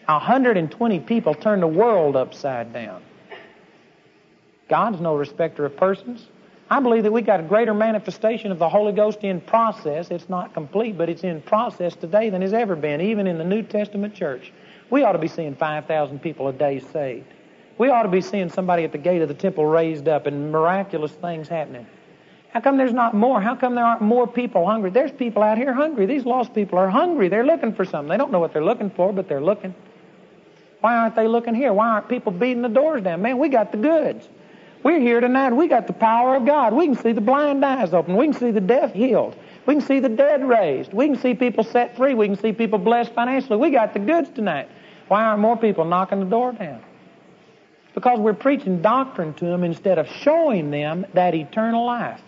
120 0.07 1.01
people 1.01 1.35
turned 1.35 1.63
the 1.63 1.67
world 1.67 2.17
upside 2.17 2.73
down. 2.73 3.03
God's 4.69 5.01
no 5.01 5.17
respecter 5.17 5.65
of 5.65 5.77
persons. 5.77 6.27
I 6.69 6.81
believe 6.81 7.05
that 7.05 7.13
we 7.13 7.23
got 7.23 7.39
a 7.39 7.45
greater 7.45 7.75
manifestation 7.75 8.51
of 8.51 8.59
the 8.59 8.69
Holy 8.69 8.93
Ghost 8.93 9.21
in 9.23 9.41
process. 9.41 10.11
It's 10.11 10.29
not 10.29 10.53
complete, 10.53 10.99
but 10.99 11.09
it's 11.09 11.23
in 11.23 11.41
process 11.43 11.95
today 11.95 12.29
than 12.31 12.43
has 12.43 12.53
ever 12.53 12.75
been, 12.75 13.01
even 13.01 13.29
in 13.29 13.39
the 13.39 13.45
New 13.45 13.63
Testament 13.63 14.15
church. 14.15 14.53
We 14.91 15.05
ought 15.05 15.13
to 15.13 15.19
be 15.19 15.29
seeing 15.29 15.55
5,000 15.55 16.21
people 16.21 16.49
a 16.49 16.53
day 16.53 16.81
saved. 16.81 17.33
We 17.79 17.91
ought 17.91 18.05
to 18.05 18.09
be 18.09 18.21
seeing 18.21 18.49
somebody 18.49 18.85
at 18.85 18.93
the 18.93 18.99
gate 18.99 19.23
of 19.23 19.29
the 19.29 19.35
temple 19.35 19.67
raised 19.67 20.09
up 20.09 20.27
and 20.27 20.51
miraculous 20.51 21.13
things 21.13 21.49
happening. 21.49 21.87
How 22.51 22.61
come 22.61 22.79
there's 22.79 22.93
not 22.93 23.13
more? 23.13 23.41
How 23.41 23.55
come 23.55 23.75
there 23.75 23.85
aren't 23.85 24.01
more 24.01 24.27
people 24.27 24.67
hungry? 24.67 24.89
There's 24.89 25.13
people 25.13 25.43
out 25.43 25.59
here 25.59 25.75
hungry. 25.75 26.07
These 26.07 26.25
lost 26.25 26.55
people 26.55 26.79
are 26.79 26.89
hungry. 26.89 27.29
They're 27.29 27.45
looking 27.45 27.75
for 27.75 27.85
something. 27.85 28.09
They 28.09 28.17
don't 28.17 28.33
know 28.33 28.39
what 28.39 28.55
they're 28.55 28.65
looking 28.65 28.89
for, 28.89 29.13
but 29.13 29.29
they're 29.29 29.43
looking. 29.43 29.75
Why 30.81 30.97
aren't 30.97 31.17
they 31.17 31.29
looking 31.29 31.55
here? 31.55 31.73
Why 31.73 31.89
aren't 31.89 32.09
people 32.09 32.33
beating 32.33 32.63
the 32.63 32.69
doors 32.69 33.03
down? 33.03 33.21
Man, 33.21 33.37
we 33.39 33.51
got 33.51 33.73
the 33.73 33.79
goods. 33.79 34.27
We're 34.83 35.01
here 35.01 35.21
tonight. 35.21 35.53
We 35.53 35.69
got 35.69 35.87
the 35.87 35.93
power 35.93 36.37
of 36.37 36.47
God. 36.47 36.73
We 36.73 36.87
can 36.87 36.97
see 36.97 37.13
the 37.13 37.21
blind 37.21 37.65
eyes 37.65 37.93
open. 37.93 38.17
We 38.17 38.27
can 38.27 38.35
see 38.35 38.53
the 38.53 38.61
deaf 38.61 38.95
healed. 38.95 39.37
We 39.67 39.75
can 39.75 39.83
see 39.83 40.01
the 40.01 40.09
dead 40.09 40.49
raised. 40.49 40.93
We 40.93 41.09
can 41.09 41.19
see 41.19 41.35
people 41.35 41.65
set 41.65 41.97
free. 41.97 42.15
We 42.15 42.27
can 42.27 42.39
see 42.39 42.53
people 42.53 42.79
blessed 42.79 43.13
financially. 43.13 43.59
We 43.59 43.71
got 43.71 43.93
the 43.93 43.99
goods 43.99 44.31
tonight. 44.31 44.69
Why 45.09 45.25
aren't 45.25 45.41
more 45.41 45.57
people 45.57 45.85
knocking 45.85 46.21
the 46.21 46.27
door 46.27 46.53
down? 46.53 46.83
Because 47.97 48.21
we're 48.21 48.35
preaching 48.35 48.83
doctrine 48.83 49.33
to 49.35 49.47
them 49.47 49.65
instead 49.65 49.99
of 49.99 50.07
showing 50.07 50.71
them 50.71 51.07
that 51.15 51.35
eternal 51.35 51.87
life. 51.87 52.21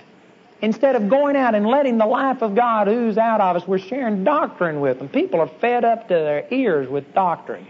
Instead 0.62 0.96
of 0.96 1.10
going 1.10 1.36
out 1.36 1.54
and 1.54 1.66
letting 1.66 1.98
the 1.98 2.06
life 2.06 2.40
of 2.40 2.54
God 2.54 2.88
ooze 2.88 3.18
out 3.18 3.42
of 3.42 3.54
us, 3.54 3.68
we're 3.68 3.78
sharing 3.78 4.24
doctrine 4.24 4.80
with 4.80 4.98
them. 4.98 5.10
People 5.10 5.40
are 5.40 5.46
fed 5.46 5.84
up 5.84 6.08
to 6.08 6.14
their 6.14 6.46
ears 6.50 6.88
with 6.88 7.12
doctrine. 7.12 7.66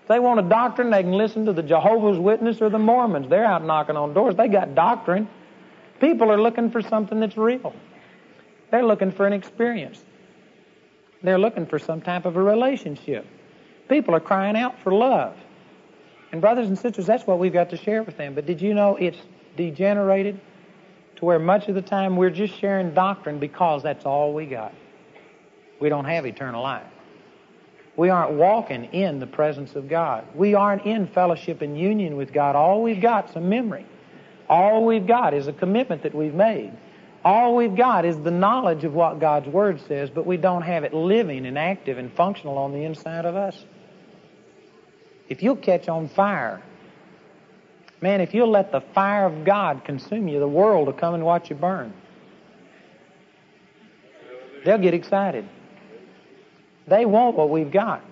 If 0.00 0.08
they 0.08 0.18
want 0.18 0.40
a 0.40 0.48
doctrine, 0.48 0.88
they 0.88 1.02
can 1.02 1.12
listen 1.12 1.44
to 1.44 1.52
the 1.52 1.62
Jehovah's 1.62 2.18
Witness 2.18 2.62
or 2.62 2.70
the 2.70 2.78
Mormons. 2.78 3.28
They're 3.28 3.44
out 3.44 3.62
knocking 3.62 3.98
on 3.98 4.14
doors. 4.14 4.34
They 4.34 4.48
got 4.48 4.74
doctrine. 4.74 5.28
People 6.00 6.32
are 6.32 6.40
looking 6.40 6.70
for 6.70 6.80
something 6.80 7.20
that's 7.20 7.36
real. 7.36 7.74
They're 8.70 8.86
looking 8.86 9.12
for 9.12 9.26
an 9.26 9.34
experience. 9.34 10.02
They're 11.22 11.38
looking 11.38 11.66
for 11.66 11.78
some 11.78 12.00
type 12.00 12.24
of 12.24 12.36
a 12.36 12.42
relationship. 12.42 13.26
People 13.90 14.14
are 14.14 14.20
crying 14.20 14.56
out 14.56 14.80
for 14.80 14.90
love. 14.90 15.36
And 16.36 16.42
brothers 16.42 16.68
and 16.68 16.78
sisters, 16.78 17.06
that's 17.06 17.26
what 17.26 17.38
we've 17.38 17.54
got 17.54 17.70
to 17.70 17.78
share 17.78 18.02
with 18.02 18.18
them. 18.18 18.34
But 18.34 18.44
did 18.44 18.60
you 18.60 18.74
know 18.74 18.96
it's 18.96 19.16
degenerated 19.56 20.38
to 21.16 21.24
where 21.24 21.38
much 21.38 21.68
of 21.68 21.74
the 21.74 21.80
time 21.80 22.14
we're 22.14 22.28
just 22.28 22.60
sharing 22.60 22.92
doctrine 22.92 23.38
because 23.38 23.82
that's 23.82 24.04
all 24.04 24.34
we 24.34 24.44
got. 24.44 24.74
We 25.80 25.88
don't 25.88 26.04
have 26.04 26.26
eternal 26.26 26.62
life. 26.62 26.84
We 27.96 28.10
aren't 28.10 28.32
walking 28.32 28.84
in 28.92 29.18
the 29.18 29.26
presence 29.26 29.76
of 29.76 29.88
God. 29.88 30.26
We 30.34 30.52
aren't 30.52 30.84
in 30.84 31.06
fellowship 31.06 31.62
and 31.62 31.80
union 31.80 32.18
with 32.18 32.34
God. 32.34 32.54
All 32.54 32.82
we've 32.82 33.00
got 33.00 33.30
is 33.30 33.36
a 33.36 33.40
memory. 33.40 33.86
All 34.46 34.84
we've 34.84 35.06
got 35.06 35.32
is 35.32 35.46
a 35.46 35.54
commitment 35.54 36.02
that 36.02 36.14
we've 36.14 36.34
made. 36.34 36.70
All 37.24 37.56
we've 37.56 37.74
got 37.74 38.04
is 38.04 38.20
the 38.20 38.30
knowledge 38.30 38.84
of 38.84 38.92
what 38.92 39.20
God's 39.20 39.48
Word 39.48 39.80
says, 39.88 40.10
but 40.10 40.26
we 40.26 40.36
don't 40.36 40.60
have 40.60 40.84
it 40.84 40.92
living 40.92 41.46
and 41.46 41.56
active 41.56 41.96
and 41.96 42.12
functional 42.12 42.58
on 42.58 42.72
the 42.72 42.84
inside 42.84 43.24
of 43.24 43.36
us. 43.36 43.64
If 45.28 45.42
you'll 45.42 45.56
catch 45.56 45.88
on 45.88 46.08
fire, 46.08 46.62
man, 48.00 48.20
if 48.20 48.34
you'll 48.34 48.50
let 48.50 48.72
the 48.72 48.80
fire 48.80 49.26
of 49.26 49.44
God 49.44 49.84
consume 49.84 50.28
you, 50.28 50.38
the 50.38 50.48
world 50.48 50.86
will 50.86 50.94
come 50.94 51.14
and 51.14 51.24
watch 51.24 51.50
you 51.50 51.56
burn. 51.56 51.92
They'll 54.64 54.78
get 54.78 54.94
excited. 54.94 55.48
They 56.86 57.04
want 57.04 57.36
what 57.36 57.50
we've 57.50 57.70
got. 57.70 58.02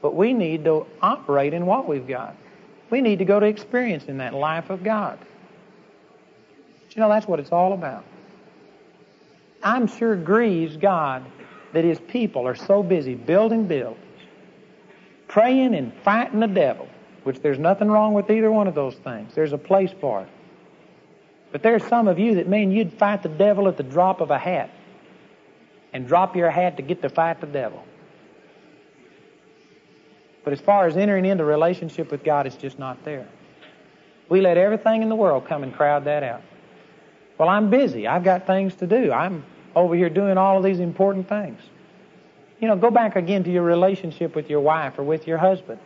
But 0.00 0.14
we 0.14 0.32
need 0.32 0.64
to 0.64 0.86
operate 1.02 1.54
in 1.54 1.66
what 1.66 1.88
we've 1.88 2.06
got. 2.06 2.36
We 2.90 3.00
need 3.00 3.18
to 3.18 3.24
go 3.24 3.40
to 3.40 3.46
experience 3.46 4.04
in 4.04 4.18
that 4.18 4.34
life 4.34 4.70
of 4.70 4.84
God. 4.84 5.18
But 6.86 6.96
you 6.96 7.00
know, 7.00 7.08
that's 7.08 7.26
what 7.26 7.40
it's 7.40 7.52
all 7.52 7.72
about. 7.72 8.04
I'm 9.62 9.88
sure 9.88 10.14
grieves 10.14 10.76
God 10.76 11.24
that 11.72 11.84
His 11.84 11.98
people 11.98 12.46
are 12.46 12.54
so 12.54 12.82
busy 12.82 13.14
building 13.14 13.66
buildings 13.66 14.07
praying 15.28 15.74
and 15.74 15.92
fighting 16.02 16.40
the 16.40 16.46
devil, 16.48 16.88
which 17.22 17.40
there's 17.40 17.58
nothing 17.58 17.88
wrong 17.88 18.14
with 18.14 18.30
either 18.30 18.50
one 18.50 18.66
of 18.66 18.74
those 18.74 18.96
things. 18.96 19.34
There's 19.34 19.52
a 19.52 19.58
place 19.58 19.90
for 20.00 20.22
it. 20.22 20.28
But 21.52 21.62
there's 21.62 21.84
some 21.84 22.08
of 22.08 22.18
you 22.18 22.34
that 22.36 22.48
mean 22.48 22.72
you'd 22.72 22.92
fight 22.92 23.22
the 23.22 23.28
devil 23.28 23.68
at 23.68 23.76
the 23.76 23.82
drop 23.82 24.20
of 24.20 24.30
a 24.30 24.38
hat 24.38 24.70
and 25.92 26.06
drop 26.06 26.36
your 26.36 26.50
hat 26.50 26.76
to 26.76 26.82
get 26.82 27.00
to 27.02 27.08
fight 27.08 27.40
the 27.40 27.46
devil. 27.46 27.82
But 30.44 30.52
as 30.52 30.60
far 30.60 30.86
as 30.86 30.96
entering 30.96 31.24
into 31.24 31.44
relationship 31.44 32.10
with 32.10 32.24
God, 32.24 32.46
it's 32.46 32.56
just 32.56 32.78
not 32.78 33.04
there. 33.04 33.26
We 34.28 34.40
let 34.40 34.56
everything 34.56 35.02
in 35.02 35.08
the 35.08 35.14
world 35.14 35.46
come 35.46 35.62
and 35.62 35.74
crowd 35.74 36.04
that 36.04 36.22
out. 36.22 36.42
Well, 37.38 37.48
I'm 37.48 37.70
busy. 37.70 38.06
I've 38.06 38.24
got 38.24 38.46
things 38.46 38.74
to 38.76 38.86
do. 38.86 39.12
I'm 39.12 39.44
over 39.74 39.94
here 39.94 40.10
doing 40.10 40.36
all 40.36 40.58
of 40.58 40.64
these 40.64 40.80
important 40.80 41.28
things. 41.28 41.60
You 42.60 42.68
know, 42.68 42.76
go 42.76 42.90
back 42.90 43.16
again 43.16 43.44
to 43.44 43.50
your 43.50 43.62
relationship 43.62 44.34
with 44.34 44.50
your 44.50 44.60
wife 44.60 44.98
or 44.98 45.04
with 45.04 45.26
your 45.26 45.38
husband. 45.38 45.78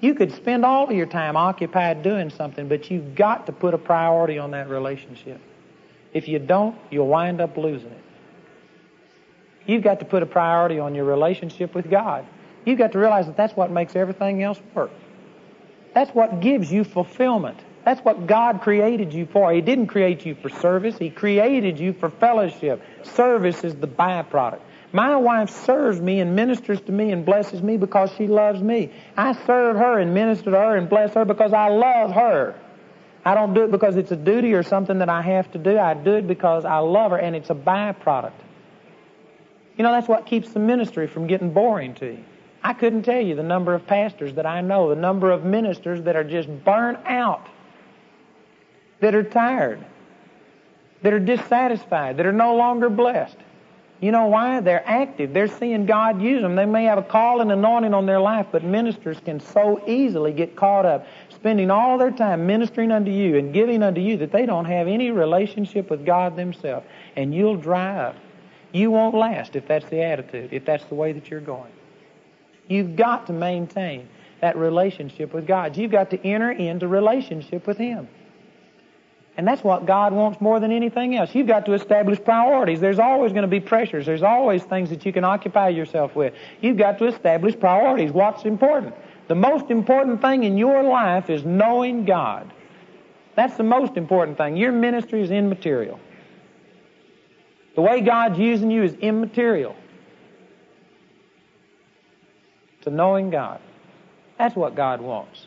You 0.00 0.14
could 0.14 0.32
spend 0.32 0.64
all 0.64 0.84
of 0.84 0.92
your 0.92 1.06
time 1.06 1.36
occupied 1.36 2.02
doing 2.02 2.30
something, 2.30 2.68
but 2.68 2.90
you've 2.90 3.14
got 3.14 3.46
to 3.46 3.52
put 3.52 3.74
a 3.74 3.78
priority 3.78 4.38
on 4.38 4.52
that 4.52 4.68
relationship. 4.68 5.40
If 6.12 6.28
you 6.28 6.38
don't, 6.38 6.76
you'll 6.90 7.08
wind 7.08 7.40
up 7.40 7.56
losing 7.56 7.90
it. 7.90 8.04
You've 9.66 9.82
got 9.82 9.98
to 9.98 10.04
put 10.04 10.22
a 10.22 10.26
priority 10.26 10.78
on 10.78 10.94
your 10.94 11.04
relationship 11.04 11.74
with 11.74 11.90
God. 11.90 12.26
You've 12.64 12.78
got 12.78 12.92
to 12.92 12.98
realize 12.98 13.26
that 13.26 13.36
that's 13.36 13.54
what 13.54 13.70
makes 13.70 13.96
everything 13.96 14.42
else 14.42 14.60
work. 14.74 14.90
That's 15.94 16.14
what 16.14 16.40
gives 16.40 16.72
you 16.72 16.84
fulfillment. 16.84 17.58
That's 17.84 18.00
what 18.02 18.26
God 18.26 18.60
created 18.60 19.12
you 19.12 19.26
for. 19.26 19.52
He 19.52 19.60
didn't 19.60 19.86
create 19.88 20.24
you 20.24 20.34
for 20.34 20.48
service. 20.48 20.96
He 20.98 21.10
created 21.10 21.78
you 21.78 21.92
for 21.92 22.10
fellowship. 22.10 22.82
Service 23.02 23.64
is 23.64 23.74
the 23.74 23.88
byproduct. 23.88 24.60
My 24.92 25.16
wife 25.16 25.50
serves 25.50 26.00
me 26.00 26.20
and 26.20 26.34
ministers 26.34 26.80
to 26.82 26.92
me 26.92 27.12
and 27.12 27.24
blesses 27.24 27.62
me 27.62 27.76
because 27.76 28.10
she 28.16 28.26
loves 28.26 28.62
me. 28.62 28.90
I 29.16 29.34
serve 29.46 29.76
her 29.76 29.98
and 29.98 30.14
minister 30.14 30.50
to 30.50 30.56
her 30.56 30.76
and 30.76 30.88
bless 30.88 31.12
her 31.14 31.24
because 31.24 31.52
I 31.52 31.68
love 31.68 32.12
her. 32.12 32.54
I 33.24 33.34
don't 33.34 33.52
do 33.52 33.64
it 33.64 33.70
because 33.70 33.96
it's 33.96 34.12
a 34.12 34.16
duty 34.16 34.54
or 34.54 34.62
something 34.62 34.98
that 34.98 35.10
I 35.10 35.20
have 35.20 35.50
to 35.52 35.58
do. 35.58 35.78
I 35.78 35.92
do 35.92 36.14
it 36.14 36.26
because 36.26 36.64
I 36.64 36.78
love 36.78 37.10
her 37.10 37.18
and 37.18 37.36
it's 37.36 37.50
a 37.50 37.54
byproduct. 37.54 38.32
You 39.76 39.84
know, 39.84 39.92
that's 39.92 40.08
what 40.08 40.24
keeps 40.24 40.52
the 40.52 40.60
ministry 40.60 41.06
from 41.06 41.26
getting 41.26 41.52
boring 41.52 41.94
to 41.96 42.06
you. 42.06 42.24
I 42.62 42.72
couldn't 42.72 43.02
tell 43.02 43.20
you 43.20 43.34
the 43.34 43.42
number 43.42 43.74
of 43.74 43.86
pastors 43.86 44.34
that 44.34 44.46
I 44.46 44.62
know, 44.62 44.88
the 44.88 45.00
number 45.00 45.30
of 45.30 45.44
ministers 45.44 46.02
that 46.02 46.16
are 46.16 46.24
just 46.24 46.48
burnt 46.64 46.98
out, 47.04 47.46
that 49.00 49.14
are 49.14 49.22
tired, 49.22 49.84
that 51.02 51.12
are 51.12 51.20
dissatisfied, 51.20 52.16
that 52.16 52.26
are 52.26 52.32
no 52.32 52.56
longer 52.56 52.88
blessed. 52.88 53.36
You 54.00 54.12
know 54.12 54.26
why? 54.26 54.60
They're 54.60 54.86
active. 54.88 55.32
They're 55.32 55.48
seeing 55.48 55.84
God 55.84 56.22
use 56.22 56.40
them. 56.40 56.54
They 56.54 56.66
may 56.66 56.84
have 56.84 56.98
a 56.98 57.02
call 57.02 57.40
and 57.40 57.50
anointing 57.50 57.94
on 57.94 58.06
their 58.06 58.20
life, 58.20 58.46
but 58.52 58.62
ministers 58.62 59.18
can 59.24 59.40
so 59.40 59.82
easily 59.88 60.32
get 60.32 60.54
caught 60.54 60.86
up 60.86 61.06
spending 61.30 61.70
all 61.70 61.98
their 61.98 62.10
time 62.10 62.46
ministering 62.46 62.92
unto 62.92 63.10
you 63.10 63.38
and 63.38 63.52
giving 63.52 63.82
unto 63.82 64.00
you 64.00 64.16
that 64.18 64.32
they 64.32 64.46
don't 64.46 64.64
have 64.64 64.86
any 64.86 65.10
relationship 65.10 65.90
with 65.90 66.04
God 66.06 66.36
themselves. 66.36 66.86
And 67.16 67.34
you'll 67.34 67.56
dry 67.56 67.96
up. 67.96 68.16
You 68.72 68.90
won't 68.90 69.14
last 69.14 69.56
if 69.56 69.66
that's 69.66 69.86
the 69.86 70.02
attitude, 70.02 70.52
if 70.52 70.64
that's 70.64 70.84
the 70.84 70.94
way 70.94 71.12
that 71.12 71.30
you're 71.30 71.40
going. 71.40 71.72
You've 72.68 72.96
got 72.96 73.26
to 73.28 73.32
maintain 73.32 74.08
that 74.40 74.56
relationship 74.56 75.32
with 75.32 75.46
God. 75.46 75.76
You've 75.76 75.90
got 75.90 76.10
to 76.10 76.24
enter 76.24 76.52
into 76.52 76.86
relationship 76.86 77.66
with 77.66 77.78
Him. 77.78 78.08
And 79.38 79.46
that's 79.46 79.62
what 79.62 79.86
God 79.86 80.12
wants 80.12 80.40
more 80.40 80.58
than 80.58 80.72
anything 80.72 81.14
else. 81.14 81.32
You've 81.32 81.46
got 81.46 81.64
to 81.66 81.74
establish 81.74 82.18
priorities. 82.22 82.80
There's 82.80 82.98
always 82.98 83.30
going 83.32 83.42
to 83.42 83.48
be 83.48 83.60
pressures. 83.60 84.04
There's 84.04 84.24
always 84.24 84.64
things 84.64 84.90
that 84.90 85.06
you 85.06 85.12
can 85.12 85.22
occupy 85.22 85.68
yourself 85.68 86.16
with. 86.16 86.34
You've 86.60 86.76
got 86.76 86.98
to 86.98 87.06
establish 87.06 87.56
priorities. 87.56 88.10
What's 88.10 88.44
important? 88.44 88.96
The 89.28 89.36
most 89.36 89.70
important 89.70 90.20
thing 90.20 90.42
in 90.42 90.58
your 90.58 90.82
life 90.82 91.30
is 91.30 91.44
knowing 91.44 92.04
God. 92.04 92.52
That's 93.36 93.56
the 93.56 93.62
most 93.62 93.96
important 93.96 94.38
thing. 94.38 94.56
Your 94.56 94.72
ministry 94.72 95.22
is 95.22 95.30
immaterial. 95.30 96.00
The 97.76 97.82
way 97.82 98.00
God's 98.00 98.40
using 98.40 98.72
you 98.72 98.82
is 98.82 98.94
immaterial 98.94 99.76
to 102.80 102.90
knowing 102.90 103.30
God. 103.30 103.60
That's 104.36 104.56
what 104.56 104.74
God 104.74 105.00
wants. 105.00 105.46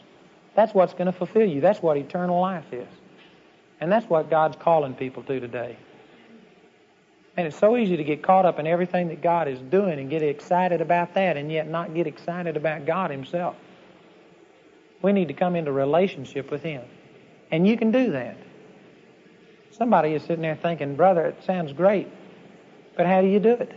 That's 0.56 0.74
what's 0.74 0.94
going 0.94 1.08
to 1.08 1.12
fulfill 1.12 1.46
you. 1.46 1.60
That's 1.60 1.82
what 1.82 1.98
eternal 1.98 2.40
life 2.40 2.72
is. 2.72 2.88
And 3.82 3.92
that's 3.92 4.06
what 4.06 4.30
God's 4.30 4.56
calling 4.58 4.94
people 4.94 5.24
to 5.24 5.40
today. 5.40 5.76
And 7.36 7.48
it's 7.48 7.58
so 7.58 7.76
easy 7.76 7.98
to 7.98 8.04
get 8.04 8.22
caught 8.22 8.46
up 8.46 8.60
in 8.60 8.68
everything 8.68 9.08
that 9.08 9.22
God 9.22 9.48
is 9.48 9.60
doing 9.60 10.00
and 10.00 10.10
get 10.10 10.22
excited 10.22 10.82
about 10.82 11.16
that 11.16 11.36
and 11.36 11.52
yet 11.52 11.68
not 11.68 11.94
get 11.94 12.06
excited 12.06 12.56
about 12.56 12.86
God 12.86 13.10
Himself. 13.10 13.56
We 15.02 15.14
need 15.14 15.30
to 15.30 15.34
come 15.34 15.56
into 15.56 15.72
relationship 15.72 16.52
with 16.52 16.62
Him. 16.62 16.84
And 17.50 17.68
you 17.68 17.76
can 17.78 17.92
do 17.92 18.12
that. 18.12 18.38
Somebody 19.72 20.14
is 20.14 20.22
sitting 20.24 20.44
there 20.44 20.56
thinking, 20.56 20.96
brother, 20.96 21.26
it 21.26 21.44
sounds 21.46 21.74
great, 21.74 22.08
but 22.96 23.08
how 23.08 23.22
do 23.22 23.28
you 23.28 23.40
do 23.40 23.54
it? 23.54 23.72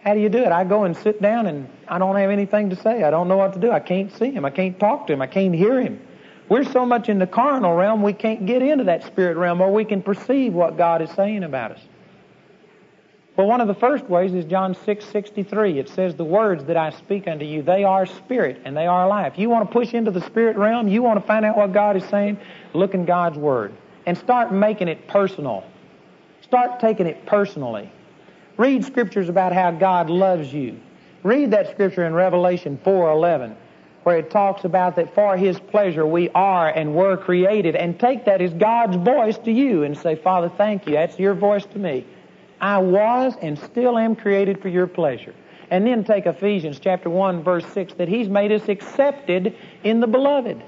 How 0.00 0.14
do 0.14 0.20
you 0.20 0.28
do 0.28 0.38
it? 0.38 0.52
I 0.52 0.64
go 0.64 0.84
and 0.84 0.96
sit 0.96 1.20
down 1.20 1.46
and 1.46 1.68
I 1.88 1.98
don't 1.98 2.16
have 2.16 2.30
anything 2.30 2.70
to 2.70 2.76
say. 2.76 3.02
I 3.02 3.10
don't 3.10 3.26
know 3.26 3.36
what 3.36 3.54
to 3.54 3.58
do. 3.58 3.72
I 3.72 3.80
can't 3.80 4.12
see 4.12 4.30
him. 4.30 4.44
I 4.44 4.50
can't 4.50 4.78
talk 4.78 5.08
to 5.08 5.12
him. 5.12 5.22
I 5.22 5.26
can't 5.26 5.54
hear 5.54 5.80
him. 5.80 6.00
We're 6.48 6.64
so 6.64 6.86
much 6.86 7.08
in 7.08 7.18
the 7.18 7.26
carnal 7.26 7.74
realm, 7.74 8.02
we 8.02 8.12
can't 8.12 8.46
get 8.46 8.62
into 8.62 8.84
that 8.84 9.04
spirit 9.04 9.36
realm 9.36 9.58
where 9.58 9.68
we 9.68 9.84
can 9.84 10.02
perceive 10.02 10.54
what 10.54 10.76
God 10.78 11.02
is 11.02 11.10
saying 11.10 11.44
about 11.44 11.72
us. 11.72 11.80
Well, 13.36 13.46
one 13.46 13.60
of 13.60 13.68
the 13.68 13.74
first 13.74 14.04
ways 14.06 14.34
is 14.34 14.44
John 14.46 14.74
6, 14.84 15.04
63. 15.04 15.78
It 15.78 15.88
says, 15.88 16.16
The 16.16 16.24
words 16.24 16.64
that 16.64 16.76
I 16.76 16.90
speak 16.90 17.28
unto 17.28 17.44
you, 17.44 17.62
they 17.62 17.84
are 17.84 18.04
spirit 18.04 18.60
and 18.64 18.76
they 18.76 18.86
are 18.86 19.06
life. 19.06 19.34
You 19.36 19.48
want 19.48 19.68
to 19.68 19.72
push 19.72 19.94
into 19.94 20.10
the 20.10 20.22
spirit 20.22 20.56
realm? 20.56 20.88
You 20.88 21.02
want 21.02 21.20
to 21.20 21.26
find 21.26 21.44
out 21.44 21.56
what 21.56 21.72
God 21.72 21.96
is 21.96 22.04
saying? 22.06 22.38
Look 22.72 22.94
in 22.94 23.04
God's 23.04 23.38
Word 23.38 23.72
and 24.06 24.18
start 24.18 24.52
making 24.52 24.88
it 24.88 25.06
personal. 25.06 25.62
Start 26.40 26.80
taking 26.80 27.06
it 27.06 27.26
personally. 27.26 27.92
Read 28.56 28.84
scriptures 28.84 29.28
about 29.28 29.52
how 29.52 29.70
God 29.70 30.10
loves 30.10 30.52
you. 30.52 30.80
Read 31.22 31.50
that 31.52 31.70
scripture 31.70 32.06
in 32.06 32.14
Revelation 32.14 32.78
4:11 32.84 33.54
where 34.02 34.18
it 34.18 34.30
talks 34.30 34.64
about 34.64 34.96
that 34.96 35.14
for 35.14 35.36
his 35.36 35.58
pleasure 35.58 36.06
we 36.06 36.30
are 36.30 36.68
and 36.68 36.94
were 36.94 37.16
created 37.16 37.76
and 37.76 37.98
take 37.98 38.24
that 38.24 38.40
as 38.40 38.52
God's 38.54 38.96
voice 38.96 39.36
to 39.38 39.52
you 39.52 39.82
and 39.82 39.96
say, 39.96 40.14
"Father, 40.14 40.48
thank 40.48 40.86
you. 40.86 40.94
That's 40.94 41.18
your 41.18 41.34
voice 41.34 41.66
to 41.66 41.78
me. 41.78 42.04
I 42.60 42.78
was 42.78 43.36
and 43.42 43.58
still 43.58 43.98
am 43.98 44.16
created 44.16 44.60
for 44.60 44.68
your 44.68 44.86
pleasure." 44.86 45.34
And 45.70 45.86
then 45.86 46.04
take 46.04 46.26
Ephesians 46.26 46.78
chapter 46.78 47.10
1 47.10 47.42
verse 47.42 47.66
6 47.66 47.94
that 47.94 48.08
he's 48.08 48.28
made 48.28 48.52
us 48.52 48.68
accepted 48.68 49.54
in 49.84 50.00
the 50.00 50.06
beloved. 50.06 50.62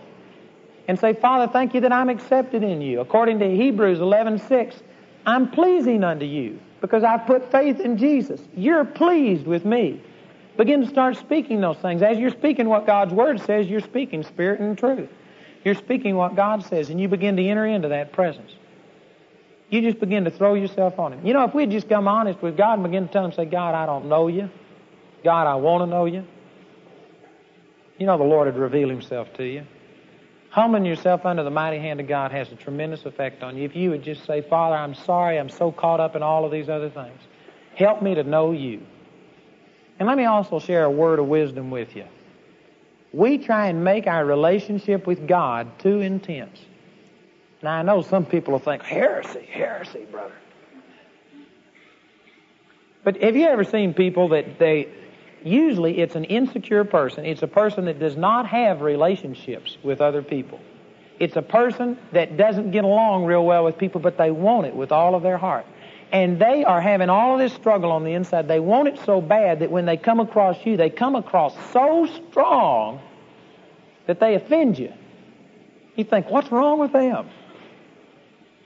And 0.89 0.99
say, 0.99 1.13
"Father, 1.15 1.47
thank 1.47 1.75
you 1.75 1.81
that 1.83 1.93
I'm 1.93 2.09
accepted 2.09 2.63
in 2.63 2.81
you." 2.83 3.01
According 3.01 3.39
to 3.39 3.49
Hebrews 3.49 4.01
11:6, 4.01 4.83
I'm 5.25 5.49
pleasing 5.49 6.05
unto 6.05 6.27
you 6.27 6.59
because 6.81 7.05
I've 7.05 7.27
put 7.27 7.51
faith 7.51 7.81
in 7.81 7.97
Jesus. 7.97 8.47
You're 8.57 8.85
pleased 8.85 9.47
with 9.47 9.65
me. 9.65 10.01
Begin 10.57 10.83
to 10.83 10.89
start 10.89 11.17
speaking 11.17 11.61
those 11.61 11.79
things. 11.79 12.03
As 12.03 12.19
you're 12.19 12.31
speaking 12.31 12.69
what 12.69 12.87
God's 12.87 13.13
Word 13.13 13.41
says, 13.41 13.67
you're 13.69 13.81
speaking 13.81 14.23
spirit 14.23 14.61
and 14.61 14.77
truth. 14.77 15.09
You're 15.65 15.75
speaking 15.75 16.17
what 16.17 16.37
God 16.37 16.65
says, 16.65 16.91
and 16.91 17.01
you 17.01 17.09
begin 17.09 17.37
to 17.37 17.43
enter 17.43 17.67
into 17.67 17.89
that 17.89 18.13
presence. 18.13 18.53
You 19.69 19.83
just 19.83 20.01
begin 20.01 20.25
to 20.25 20.31
throw 20.31 20.55
yourself 20.55 20.99
on 20.99 21.13
Him. 21.13 21.27
You 21.27 21.33
know, 21.33 21.45
if 21.45 21.55
we'd 21.55 21.71
just 21.71 21.89
come 21.89 22.09
honest 22.09 22.43
with 22.43 22.57
God 22.57 22.75
and 22.75 22.83
begin 22.83 23.07
to 23.07 23.13
tell 23.13 23.25
Him, 23.25 23.33
say, 23.33 23.45
God, 23.45 23.75
I 23.75 23.87
don't 23.87 24.07
know 24.07 24.29
you. 24.29 24.51
God, 25.23 25.47
I 25.47 25.55
want 25.57 25.83
to 25.83 25.87
know 25.87 26.07
you. 26.07 26.27
You 27.99 28.07
know, 28.07 28.19
the 28.19 28.25
Lord 28.25 28.47
would 28.47 28.61
reveal 28.61 28.89
Himself 28.89 29.33
to 29.35 29.45
you. 29.45 29.67
Humbling 30.51 30.85
yourself 30.85 31.25
under 31.25 31.45
the 31.45 31.51
mighty 31.51 31.79
hand 31.79 32.01
of 32.01 32.09
God 32.09 32.33
has 32.33 32.51
a 32.51 32.57
tremendous 32.57 33.05
effect 33.05 33.45
on 33.45 33.57
you. 33.57 33.65
If 33.65 33.77
you 33.77 33.91
would 33.91 34.03
just 34.03 34.27
say, 34.27 34.41
Father, 34.41 34.75
I'm 34.75 34.95
sorry, 34.95 35.39
I'm 35.39 35.49
so 35.49 35.71
caught 35.71 36.01
up 36.01 36.17
in 36.17 36.23
all 36.23 36.45
of 36.45 36.51
these 36.51 36.69
other 36.69 36.91
things. 36.91 37.21
Help 37.77 38.03
me 38.03 38.17
to 38.17 38.25
know 38.25 38.51
you. 38.51 38.85
And 40.01 40.09
let 40.09 40.17
me 40.17 40.25
also 40.25 40.59
share 40.59 40.85
a 40.85 40.91
word 40.91 41.19
of 41.19 41.27
wisdom 41.27 41.71
with 41.71 41.95
you. 41.95 42.07
We 43.13 43.39
try 43.39 43.69
and 43.69 43.85
make 43.85 44.07
our 44.07 44.25
relationship 44.25 45.07
with 45.07 45.29
God 45.29 45.79
too 45.79 46.01
intense. 46.01 46.59
Now, 47.63 47.73
I 47.73 47.83
know 47.83 48.01
some 48.01 48.25
people 48.25 48.53
will 48.53 48.61
think, 48.61 48.83
heresy, 48.83 49.47
heresy, 49.53 50.07
brother. 50.11 50.35
But 53.05 53.23
have 53.23 53.37
you 53.37 53.47
ever 53.47 53.63
seen 53.63 53.93
people 53.93 54.29
that 54.31 54.59
they, 54.59 54.89
usually 55.45 55.99
it's 55.99 56.15
an 56.15 56.25
insecure 56.25 56.85
person. 56.85 57.27
It's 57.27 57.43
a 57.43 57.49
person 57.49 57.85
that 57.85 57.99
does 57.99 58.17
not 58.17 58.47
have 58.47 58.81
relationships 58.81 59.77
with 59.83 60.01
other 60.01 60.23
people. 60.23 60.61
It's 61.19 61.37
a 61.37 61.43
person 61.43 61.99
that 62.13 62.39
doesn't 62.39 62.71
get 62.71 62.85
along 62.85 63.27
real 63.27 63.45
well 63.45 63.65
with 63.65 63.77
people, 63.77 64.01
but 64.01 64.17
they 64.17 64.31
want 64.31 64.67
it 64.67 64.75
with 64.75 64.93
all 64.93 65.15
of 65.15 65.23
their 65.23 65.37
heart. 65.37 65.67
And 66.13 66.41
they 66.41 66.65
are 66.65 66.81
having 66.81 67.09
all 67.09 67.39
this 67.39 67.53
struggle 67.53 67.93
on 67.93 68.05
the 68.05 68.15
inside. 68.15 68.49
They 68.49 68.61
want 68.61 68.89
it 68.89 68.99
so 69.05 69.21
bad 69.21 69.61
that 69.61 69.71
when 69.71 69.87
they 69.87 69.97
come 69.97 70.19
across 70.21 70.57
you, 70.67 70.77
they 70.77 70.91
come 70.91 71.15
across 71.15 71.55
so 71.73 72.07
strong 72.07 73.01
that 74.07 74.19
they 74.19 74.35
offend 74.35 74.79
you. 74.79 74.93
You 75.95 76.05
think, 76.05 76.31
what's 76.31 76.51
wrong 76.51 76.79
with 76.79 76.93
them? 76.93 77.29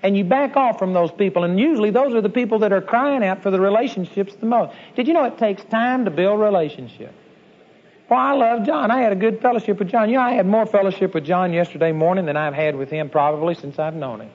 and 0.05 0.19
you 0.19 0.23
back 0.23 0.55
off 0.55 0.79
from 0.79 0.93
those 0.93 1.11
people. 1.11 1.45
And 1.45 1.59
usually 1.59 1.91
those 1.91 2.15
are 2.15 2.21
the 2.21 2.29
people 2.29 2.59
that 2.59 2.73
are 2.73 2.83
crying 2.83 3.25
out 3.25 3.43
for 3.43 3.51
the 3.51 3.59
relationships 3.59 4.35
the 4.35 4.45
most. 4.45 4.77
Did 4.95 5.09
you 5.09 5.15
know 5.15 5.25
it 5.25 5.39
takes 5.39 5.65
time 5.65 6.05
to 6.05 6.11
build 6.11 6.39
relationships? 6.41 7.15
Well, 8.11 8.21
I 8.21 8.33
love 8.35 8.67
John. 8.67 8.91
I 8.91 9.01
had 9.01 9.13
a 9.13 9.17
good 9.17 9.41
fellowship 9.41 9.79
with 9.79 9.89
John. 9.89 10.11
You 10.11 10.17
know, 10.17 10.23
I 10.23 10.33
had 10.33 10.47
more 10.47 10.67
fellowship 10.67 11.15
with 11.15 11.25
John 11.25 11.55
yesterday 11.55 11.91
morning 11.91 12.27
than 12.27 12.37
I've 12.37 12.53
had 12.53 12.77
with 12.77 12.91
him 12.91 13.09
probably 13.09 13.55
since 13.55 13.79
I've 13.79 13.95
known 13.95 14.21
him. 14.21 14.31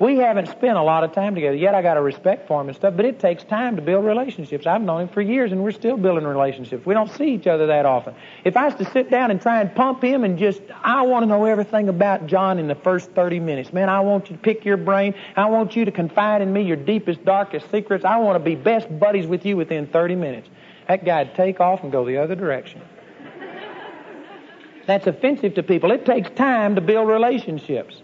We 0.00 0.16
haven't 0.16 0.48
spent 0.48 0.78
a 0.78 0.82
lot 0.82 1.04
of 1.04 1.12
time 1.12 1.34
together. 1.34 1.54
Yet 1.54 1.74
I 1.74 1.82
got 1.82 1.98
a 1.98 2.00
respect 2.00 2.48
for 2.48 2.58
him 2.58 2.68
and 2.68 2.76
stuff, 2.76 2.96
but 2.96 3.04
it 3.04 3.20
takes 3.20 3.44
time 3.44 3.76
to 3.76 3.82
build 3.82 4.02
relationships. 4.02 4.66
I've 4.66 4.80
known 4.80 5.02
him 5.02 5.08
for 5.08 5.20
years 5.20 5.52
and 5.52 5.62
we're 5.62 5.72
still 5.72 5.98
building 5.98 6.26
relationships. 6.26 6.86
We 6.86 6.94
don't 6.94 7.10
see 7.10 7.34
each 7.34 7.46
other 7.46 7.66
that 7.66 7.84
often. 7.84 8.14
If 8.42 8.56
I 8.56 8.64
was 8.64 8.76
to 8.76 8.90
sit 8.92 9.10
down 9.10 9.30
and 9.30 9.42
try 9.42 9.60
and 9.60 9.74
pump 9.74 10.02
him 10.02 10.24
and 10.24 10.38
just, 10.38 10.62
I 10.82 11.02
want 11.02 11.24
to 11.24 11.26
know 11.26 11.44
everything 11.44 11.90
about 11.90 12.26
John 12.26 12.58
in 12.58 12.66
the 12.66 12.74
first 12.74 13.10
30 13.10 13.40
minutes. 13.40 13.74
Man, 13.74 13.90
I 13.90 14.00
want 14.00 14.30
you 14.30 14.36
to 14.36 14.42
pick 14.42 14.64
your 14.64 14.78
brain. 14.78 15.14
I 15.36 15.44
want 15.50 15.76
you 15.76 15.84
to 15.84 15.92
confide 15.92 16.40
in 16.40 16.50
me 16.50 16.62
your 16.62 16.78
deepest, 16.78 17.22
darkest 17.26 17.70
secrets. 17.70 18.02
I 18.02 18.16
want 18.16 18.36
to 18.36 18.44
be 18.44 18.54
best 18.54 18.88
buddies 18.98 19.26
with 19.26 19.44
you 19.44 19.58
within 19.58 19.86
30 19.86 20.14
minutes. 20.14 20.48
That 20.88 21.04
guy'd 21.04 21.34
take 21.34 21.60
off 21.60 21.82
and 21.82 21.92
go 21.92 22.06
the 22.06 22.16
other 22.16 22.34
direction. 22.34 22.80
That's 24.86 25.06
offensive 25.06 25.56
to 25.56 25.62
people. 25.62 25.92
It 25.92 26.06
takes 26.06 26.30
time 26.30 26.76
to 26.76 26.80
build 26.80 27.06
relationships. 27.06 28.00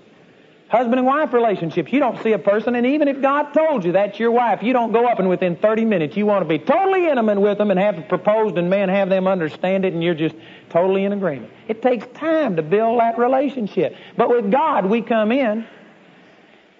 Husband 0.69 0.97
and 0.97 1.07
wife 1.07 1.33
relationships. 1.33 1.93
You 1.93 2.01
don't 2.01 2.21
see 2.25 2.33
a 2.33 2.41
person, 2.41 2.75
and 2.75 2.85
even 2.85 3.07
if 3.07 3.23
God 3.23 3.53
told 3.53 3.85
you 3.85 3.93
that's 3.93 4.19
your 4.19 4.33
wife, 4.33 4.65
you 4.65 4.73
don't 4.73 4.91
go 4.91 5.07
up 5.07 5.21
and 5.21 5.29
within 5.29 5.55
30 5.55 5.85
minutes 5.85 6.17
you 6.17 6.27
want 6.27 6.43
to 6.43 6.49
be 6.49 6.59
totally 6.59 7.07
intimate 7.07 7.41
with 7.41 7.59
them 7.59 7.71
and 7.71 7.79
have 7.79 7.99
it 7.99 8.09
proposed 8.09 8.59
and 8.59 8.69
man 8.69 8.89
have 8.89 9.09
them 9.09 9.29
understand 9.29 9.85
it 9.85 9.93
and 9.93 10.03
you're 10.03 10.15
just 10.15 10.35
totally 10.69 11.05
in 11.05 11.13
agreement. 11.13 11.53
It 11.69 11.83
takes 11.83 12.07
time 12.19 12.57
to 12.57 12.63
build 12.63 12.99
that 12.99 13.17
relationship. 13.17 13.95
But 14.17 14.29
with 14.29 14.51
God, 14.51 14.87
we 14.87 15.03
come 15.03 15.31
in, 15.31 15.65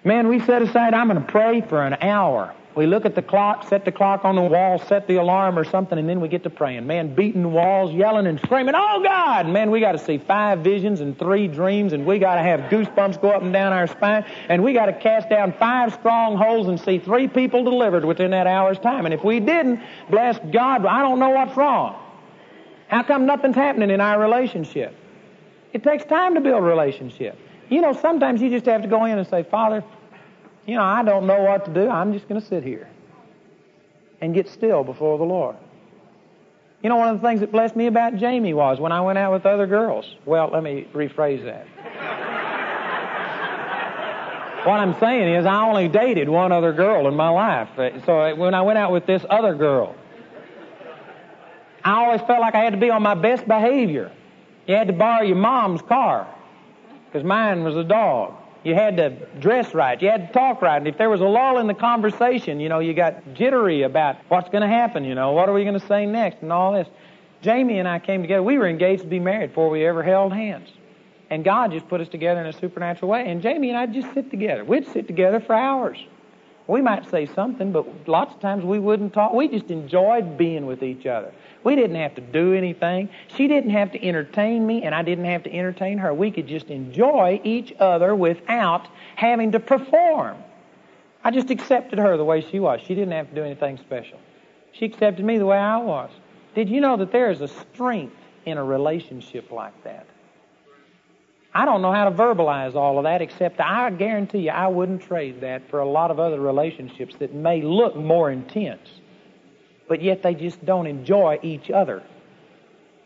man, 0.03 0.27
we 0.27 0.41
set 0.41 0.61
aside, 0.61 0.93
I'm 0.93 1.07
going 1.07 1.23
to 1.23 1.31
pray 1.31 1.61
for 1.61 1.81
an 1.81 1.93
hour. 2.01 2.53
We 2.77 2.85
look 2.85 3.07
at 3.07 3.15
the 3.15 3.23
clock, 3.23 3.67
set 3.67 3.85
the 3.85 3.91
clock 3.91 4.23
on 4.23 4.35
the 4.35 4.43
wall, 4.43 4.77
set 4.77 5.07
the 5.07 5.15
alarm 5.15 5.57
or 5.57 5.63
something, 5.63 5.97
and 5.97 6.07
then 6.07 6.21
we 6.21 6.27
get 6.27 6.43
to 6.43 6.51
praying. 6.51 6.85
Man, 6.85 7.15
beating 7.15 7.41
the 7.41 7.49
walls, 7.49 7.91
yelling 7.91 8.27
and 8.27 8.39
screaming, 8.39 8.75
Oh 8.77 9.01
God! 9.01 9.47
Man, 9.47 9.71
we 9.71 9.79
got 9.79 9.93
to 9.93 9.97
see 9.97 10.19
five 10.19 10.59
visions 10.59 11.01
and 11.01 11.17
three 11.17 11.47
dreams, 11.47 11.93
and 11.93 12.05
we 12.05 12.19
got 12.19 12.35
to 12.35 12.43
have 12.43 12.69
goosebumps 12.69 13.19
go 13.19 13.31
up 13.31 13.41
and 13.41 13.51
down 13.51 13.73
our 13.73 13.87
spine, 13.87 14.25
and 14.47 14.63
we 14.63 14.73
got 14.73 14.85
to 14.85 14.93
cast 14.93 15.27
down 15.27 15.53
five 15.53 15.91
strongholds 15.95 16.69
and 16.69 16.79
see 16.79 16.99
three 16.99 17.27
people 17.27 17.63
delivered 17.63 18.05
within 18.05 18.29
that 18.29 18.45
hour's 18.45 18.77
time. 18.77 19.05
And 19.05 19.13
if 19.13 19.23
we 19.23 19.39
didn't, 19.39 19.81
bless 20.11 20.37
God, 20.51 20.85
I 20.85 21.01
don't 21.01 21.17
know 21.17 21.29
what's 21.29 21.57
wrong. 21.57 21.99
How 22.89 23.01
come 23.01 23.25
nothing's 23.25 23.55
happening 23.55 23.89
in 23.89 24.01
our 24.01 24.21
relationship? 24.21 24.95
It 25.73 25.81
takes 25.81 26.05
time 26.05 26.35
to 26.35 26.41
build 26.41 26.59
a 26.59 26.65
relationship. 26.67 27.39
You 27.69 27.81
know, 27.81 27.93
sometimes 27.93 28.39
you 28.39 28.51
just 28.51 28.67
have 28.67 28.83
to 28.83 28.87
go 28.87 29.05
in 29.05 29.17
and 29.17 29.27
say, 29.27 29.41
Father, 29.41 29.83
you 30.67 30.75
know, 30.75 30.83
I 30.83 31.01
don't 31.01 31.25
know 31.25 31.41
what 31.41 31.65
to 31.65 31.73
do. 31.73 31.89
I'm 31.89 32.13
just 32.13 32.27
going 32.27 32.39
to 32.39 32.45
sit 32.45 32.63
here 32.63 32.87
and 34.21 34.33
get 34.33 34.49
still 34.49 34.83
before 34.83 35.17
the 35.17 35.23
Lord. 35.23 35.55
You 36.83 36.89
know, 36.89 36.97
one 36.97 37.07
of 37.07 37.21
the 37.21 37.27
things 37.27 37.39
that 37.39 37.51
blessed 37.51 37.75
me 37.75 37.87
about 37.87 38.17
Jamie 38.17 38.53
was 38.53 38.79
when 38.79 38.91
I 38.91 39.01
went 39.01 39.17
out 39.17 39.31
with 39.31 39.45
other 39.45 39.65
girls. 39.65 40.05
Well, 40.25 40.49
let 40.51 40.61
me 40.61 40.87
rephrase 40.93 41.43
that. 41.45 41.65
what 44.65 44.79
I'm 44.79 44.99
saying 44.99 45.33
is, 45.33 45.45
I 45.45 45.63
only 45.63 45.87
dated 45.87 46.27
one 46.29 46.51
other 46.51 46.73
girl 46.73 47.07
in 47.07 47.15
my 47.15 47.29
life. 47.29 47.69
So 48.05 48.35
when 48.35 48.53
I 48.53 48.61
went 48.61 48.77
out 48.77 48.91
with 48.91 49.05
this 49.07 49.25
other 49.29 49.55
girl, 49.55 49.95
I 51.83 52.03
always 52.03 52.21
felt 52.21 52.41
like 52.41 52.53
I 52.53 52.63
had 52.63 52.73
to 52.73 52.79
be 52.79 52.89
on 52.89 53.01
my 53.01 53.15
best 53.15 53.47
behavior. 53.47 54.11
You 54.67 54.75
had 54.75 54.87
to 54.87 54.93
borrow 54.93 55.23
your 55.23 55.37
mom's 55.37 55.81
car 55.81 56.27
because 57.05 57.23
mine 57.23 57.63
was 57.63 57.77
a 57.77 57.85
dog. 57.85 58.33
You 58.67 58.75
had 58.75 58.97
to 58.97 59.11
dress 59.39 59.73
right. 59.73 60.01
You 60.01 60.09
had 60.09 60.27
to 60.27 60.33
talk 60.33 60.61
right. 60.61 60.75
And 60.75 60.89
if 60.89 60.97
there 60.97 61.09
was 61.09 61.21
a 61.21 61.25
lull 61.25 61.57
in 61.59 61.67
the 61.67 61.73
conversation, 61.73 62.59
you 62.59 62.67
know, 62.67 62.79
you 62.79 62.93
got 62.93 63.33
jittery 63.33 63.83
about 63.83 64.17
what's 64.27 64.49
going 64.49 64.61
to 64.61 64.67
happen, 64.67 65.05
you 65.05 65.15
know, 65.15 65.31
what 65.31 65.47
are 65.47 65.53
we 65.53 65.63
going 65.63 65.79
to 65.79 65.87
say 65.87 66.05
next 66.05 66.41
and 66.41 66.51
all 66.51 66.73
this. 66.73 66.89
Jamie 67.41 67.79
and 67.79 67.87
I 67.87 67.99
came 67.99 68.21
together. 68.21 68.43
We 68.43 68.57
were 68.57 68.67
engaged 68.67 69.03
to 69.03 69.07
be 69.07 69.21
married 69.21 69.51
before 69.51 69.69
we 69.69 69.85
ever 69.85 70.03
held 70.03 70.33
hands. 70.33 70.67
And 71.29 71.45
God 71.45 71.71
just 71.71 71.87
put 71.87 72.01
us 72.01 72.09
together 72.09 72.41
in 72.41 72.47
a 72.47 72.51
supernatural 72.51 73.09
way. 73.09 73.31
And 73.31 73.41
Jamie 73.41 73.69
and 73.69 73.77
I 73.77 73.85
just 73.85 74.13
sit 74.13 74.29
together. 74.29 74.65
We'd 74.65 74.85
sit 74.91 75.07
together 75.07 75.39
for 75.39 75.55
hours. 75.55 75.97
We 76.67 76.81
might 76.81 77.09
say 77.09 77.25
something, 77.25 77.71
but 77.71 77.87
lots 78.05 78.35
of 78.35 78.41
times 78.41 78.65
we 78.65 78.79
wouldn't 78.79 79.13
talk. 79.13 79.31
We 79.31 79.47
just 79.47 79.71
enjoyed 79.71 80.37
being 80.37 80.65
with 80.65 80.83
each 80.83 81.05
other. 81.05 81.31
We 81.63 81.75
didn't 81.75 81.97
have 81.97 82.15
to 82.15 82.21
do 82.21 82.53
anything. 82.53 83.09
She 83.35 83.47
didn't 83.47 83.71
have 83.71 83.91
to 83.91 84.03
entertain 84.03 84.65
me, 84.65 84.83
and 84.83 84.93
I 84.95 85.01
didn't 85.01 85.25
have 85.25 85.43
to 85.43 85.53
entertain 85.53 85.97
her. 85.97 86.13
We 86.13 86.31
could 86.31 86.47
just 86.47 86.67
enjoy 86.67 87.41
each 87.43 87.73
other 87.79 88.15
without 88.15 88.87
having 89.15 89.51
to 89.53 89.59
perform. 89.59 90.37
I 91.23 91.31
just 91.31 91.49
accepted 91.49 91.99
her 91.99 92.15
the 92.15 92.23
way 92.23 92.41
she 92.41 92.59
was. 92.59 92.81
She 92.81 92.95
didn't 92.95 93.11
have 93.11 93.29
to 93.29 93.35
do 93.35 93.43
anything 93.43 93.77
special. 93.77 94.19
She 94.71 94.85
accepted 94.85 95.25
me 95.25 95.37
the 95.37 95.45
way 95.45 95.57
I 95.57 95.77
was. 95.77 96.11
Did 96.55 96.69
you 96.69 96.79
know 96.79 96.97
that 96.97 97.11
there 97.11 97.31
is 97.31 97.41
a 97.41 97.47
strength 97.47 98.15
in 98.45 98.57
a 98.57 98.63
relationship 98.63 99.51
like 99.51 99.83
that? 99.83 100.05
I 101.53 101.65
don't 101.65 101.81
know 101.81 101.91
how 101.91 102.07
to 102.07 102.11
verbalize 102.11 102.75
all 102.75 102.99
of 102.99 103.03
that, 103.05 103.21
except 103.21 103.59
I 103.59 103.89
guarantee 103.89 104.39
you 104.39 104.51
I 104.51 104.67
wouldn't 104.67 105.01
trade 105.01 105.41
that 105.41 105.67
for 105.69 105.79
a 105.79 105.89
lot 105.89 106.11
of 106.11 106.19
other 106.19 106.39
relationships 106.39 107.15
that 107.15 107.33
may 107.33 107.61
look 107.61 107.95
more 107.95 108.29
intense, 108.29 108.87
but 109.87 110.01
yet 110.01 110.23
they 110.23 110.33
just 110.33 110.63
don't 110.65 110.87
enjoy 110.87 111.39
each 111.41 111.69
other. 111.69 112.03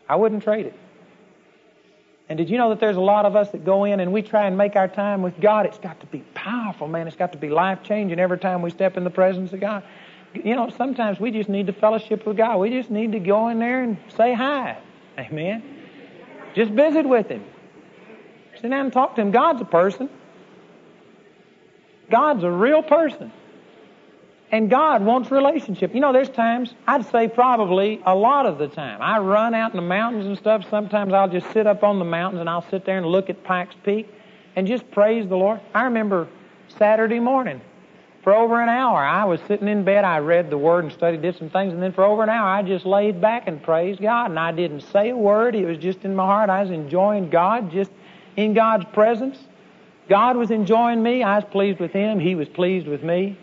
I 0.08 0.16
wouldn't 0.16 0.42
trade 0.42 0.66
it. 0.66 0.74
And 2.28 2.38
did 2.38 2.48
you 2.48 2.56
know 2.56 2.70
that 2.70 2.80
there's 2.80 2.96
a 2.96 3.00
lot 3.00 3.26
of 3.26 3.36
us 3.36 3.50
that 3.50 3.64
go 3.64 3.84
in 3.84 4.00
and 4.00 4.12
we 4.12 4.22
try 4.22 4.46
and 4.46 4.56
make 4.56 4.76
our 4.76 4.88
time 4.88 5.22
with 5.22 5.38
God? 5.40 5.66
It's 5.66 5.78
got 5.78 6.00
to 6.00 6.06
be 6.06 6.20
powerful, 6.34 6.88
man. 6.88 7.06
It's 7.06 7.16
got 7.16 7.32
to 7.32 7.38
be 7.38 7.48
life 7.48 7.82
changing 7.82 8.18
every 8.18 8.38
time 8.38 8.62
we 8.62 8.70
step 8.70 8.96
in 8.96 9.04
the 9.04 9.10
presence 9.10 9.52
of 9.52 9.60
God. 9.60 9.82
You 10.32 10.56
know, 10.56 10.70
sometimes 10.70 11.20
we 11.20 11.30
just 11.30 11.48
need 11.48 11.66
to 11.66 11.72
fellowship 11.72 12.26
with 12.26 12.36
God. 12.36 12.58
We 12.58 12.70
just 12.70 12.90
need 12.90 13.12
to 13.12 13.18
go 13.18 13.48
in 13.48 13.58
there 13.58 13.82
and 13.82 13.98
say 14.16 14.32
hi. 14.32 14.78
Amen. 15.18 15.62
Just 16.54 16.70
visit 16.72 17.06
with 17.06 17.28
Him. 17.28 17.44
Sit 18.62 18.70
down 18.70 18.86
and 18.86 18.92
talk 18.92 19.16
to 19.16 19.20
him. 19.20 19.30
God's 19.30 19.60
a 19.60 19.64
person. 19.64 20.08
God's 22.10 22.44
a 22.44 22.50
real 22.50 22.82
person. 22.82 23.32
And 24.52 24.68
God 24.68 25.02
wants 25.02 25.30
relationship. 25.30 25.94
You 25.94 26.00
know, 26.00 26.12
there's 26.12 26.28
times, 26.28 26.74
I'd 26.86 27.06
say 27.06 27.26
probably 27.26 28.02
a 28.04 28.14
lot 28.14 28.44
of 28.44 28.58
the 28.58 28.68
time, 28.68 29.00
I 29.00 29.18
run 29.18 29.54
out 29.54 29.70
in 29.70 29.76
the 29.76 29.82
mountains 29.82 30.26
and 30.26 30.36
stuff. 30.36 30.66
Sometimes 30.68 31.14
I'll 31.14 31.28
just 31.28 31.50
sit 31.54 31.66
up 31.66 31.82
on 31.82 31.98
the 31.98 32.04
mountains 32.04 32.40
and 32.40 32.50
I'll 32.50 32.68
sit 32.68 32.84
there 32.84 32.98
and 32.98 33.06
look 33.06 33.30
at 33.30 33.42
Pikes 33.44 33.74
Peak 33.82 34.06
and 34.54 34.66
just 34.66 34.88
praise 34.90 35.26
the 35.26 35.36
Lord. 35.36 35.62
I 35.74 35.84
remember 35.84 36.28
Saturday 36.68 37.18
morning, 37.18 37.62
for 38.22 38.34
over 38.34 38.60
an 38.62 38.68
hour, 38.68 38.98
I 38.98 39.24
was 39.24 39.40
sitting 39.48 39.68
in 39.68 39.84
bed. 39.84 40.04
I 40.04 40.18
read 40.18 40.50
the 40.50 40.58
Word 40.58 40.84
and 40.84 40.92
studied, 40.92 41.22
did 41.22 41.36
some 41.38 41.48
things, 41.48 41.72
and 41.72 41.82
then 41.82 41.92
for 41.92 42.04
over 42.04 42.22
an 42.22 42.28
hour, 42.28 42.46
I 42.46 42.62
just 42.62 42.84
laid 42.84 43.20
back 43.20 43.48
and 43.48 43.60
praised 43.60 44.00
God. 44.02 44.30
And 44.30 44.38
I 44.38 44.52
didn't 44.52 44.82
say 44.82 45.10
a 45.10 45.16
word. 45.16 45.54
It 45.54 45.64
was 45.64 45.78
just 45.78 46.04
in 46.04 46.14
my 46.14 46.26
heart. 46.26 46.50
I 46.50 46.60
was 46.60 46.70
enjoying 46.70 47.30
God, 47.30 47.72
just 47.72 47.90
in 48.36 48.52
God's 48.52 48.84
presence. 48.92 49.38
God 50.08 50.36
was 50.36 50.50
enjoying 50.50 51.02
me. 51.02 51.22
I 51.22 51.36
was 51.36 51.44
pleased 51.50 51.80
with 51.80 51.92
Him. 51.92 52.20
He 52.20 52.34
was 52.34 52.48
pleased 52.48 52.86
with 52.86 53.02
me. 53.02 53.38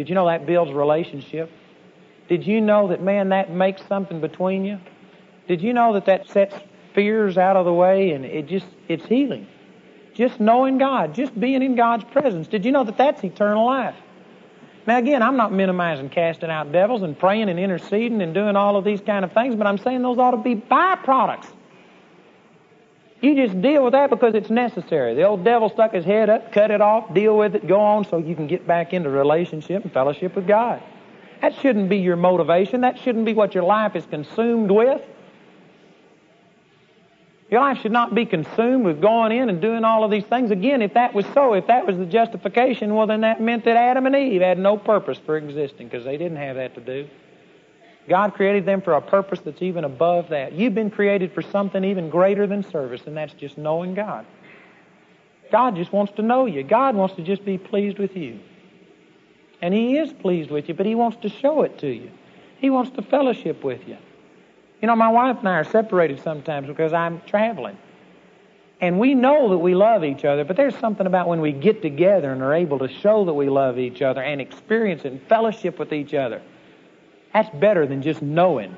Did 0.00 0.08
you 0.08 0.14
know 0.14 0.28
that 0.28 0.46
builds 0.46 0.72
relationship? 0.72 1.52
Did 2.26 2.46
you 2.46 2.62
know 2.62 2.88
that, 2.88 3.02
man, 3.02 3.28
that 3.28 3.50
makes 3.50 3.86
something 3.86 4.18
between 4.18 4.64
you? 4.64 4.80
Did 5.46 5.60
you 5.60 5.74
know 5.74 5.92
that 5.92 6.06
that 6.06 6.26
sets 6.30 6.54
fears 6.94 7.36
out 7.36 7.54
of 7.54 7.66
the 7.66 7.72
way 7.74 8.12
and 8.12 8.24
it 8.24 8.46
just, 8.46 8.64
it's 8.88 9.04
healing? 9.04 9.46
Just 10.14 10.40
knowing 10.40 10.78
God, 10.78 11.14
just 11.14 11.38
being 11.38 11.62
in 11.62 11.74
God's 11.74 12.04
presence. 12.04 12.48
Did 12.48 12.64
you 12.64 12.72
know 12.72 12.82
that 12.84 12.96
that's 12.96 13.22
eternal 13.22 13.66
life? 13.66 13.94
Now, 14.86 14.96
again, 14.96 15.20
I'm 15.20 15.36
not 15.36 15.52
minimizing 15.52 16.08
casting 16.08 16.48
out 16.48 16.72
devils 16.72 17.02
and 17.02 17.18
praying 17.18 17.50
and 17.50 17.60
interceding 17.60 18.22
and 18.22 18.32
doing 18.32 18.56
all 18.56 18.78
of 18.78 18.86
these 18.86 19.02
kind 19.02 19.22
of 19.22 19.32
things, 19.32 19.54
but 19.54 19.66
I'm 19.66 19.76
saying 19.76 20.00
those 20.00 20.16
ought 20.16 20.30
to 20.30 20.38
be 20.38 20.54
byproducts 20.54 21.52
you 23.20 23.34
just 23.34 23.60
deal 23.60 23.84
with 23.84 23.92
that 23.92 24.10
because 24.10 24.34
it's 24.34 24.50
necessary. 24.50 25.14
The 25.14 25.24
old 25.24 25.44
devil 25.44 25.68
stuck 25.68 25.92
his 25.92 26.04
head 26.04 26.30
up, 26.30 26.52
cut 26.52 26.70
it 26.70 26.80
off, 26.80 27.12
deal 27.12 27.36
with 27.36 27.54
it, 27.54 27.66
go 27.66 27.80
on 27.80 28.04
so 28.04 28.18
you 28.18 28.34
can 28.34 28.46
get 28.46 28.66
back 28.66 28.92
into 28.92 29.10
relationship 29.10 29.84
and 29.84 29.92
fellowship 29.92 30.34
with 30.34 30.46
God. 30.46 30.82
That 31.42 31.54
shouldn't 31.54 31.88
be 31.88 31.98
your 31.98 32.16
motivation. 32.16 32.82
That 32.82 32.98
shouldn't 32.98 33.24
be 33.24 33.34
what 33.34 33.54
your 33.54 33.64
life 33.64 33.96
is 33.96 34.06
consumed 34.06 34.70
with. 34.70 35.02
Your 37.50 37.60
life 37.60 37.78
should 37.80 37.92
not 37.92 38.14
be 38.14 38.26
consumed 38.26 38.84
with 38.84 39.00
going 39.00 39.32
in 39.32 39.48
and 39.48 39.60
doing 39.60 39.84
all 39.84 40.04
of 40.04 40.10
these 40.10 40.24
things. 40.24 40.50
Again, 40.50 40.82
if 40.82 40.94
that 40.94 41.12
was 41.12 41.26
so, 41.34 41.54
if 41.54 41.66
that 41.66 41.84
was 41.84 41.96
the 41.96 42.06
justification, 42.06 42.94
well, 42.94 43.08
then 43.08 43.22
that 43.22 43.40
meant 43.40 43.64
that 43.64 43.76
Adam 43.76 44.06
and 44.06 44.14
Eve 44.14 44.40
had 44.40 44.58
no 44.58 44.76
purpose 44.76 45.18
for 45.18 45.36
existing 45.36 45.88
because 45.88 46.04
they 46.04 46.16
didn't 46.16 46.36
have 46.36 46.56
that 46.56 46.74
to 46.76 46.80
do. 46.80 47.08
God 48.08 48.34
created 48.34 48.66
them 48.66 48.80
for 48.80 48.94
a 48.94 49.00
purpose 49.00 49.40
that's 49.44 49.62
even 49.62 49.84
above 49.84 50.30
that. 50.30 50.52
You've 50.52 50.74
been 50.74 50.90
created 50.90 51.32
for 51.32 51.42
something 51.42 51.84
even 51.84 52.10
greater 52.10 52.46
than 52.46 52.62
service, 52.62 53.02
and 53.06 53.16
that's 53.16 53.34
just 53.34 53.58
knowing 53.58 53.94
God. 53.94 54.26
God 55.52 55.76
just 55.76 55.92
wants 55.92 56.12
to 56.16 56.22
know 56.22 56.46
you. 56.46 56.62
God 56.62 56.94
wants 56.94 57.14
to 57.16 57.22
just 57.22 57.44
be 57.44 57.58
pleased 57.58 57.98
with 57.98 58.16
you. 58.16 58.40
And 59.62 59.74
He 59.74 59.98
is 59.98 60.12
pleased 60.12 60.50
with 60.50 60.68
you, 60.68 60.74
but 60.74 60.86
He 60.86 60.94
wants 60.94 61.18
to 61.22 61.28
show 61.28 61.62
it 61.62 61.78
to 61.78 61.88
you. 61.88 62.10
He 62.58 62.70
wants 62.70 62.90
to 62.92 63.02
fellowship 63.02 63.62
with 63.62 63.86
you. 63.86 63.96
You 64.80 64.88
know, 64.88 64.96
my 64.96 65.08
wife 65.08 65.38
and 65.40 65.48
I 65.48 65.56
are 65.56 65.64
separated 65.64 66.22
sometimes 66.22 66.66
because 66.66 66.92
I'm 66.92 67.20
traveling. 67.26 67.76
And 68.80 68.98
we 68.98 69.14
know 69.14 69.50
that 69.50 69.58
we 69.58 69.74
love 69.74 70.04
each 70.04 70.24
other, 70.24 70.42
but 70.44 70.56
there's 70.56 70.76
something 70.76 71.06
about 71.06 71.28
when 71.28 71.42
we 71.42 71.52
get 71.52 71.82
together 71.82 72.32
and 72.32 72.42
are 72.42 72.54
able 72.54 72.78
to 72.78 72.88
show 72.88 73.26
that 73.26 73.34
we 73.34 73.50
love 73.50 73.78
each 73.78 74.00
other 74.00 74.22
and 74.22 74.40
experience 74.40 75.04
and 75.04 75.20
fellowship 75.28 75.78
with 75.78 75.92
each 75.92 76.14
other. 76.14 76.40
That's 77.32 77.48
better 77.56 77.86
than 77.86 78.02
just 78.02 78.22
knowing 78.22 78.76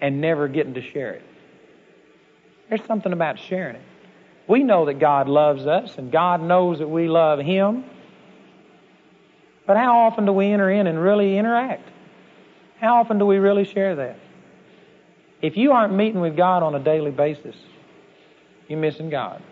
and 0.00 0.20
never 0.20 0.48
getting 0.48 0.74
to 0.74 0.82
share 0.82 1.14
it. 1.14 1.22
There's 2.68 2.84
something 2.86 3.12
about 3.12 3.38
sharing 3.38 3.76
it. 3.76 3.82
We 4.46 4.62
know 4.62 4.86
that 4.86 4.98
God 4.98 5.28
loves 5.28 5.66
us 5.66 5.96
and 5.96 6.12
God 6.12 6.42
knows 6.42 6.78
that 6.78 6.88
we 6.88 7.08
love 7.08 7.38
Him. 7.38 7.84
But 9.66 9.76
how 9.76 9.98
often 10.00 10.24
do 10.24 10.32
we 10.32 10.46
enter 10.46 10.70
in 10.70 10.86
and 10.86 11.00
really 11.02 11.36
interact? 11.36 11.88
How 12.80 13.00
often 13.00 13.18
do 13.18 13.26
we 13.26 13.36
really 13.36 13.64
share 13.64 13.96
that? 13.96 14.18
If 15.42 15.56
you 15.56 15.72
aren't 15.72 15.94
meeting 15.94 16.20
with 16.20 16.36
God 16.36 16.62
on 16.62 16.74
a 16.74 16.78
daily 16.78 17.10
basis, 17.10 17.56
you're 18.68 18.78
missing 18.78 19.10
God. 19.10 19.42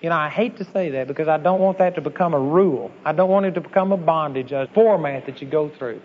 You 0.00 0.10
know, 0.10 0.16
I 0.16 0.28
hate 0.28 0.58
to 0.58 0.64
say 0.64 0.90
that 0.90 1.08
because 1.08 1.28
I 1.28 1.38
don't 1.38 1.60
want 1.60 1.78
that 1.78 1.94
to 1.96 2.00
become 2.00 2.34
a 2.34 2.38
rule. 2.38 2.90
I 3.04 3.12
don't 3.12 3.28
want 3.28 3.46
it 3.46 3.52
to 3.52 3.60
become 3.60 3.90
a 3.90 3.96
bondage, 3.96 4.52
a 4.52 4.68
format 4.74 5.26
that 5.26 5.40
you 5.40 5.48
go 5.48 5.68
through. 5.68 6.00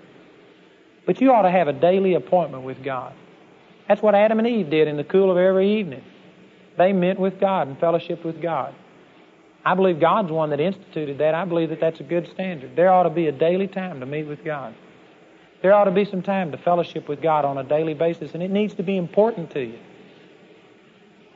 But 1.06 1.20
you 1.22 1.32
ought 1.32 1.42
to 1.42 1.52
have 1.52 1.68
a 1.68 1.74
daily 1.74 2.14
appointment 2.14 2.64
with 2.64 2.84
God. 2.84 3.14
That's 3.88 4.02
what 4.02 4.16
Adam 4.16 4.40
and 4.40 4.48
Eve 4.48 4.70
did 4.70 4.88
in 4.88 4.98
the 4.98 5.04
cool 5.04 5.30
of 5.30 5.38
every 5.38 5.80
evening. 5.80 6.04
They 6.78 6.94
met 6.94 7.20
with 7.20 7.40
God 7.40 7.68
and 7.68 7.78
fellowship 7.80 8.24
with 8.24 8.42
God. 8.42 8.74
I 9.66 9.76
believe 9.76 10.00
God's 10.00 10.32
one 10.32 10.50
that 10.50 10.60
instituted 10.60 11.20
that. 11.20 11.36
I 11.36 11.46
believe 11.46 11.70
that 11.70 11.80
that's 11.80 12.00
a 12.00 12.04
good 12.04 12.30
standard. 12.30 12.76
There 12.76 12.92
ought 12.92 13.04
to 13.04 13.10
be 13.10 13.28
a 13.28 13.32
daily 13.32 13.68
time 13.68 14.00
to 14.00 14.06
meet 14.06 14.24
with 14.24 14.44
God. 14.44 14.74
There 15.62 15.74
ought 15.74 15.86
to 15.86 15.92
be 15.92 16.04
some 16.04 16.22
time 16.22 16.52
to 16.52 16.58
fellowship 16.58 17.08
with 17.08 17.22
God 17.22 17.46
on 17.46 17.58
a 17.58 17.64
daily 17.64 17.94
basis, 17.94 18.34
and 18.34 18.44
it 18.44 18.52
needs 18.52 18.74
to 18.76 18.84
be 18.84 18.98
important 18.98 19.52
to 19.52 19.64
you. 19.64 19.80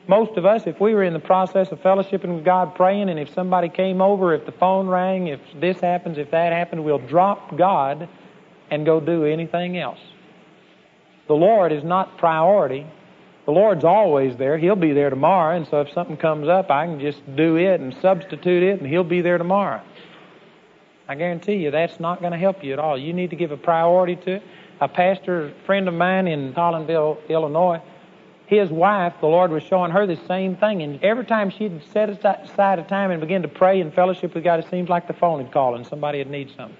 Most 0.06 0.36
of 0.36 0.44
us, 0.46 0.66
if 0.66 0.80
we 0.80 0.94
were 0.94 1.02
in 1.02 1.12
the 1.12 1.18
process 1.18 1.70
of 1.70 1.80
fellowshipping 1.80 2.34
with 2.34 2.44
God, 2.44 2.74
praying, 2.74 3.08
and 3.08 3.18
if 3.18 3.32
somebody 3.32 3.68
came 3.68 4.00
over, 4.00 4.34
if 4.34 4.44
the 4.46 4.52
phone 4.52 4.88
rang, 4.88 5.28
if 5.28 5.40
this 5.60 5.80
happens, 5.80 6.18
if 6.18 6.30
that 6.30 6.52
happened, 6.52 6.84
we'll 6.84 6.98
drop 6.98 7.56
God 7.56 8.08
and 8.70 8.84
go 8.84 9.00
do 9.00 9.24
anything 9.24 9.78
else. 9.78 10.00
The 11.26 11.34
Lord 11.34 11.72
is 11.72 11.84
not 11.84 12.18
priority. 12.18 12.86
The 13.44 13.52
Lord's 13.52 13.84
always 13.84 14.36
there. 14.36 14.58
He'll 14.58 14.76
be 14.76 14.92
there 14.92 15.10
tomorrow, 15.10 15.56
and 15.56 15.66
so 15.66 15.80
if 15.80 15.92
something 15.92 16.16
comes 16.16 16.48
up, 16.48 16.70
I 16.70 16.86
can 16.86 17.00
just 17.00 17.20
do 17.36 17.56
it 17.56 17.80
and 17.80 17.94
substitute 18.00 18.62
it, 18.62 18.80
and 18.80 18.88
He'll 18.88 19.04
be 19.04 19.20
there 19.20 19.38
tomorrow. 19.38 19.82
I 21.08 21.14
guarantee 21.14 21.54
you 21.54 21.70
that's 21.70 21.98
not 21.98 22.20
going 22.20 22.32
to 22.32 22.38
help 22.38 22.62
you 22.62 22.74
at 22.74 22.78
all. 22.78 22.98
You 22.98 23.14
need 23.14 23.30
to 23.30 23.36
give 23.36 23.50
a 23.50 23.56
priority 23.56 24.16
to 24.16 24.32
it. 24.36 24.42
A 24.80 24.88
pastor 24.88 25.52
friend 25.64 25.88
of 25.88 25.94
mine 25.94 26.28
in 26.28 26.52
Hollandale, 26.52 27.18
Illinois, 27.28 27.80
his 28.48 28.70
wife, 28.70 29.14
the 29.20 29.26
Lord 29.26 29.50
was 29.50 29.62
showing 29.62 29.90
her 29.90 30.06
the 30.06 30.18
same 30.26 30.56
thing, 30.56 30.82
and 30.82 31.02
every 31.02 31.26
time 31.26 31.50
she'd 31.50 31.82
set 31.92 32.08
aside 32.08 32.78
a 32.78 32.82
time 32.82 33.10
and 33.10 33.20
begin 33.20 33.42
to 33.42 33.48
pray 33.48 33.80
and 33.80 33.92
fellowship 33.92 34.34
with 34.34 34.42
God, 34.42 34.60
it 34.60 34.70
seems 34.70 34.88
like 34.88 35.06
the 35.06 35.12
phone 35.12 35.42
had 35.42 35.52
called 35.52 35.76
and 35.76 35.86
somebody 35.86 36.18
had 36.18 36.30
need 36.30 36.50
something. 36.56 36.76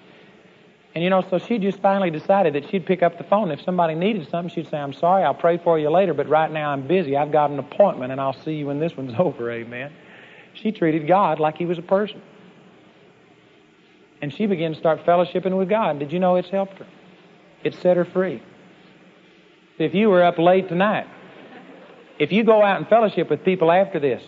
And 0.99 1.05
you 1.05 1.11
know, 1.11 1.25
so 1.31 1.39
she 1.39 1.59
just 1.59 1.79
finally 1.79 2.11
decided 2.11 2.55
that 2.55 2.69
she'd 2.71 2.85
pick 2.85 3.05
up 3.05 3.19
the 3.19 3.23
phone. 3.23 3.53
If 3.53 3.63
somebody 3.63 3.95
needed 3.95 4.29
something, 4.33 4.53
she'd 4.53 4.69
say, 4.69 4.79
I'm 4.79 4.93
sorry, 4.93 5.23
I'll 5.23 5.33
pray 5.33 5.57
for 5.57 5.79
you 5.79 5.91
later, 5.91 6.13
but 6.13 6.29
right 6.29 6.51
now 6.51 6.71
I'm 6.71 6.89
busy. 6.89 7.17
I've 7.17 7.31
got 7.31 7.53
an 7.53 7.61
appointment 7.61 8.11
and 8.11 8.21
I'll 8.21 8.37
see 8.43 8.55
you 8.55 8.67
when 8.67 8.81
this 8.81 8.97
one's 8.97 9.15
over. 9.19 9.49
Amen. 9.49 9.93
She 10.55 10.73
treated 10.73 11.07
God 11.07 11.39
like 11.39 11.57
he 11.57 11.67
was 11.67 11.79
a 11.79 11.83
person. 11.83 12.21
And 14.21 14.35
she 14.35 14.47
began 14.47 14.73
to 14.73 14.77
start 14.81 15.07
fellowshipping 15.07 15.57
with 15.57 15.69
God. 15.69 16.01
Did 16.01 16.13
you 16.13 16.19
know 16.19 16.35
it's 16.35 16.51
helped 16.51 16.79
her? 16.79 16.87
It 17.63 17.75
set 17.75 17.97
her 17.97 18.05
free. 18.05 18.43
If 19.79 19.95
you 19.95 20.09
were 20.09 20.25
up 20.25 20.37
late 20.37 20.69
tonight, 20.69 21.07
if 22.19 22.33
you 22.33 22.43
go 22.43 22.61
out 22.61 22.79
and 22.79 22.89
fellowship 22.89 23.31
with 23.31 23.45
people 23.45 23.71
after 23.71 24.01
this, 24.01 24.25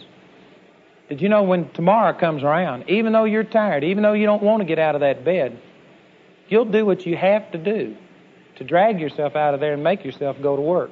did 1.08 1.20
you 1.20 1.30
know 1.30 1.42
when 1.42 1.68
tomorrow 1.72 2.16
comes 2.16 2.44
around, 2.44 2.88
even 2.88 3.12
though 3.12 3.24
you're 3.24 3.42
tired, 3.42 3.82
even 3.82 4.04
though 4.04 4.12
you 4.12 4.26
don't 4.26 4.44
want 4.44 4.60
to 4.60 4.64
get 4.64 4.78
out 4.78 4.94
of 4.94 5.00
that 5.00 5.24
bed, 5.24 5.60
You'll 6.50 6.66
do 6.66 6.84
what 6.84 7.06
you 7.06 7.16
have 7.16 7.50
to 7.52 7.58
do 7.58 7.96
to 8.56 8.64
drag 8.64 9.00
yourself 9.00 9.36
out 9.36 9.54
of 9.54 9.60
there 9.60 9.72
and 9.72 9.82
make 9.82 10.04
yourself 10.04 10.36
go 10.42 10.56
to 10.56 10.60
work. 10.60 10.90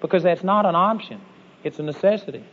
Because 0.00 0.24
that's 0.24 0.42
not 0.42 0.66
an 0.66 0.74
option, 0.74 1.20
it's 1.62 1.78
a 1.78 1.82
necessity. 1.82 2.44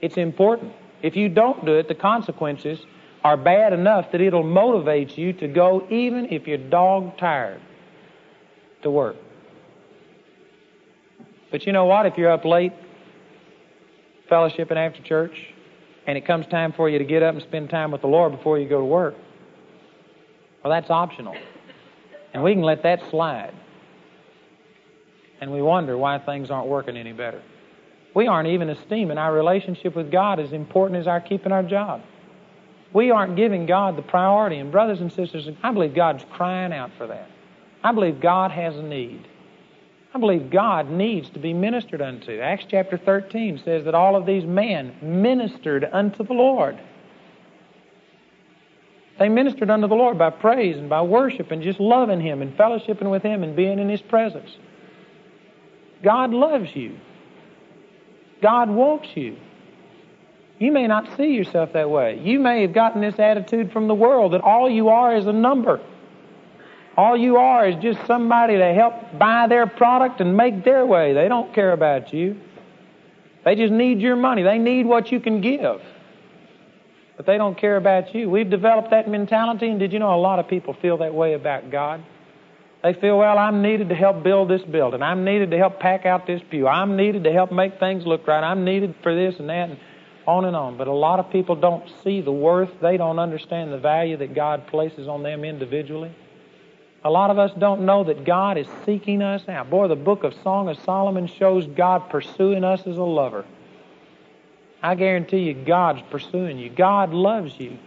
It's 0.00 0.16
important. 0.16 0.72
If 1.02 1.16
you 1.16 1.28
don't 1.28 1.66
do 1.66 1.74
it, 1.74 1.88
the 1.88 1.94
consequences 1.94 2.78
are 3.24 3.36
bad 3.36 3.72
enough 3.72 4.12
that 4.12 4.20
it'll 4.20 4.42
motivate 4.42 5.18
you 5.18 5.32
to 5.34 5.48
go 5.48 5.86
even 5.90 6.28
if 6.30 6.46
you're 6.46 6.58
dog 6.58 7.18
tired 7.18 7.60
to 8.82 8.90
work. 8.90 9.16
But 11.50 11.66
you 11.66 11.72
know 11.72 11.86
what? 11.86 12.06
If 12.06 12.16
you're 12.16 12.30
up 12.30 12.44
late, 12.44 12.72
fellowshipping 14.30 14.76
after 14.76 15.02
church, 15.02 15.36
and 16.06 16.16
it 16.16 16.24
comes 16.24 16.46
time 16.46 16.72
for 16.72 16.88
you 16.88 16.98
to 16.98 17.04
get 17.04 17.22
up 17.22 17.34
and 17.34 17.42
spend 17.42 17.70
time 17.70 17.90
with 17.90 18.00
the 18.00 18.06
Lord 18.06 18.32
before 18.32 18.58
you 18.58 18.68
go 18.68 18.78
to 18.78 18.84
work, 18.84 19.14
well, 20.66 20.80
that's 20.80 20.90
optional. 20.90 21.36
And 22.34 22.42
we 22.42 22.52
can 22.52 22.62
let 22.62 22.82
that 22.82 23.08
slide. 23.08 23.54
And 25.40 25.52
we 25.52 25.62
wonder 25.62 25.96
why 25.96 26.18
things 26.18 26.50
aren't 26.50 26.66
working 26.66 26.96
any 26.96 27.12
better. 27.12 27.40
We 28.14 28.26
aren't 28.26 28.48
even 28.48 28.68
esteeming 28.70 29.16
our 29.16 29.32
relationship 29.32 29.94
with 29.94 30.10
God 30.10 30.40
as 30.40 30.52
important 30.52 30.98
as 30.98 31.06
our 31.06 31.20
keeping 31.20 31.52
our 31.52 31.62
job. 31.62 32.02
We 32.92 33.12
aren't 33.12 33.36
giving 33.36 33.66
God 33.66 33.96
the 33.96 34.02
priority. 34.02 34.56
And, 34.56 34.72
brothers 34.72 35.00
and 35.00 35.12
sisters, 35.12 35.48
I 35.62 35.70
believe 35.70 35.94
God's 35.94 36.24
crying 36.32 36.72
out 36.72 36.90
for 36.98 37.06
that. 37.06 37.30
I 37.84 37.92
believe 37.92 38.18
God 38.18 38.50
has 38.50 38.74
a 38.76 38.82
need. 38.82 39.28
I 40.14 40.18
believe 40.18 40.50
God 40.50 40.90
needs 40.90 41.30
to 41.30 41.38
be 41.38 41.54
ministered 41.54 42.02
unto. 42.02 42.40
Acts 42.40 42.64
chapter 42.68 42.98
13 42.98 43.60
says 43.64 43.84
that 43.84 43.94
all 43.94 44.16
of 44.16 44.26
these 44.26 44.44
men 44.44 44.96
ministered 45.00 45.88
unto 45.92 46.24
the 46.24 46.34
Lord. 46.34 46.76
They 49.18 49.28
ministered 49.28 49.70
unto 49.70 49.88
the 49.88 49.94
Lord 49.94 50.18
by 50.18 50.30
praise 50.30 50.76
and 50.76 50.88
by 50.88 51.02
worship 51.02 51.50
and 51.50 51.62
just 51.62 51.80
loving 51.80 52.20
Him 52.20 52.42
and 52.42 52.56
fellowshipping 52.56 53.10
with 53.10 53.22
Him 53.22 53.42
and 53.42 53.56
being 53.56 53.78
in 53.78 53.88
His 53.88 54.02
presence. 54.02 54.50
God 56.02 56.32
loves 56.32 56.74
you. 56.74 56.98
God 58.42 58.68
wants 58.68 59.08
you. 59.14 59.36
You 60.58 60.72
may 60.72 60.86
not 60.86 61.16
see 61.16 61.34
yourself 61.34 61.72
that 61.72 61.90
way. 61.90 62.18
You 62.22 62.38
may 62.40 62.62
have 62.62 62.72
gotten 62.72 63.00
this 63.00 63.18
attitude 63.18 63.72
from 63.72 63.88
the 63.88 63.94
world 63.94 64.32
that 64.32 64.40
all 64.40 64.70
you 64.70 64.88
are 64.88 65.16
is 65.16 65.26
a 65.26 65.32
number. 65.32 65.80
All 66.96 67.16
you 67.16 67.36
are 67.36 67.68
is 67.68 67.76
just 67.82 68.06
somebody 68.06 68.56
to 68.56 68.72
help 68.72 69.18
buy 69.18 69.46
their 69.48 69.66
product 69.66 70.20
and 70.20 70.36
make 70.36 70.64
their 70.64 70.86
way. 70.86 71.12
They 71.12 71.28
don't 71.28 71.54
care 71.54 71.72
about 71.72 72.12
you. 72.12 72.40
They 73.44 73.54
just 73.54 73.72
need 73.72 74.00
your 74.00 74.16
money. 74.16 74.42
They 74.42 74.58
need 74.58 74.86
what 74.86 75.12
you 75.12 75.20
can 75.20 75.40
give. 75.40 75.82
But 77.16 77.26
they 77.26 77.38
don't 77.38 77.56
care 77.58 77.76
about 77.76 78.14
you. 78.14 78.28
We've 78.28 78.48
developed 78.48 78.90
that 78.90 79.08
mentality, 79.08 79.68
and 79.68 79.78
did 79.78 79.92
you 79.92 79.98
know 79.98 80.14
a 80.14 80.20
lot 80.20 80.38
of 80.38 80.48
people 80.48 80.74
feel 80.74 80.98
that 80.98 81.14
way 81.14 81.32
about 81.32 81.70
God? 81.70 82.04
They 82.82 82.92
feel, 82.92 83.18
well, 83.18 83.38
I'm 83.38 83.62
needed 83.62 83.88
to 83.88 83.94
help 83.94 84.22
build 84.22 84.50
this 84.50 84.62
building. 84.62 85.02
I'm 85.02 85.24
needed 85.24 85.50
to 85.52 85.56
help 85.56 85.80
pack 85.80 86.04
out 86.04 86.26
this 86.26 86.42
pew. 86.50 86.68
I'm 86.68 86.96
needed 86.96 87.24
to 87.24 87.32
help 87.32 87.50
make 87.50 87.80
things 87.80 88.06
look 88.06 88.26
right. 88.26 88.44
I'm 88.44 88.64
needed 88.64 88.94
for 89.02 89.14
this 89.14 89.40
and 89.40 89.48
that, 89.48 89.70
and 89.70 89.78
on 90.26 90.44
and 90.44 90.54
on. 90.54 90.76
But 90.76 90.88
a 90.88 90.92
lot 90.92 91.18
of 91.18 91.30
people 91.30 91.56
don't 91.56 91.88
see 92.04 92.20
the 92.20 92.32
worth. 92.32 92.70
They 92.80 92.96
don't 92.96 93.18
understand 93.18 93.72
the 93.72 93.78
value 93.78 94.18
that 94.18 94.34
God 94.34 94.66
places 94.66 95.08
on 95.08 95.22
them 95.22 95.42
individually. 95.42 96.14
A 97.02 97.10
lot 97.10 97.30
of 97.30 97.38
us 97.38 97.50
don't 97.58 97.86
know 97.86 98.04
that 98.04 98.24
God 98.24 98.58
is 98.58 98.66
seeking 98.84 99.22
us 99.22 99.48
out. 99.48 99.70
Boy, 99.70 99.88
the 99.88 99.96
book 99.96 100.24
of 100.24 100.34
Song 100.42 100.68
of 100.68 100.78
Solomon 100.80 101.28
shows 101.28 101.66
God 101.66 102.10
pursuing 102.10 102.64
us 102.64 102.80
as 102.86 102.98
a 102.98 103.02
lover. 103.02 103.44
I 104.82 104.94
guarantee 104.94 105.40
you, 105.40 105.54
God's 105.54 106.02
pursuing 106.10 106.58
you. 106.58 106.70
God 106.70 107.12
loves 107.12 107.58
you. 107.58 107.78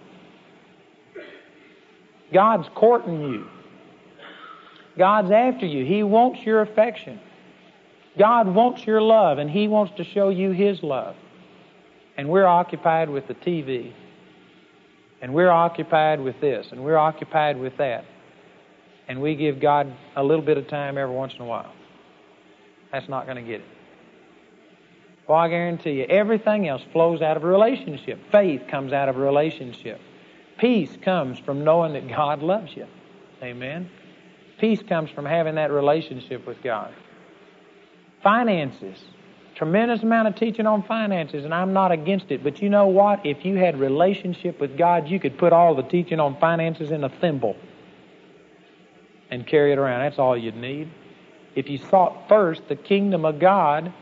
God's 2.33 2.67
courting 2.75 3.21
you. 3.21 3.47
God's 4.97 5.31
after 5.31 5.65
you. 5.65 5.85
He 5.85 6.03
wants 6.03 6.41
your 6.45 6.61
affection. 6.61 7.19
God 8.17 8.47
wants 8.47 8.85
your 8.85 9.01
love, 9.01 9.37
and 9.37 9.49
He 9.49 9.67
wants 9.67 9.93
to 9.97 10.03
show 10.03 10.29
you 10.29 10.51
His 10.51 10.83
love. 10.83 11.15
And 12.17 12.27
we're 12.27 12.45
occupied 12.45 13.09
with 13.09 13.27
the 13.27 13.35
TV. 13.35 13.93
And 15.21 15.33
we're 15.33 15.49
occupied 15.49 16.21
with 16.21 16.39
this, 16.41 16.67
and 16.71 16.83
we're 16.83 16.97
occupied 16.97 17.59
with 17.59 17.77
that 17.77 18.05
and 19.09 19.19
we 19.19 19.35
give 19.35 19.59
God 19.59 19.91
a 20.15 20.23
little 20.23 20.45
bit 20.45 20.57
of 20.57 20.67
time 20.67 20.97
every 20.97 21.13
once 21.13 21.33
in 21.33 21.41
a 21.41 21.45
while. 21.45 21.73
That's 22.91 23.09
not 23.09 23.25
going 23.25 23.37
to 23.37 23.43
get 23.43 23.61
it. 23.61 23.78
Well, 25.29 25.37
I 25.37 25.47
guarantee 25.47 25.91
you, 25.91 26.05
everything 26.05 26.67
else 26.67 26.81
flows 26.91 27.21
out 27.21 27.37
of 27.37 27.43
a 27.43 27.47
relationship. 27.47 28.19
Faith 28.31 28.63
comes 28.67 28.91
out 28.91 29.09
of 29.09 29.15
a 29.15 29.19
relationship. 29.19 30.01
Peace 30.57 30.89
comes 31.03 31.37
from 31.37 31.63
knowing 31.63 31.93
that 31.93 32.09
God 32.09 32.41
loves 32.41 32.75
you. 32.75 32.87
Amen. 33.43 33.91
Peace 34.59 34.81
comes 34.81 35.11
from 35.11 35.25
having 35.25 35.53
that 35.55 35.69
relationship 35.69 36.47
with 36.47 36.63
God. 36.63 36.91
Finances. 38.23 38.99
Tremendous 39.53 40.01
amount 40.01 40.29
of 40.29 40.35
teaching 40.35 40.65
on 40.65 40.81
finances, 40.81 41.45
and 41.45 41.53
I'm 41.53 41.73
not 41.73 41.91
against 41.91 42.31
it. 42.31 42.43
But 42.43 42.59
you 42.59 42.69
know 42.69 42.87
what? 42.87 43.23
If 43.23 43.45
you 43.45 43.55
had 43.55 43.79
relationship 43.79 44.59
with 44.59 44.79
God, 44.79 45.09
you 45.09 45.19
could 45.19 45.37
put 45.37 45.53
all 45.53 45.75
the 45.75 45.83
teaching 45.83 46.19
on 46.19 46.39
finances 46.39 46.89
in 46.89 47.03
a 47.03 47.09
thimble 47.09 47.55
and 49.29 49.45
carry 49.45 49.73
it 49.73 49.77
around. 49.77 49.99
That's 49.99 50.17
all 50.17 50.35
you'd 50.35 50.55
need. 50.55 50.89
If 51.55 51.69
you 51.69 51.77
sought 51.77 52.27
first 52.27 52.67
the 52.67 52.75
kingdom 52.75 53.25
of 53.25 53.39
God 53.39 53.93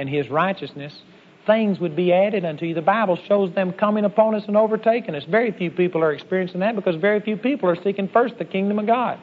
and 0.00 0.08
his 0.08 0.30
righteousness, 0.30 0.94
things 1.46 1.78
would 1.78 1.94
be 1.94 2.10
added 2.10 2.46
unto 2.46 2.64
you. 2.64 2.74
The 2.74 2.80
Bible 2.80 3.18
shows 3.28 3.54
them 3.54 3.74
coming 3.74 4.06
upon 4.06 4.34
us 4.34 4.44
and 4.46 4.56
overtaking 4.56 5.14
us. 5.14 5.24
Very 5.24 5.52
few 5.52 5.70
people 5.70 6.02
are 6.02 6.10
experiencing 6.10 6.60
that 6.60 6.74
because 6.74 6.96
very 6.96 7.20
few 7.20 7.36
people 7.36 7.68
are 7.68 7.76
seeking 7.84 8.08
first 8.08 8.38
the 8.38 8.46
kingdom 8.46 8.78
of 8.78 8.86
God. 8.86 9.20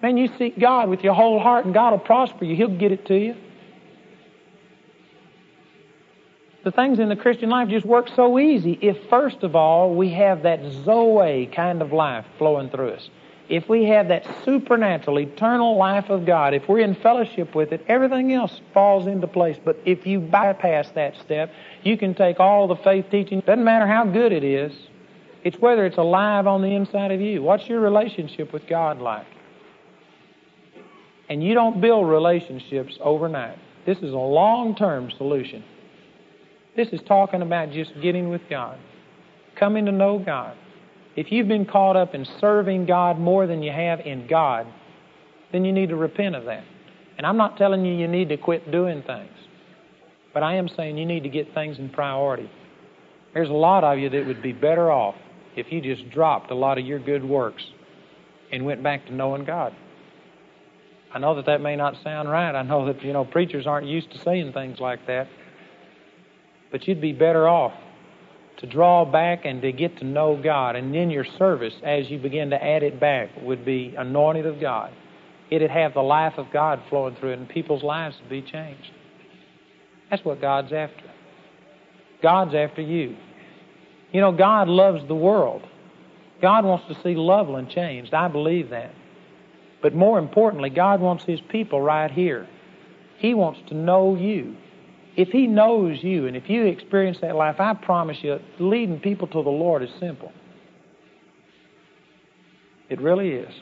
Man, 0.00 0.16
you 0.16 0.30
seek 0.38 0.58
God 0.58 0.88
with 0.88 1.00
your 1.00 1.12
whole 1.12 1.38
heart 1.38 1.66
and 1.66 1.74
God 1.74 1.90
will 1.90 1.98
prosper 1.98 2.46
you. 2.46 2.56
He'll 2.56 2.78
get 2.78 2.90
it 2.90 3.06
to 3.06 3.14
you. 3.14 3.34
The 6.64 6.70
things 6.70 6.98
in 6.98 7.10
the 7.10 7.16
Christian 7.16 7.50
life 7.50 7.68
just 7.68 7.84
work 7.84 8.08
so 8.16 8.38
easy 8.38 8.78
if, 8.80 8.96
first 9.10 9.42
of 9.42 9.54
all, 9.54 9.94
we 9.94 10.08
have 10.14 10.44
that 10.44 10.60
Zoe 10.86 11.50
kind 11.54 11.82
of 11.82 11.92
life 11.92 12.24
flowing 12.38 12.70
through 12.70 12.92
us 12.92 13.10
if 13.48 13.68
we 13.68 13.84
have 13.84 14.08
that 14.08 14.26
supernatural, 14.44 15.18
eternal 15.18 15.76
life 15.76 16.08
of 16.08 16.24
God, 16.24 16.54
if 16.54 16.66
we're 16.68 16.80
in 16.80 16.94
fellowship 16.94 17.54
with 17.54 17.72
it, 17.72 17.84
everything 17.88 18.32
else 18.32 18.60
falls 18.72 19.06
into 19.06 19.26
place. 19.26 19.58
But 19.62 19.78
if 19.84 20.06
you 20.06 20.18
bypass 20.20 20.90
that 20.92 21.16
step, 21.18 21.52
you 21.82 21.98
can 21.98 22.14
take 22.14 22.40
all 22.40 22.66
the 22.66 22.76
faith 22.76 23.06
teaching, 23.10 23.40
doesn't 23.40 23.64
matter 23.64 23.86
how 23.86 24.04
good 24.04 24.32
it 24.32 24.44
is, 24.44 24.72
it's 25.42 25.58
whether 25.58 25.84
it's 25.84 25.98
alive 25.98 26.46
on 26.46 26.62
the 26.62 26.74
inside 26.74 27.12
of 27.12 27.20
you. 27.20 27.42
What's 27.42 27.68
your 27.68 27.80
relationship 27.80 28.52
with 28.52 28.66
God 28.66 29.00
like? 29.00 29.26
And 31.28 31.44
you 31.44 31.52
don't 31.52 31.80
build 31.82 32.08
relationships 32.08 32.96
overnight. 33.00 33.58
This 33.84 33.98
is 33.98 34.12
a 34.12 34.18
long 34.18 34.74
term 34.74 35.10
solution. 35.10 35.62
This 36.76 36.88
is 36.88 37.02
talking 37.02 37.42
about 37.42 37.72
just 37.72 38.00
getting 38.00 38.30
with 38.30 38.48
God, 38.48 38.78
coming 39.54 39.84
to 39.84 39.92
know 39.92 40.18
God. 40.18 40.56
If 41.16 41.30
you've 41.30 41.48
been 41.48 41.64
caught 41.64 41.96
up 41.96 42.14
in 42.14 42.26
serving 42.40 42.86
God 42.86 43.18
more 43.18 43.46
than 43.46 43.62
you 43.62 43.70
have 43.70 44.00
in 44.00 44.26
God, 44.26 44.66
then 45.52 45.64
you 45.64 45.72
need 45.72 45.90
to 45.90 45.96
repent 45.96 46.34
of 46.34 46.44
that. 46.46 46.64
And 47.16 47.26
I'm 47.26 47.36
not 47.36 47.56
telling 47.56 47.84
you 47.84 47.94
you 47.94 48.08
need 48.08 48.28
to 48.30 48.36
quit 48.36 48.72
doing 48.72 49.02
things, 49.02 49.30
but 50.32 50.42
I 50.42 50.56
am 50.56 50.68
saying 50.68 50.98
you 50.98 51.06
need 51.06 51.22
to 51.22 51.28
get 51.28 51.54
things 51.54 51.78
in 51.78 51.88
priority. 51.90 52.50
There's 53.32 53.48
a 53.48 53.52
lot 53.52 53.84
of 53.84 53.98
you 53.98 54.10
that 54.10 54.26
would 54.26 54.42
be 54.42 54.52
better 54.52 54.90
off 54.90 55.14
if 55.56 55.70
you 55.70 55.80
just 55.80 56.10
dropped 56.10 56.50
a 56.50 56.54
lot 56.54 56.78
of 56.78 56.84
your 56.84 56.98
good 56.98 57.24
works 57.24 57.62
and 58.50 58.64
went 58.64 58.82
back 58.82 59.06
to 59.06 59.14
knowing 59.14 59.44
God. 59.44 59.74
I 61.12 61.20
know 61.20 61.36
that 61.36 61.46
that 61.46 61.60
may 61.60 61.76
not 61.76 61.94
sound 62.02 62.28
right. 62.28 62.56
I 62.56 62.62
know 62.62 62.86
that, 62.86 63.02
you 63.04 63.12
know, 63.12 63.24
preachers 63.24 63.68
aren't 63.68 63.86
used 63.86 64.10
to 64.10 64.18
saying 64.18 64.52
things 64.52 64.80
like 64.80 65.06
that. 65.06 65.28
But 66.72 66.88
you'd 66.88 67.00
be 67.00 67.12
better 67.12 67.48
off 67.48 67.72
to 68.58 68.66
draw 68.66 69.04
back 69.04 69.44
and 69.44 69.60
to 69.62 69.72
get 69.72 69.98
to 69.98 70.04
know 70.04 70.40
God. 70.40 70.76
And 70.76 70.94
then 70.94 71.10
your 71.10 71.26
service, 71.38 71.74
as 71.82 72.08
you 72.08 72.18
begin 72.18 72.50
to 72.50 72.62
add 72.62 72.82
it 72.82 73.00
back, 73.00 73.30
would 73.42 73.64
be 73.64 73.94
anointed 73.96 74.46
of 74.46 74.60
God. 74.60 74.92
It'd 75.50 75.70
have 75.70 75.94
the 75.94 76.02
life 76.02 76.34
of 76.36 76.46
God 76.52 76.82
flowing 76.88 77.16
through 77.16 77.32
it, 77.32 77.38
and 77.38 77.48
people's 77.48 77.82
lives 77.82 78.16
would 78.20 78.30
be 78.30 78.42
changed. 78.42 78.90
That's 80.10 80.24
what 80.24 80.40
God's 80.40 80.72
after. 80.72 81.10
God's 82.22 82.54
after 82.54 82.80
you. 82.80 83.16
You 84.12 84.20
know, 84.20 84.32
God 84.32 84.68
loves 84.68 85.06
the 85.08 85.14
world. 85.14 85.62
God 86.40 86.64
wants 86.64 86.86
to 86.88 87.02
see 87.02 87.14
Loveland 87.14 87.70
changed. 87.70 88.14
I 88.14 88.28
believe 88.28 88.70
that. 88.70 88.92
But 89.82 89.94
more 89.94 90.18
importantly, 90.18 90.70
God 90.70 91.00
wants 91.00 91.24
His 91.24 91.40
people 91.40 91.80
right 91.80 92.10
here. 92.10 92.48
He 93.18 93.34
wants 93.34 93.60
to 93.68 93.74
know 93.74 94.14
you 94.14 94.56
if 95.16 95.28
He 95.28 95.46
knows 95.46 96.02
you 96.02 96.26
and 96.26 96.36
if 96.36 96.48
you 96.48 96.66
experience 96.66 97.18
that 97.20 97.36
life, 97.36 97.60
I 97.60 97.74
promise 97.74 98.18
you, 98.22 98.40
leading 98.58 99.00
people 99.00 99.26
to 99.28 99.42
the 99.42 99.50
Lord 99.50 99.82
is 99.82 99.90
simple. 100.00 100.32
It 102.88 103.00
really 103.00 103.30
is. 103.30 103.54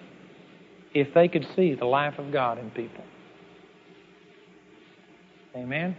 If 0.94 1.14
they 1.14 1.28
could 1.28 1.46
see 1.56 1.74
the 1.74 1.84
life 1.84 2.18
of 2.18 2.32
God 2.32 2.58
in 2.58 2.70
people. 2.70 3.04
Amen. 5.54 5.96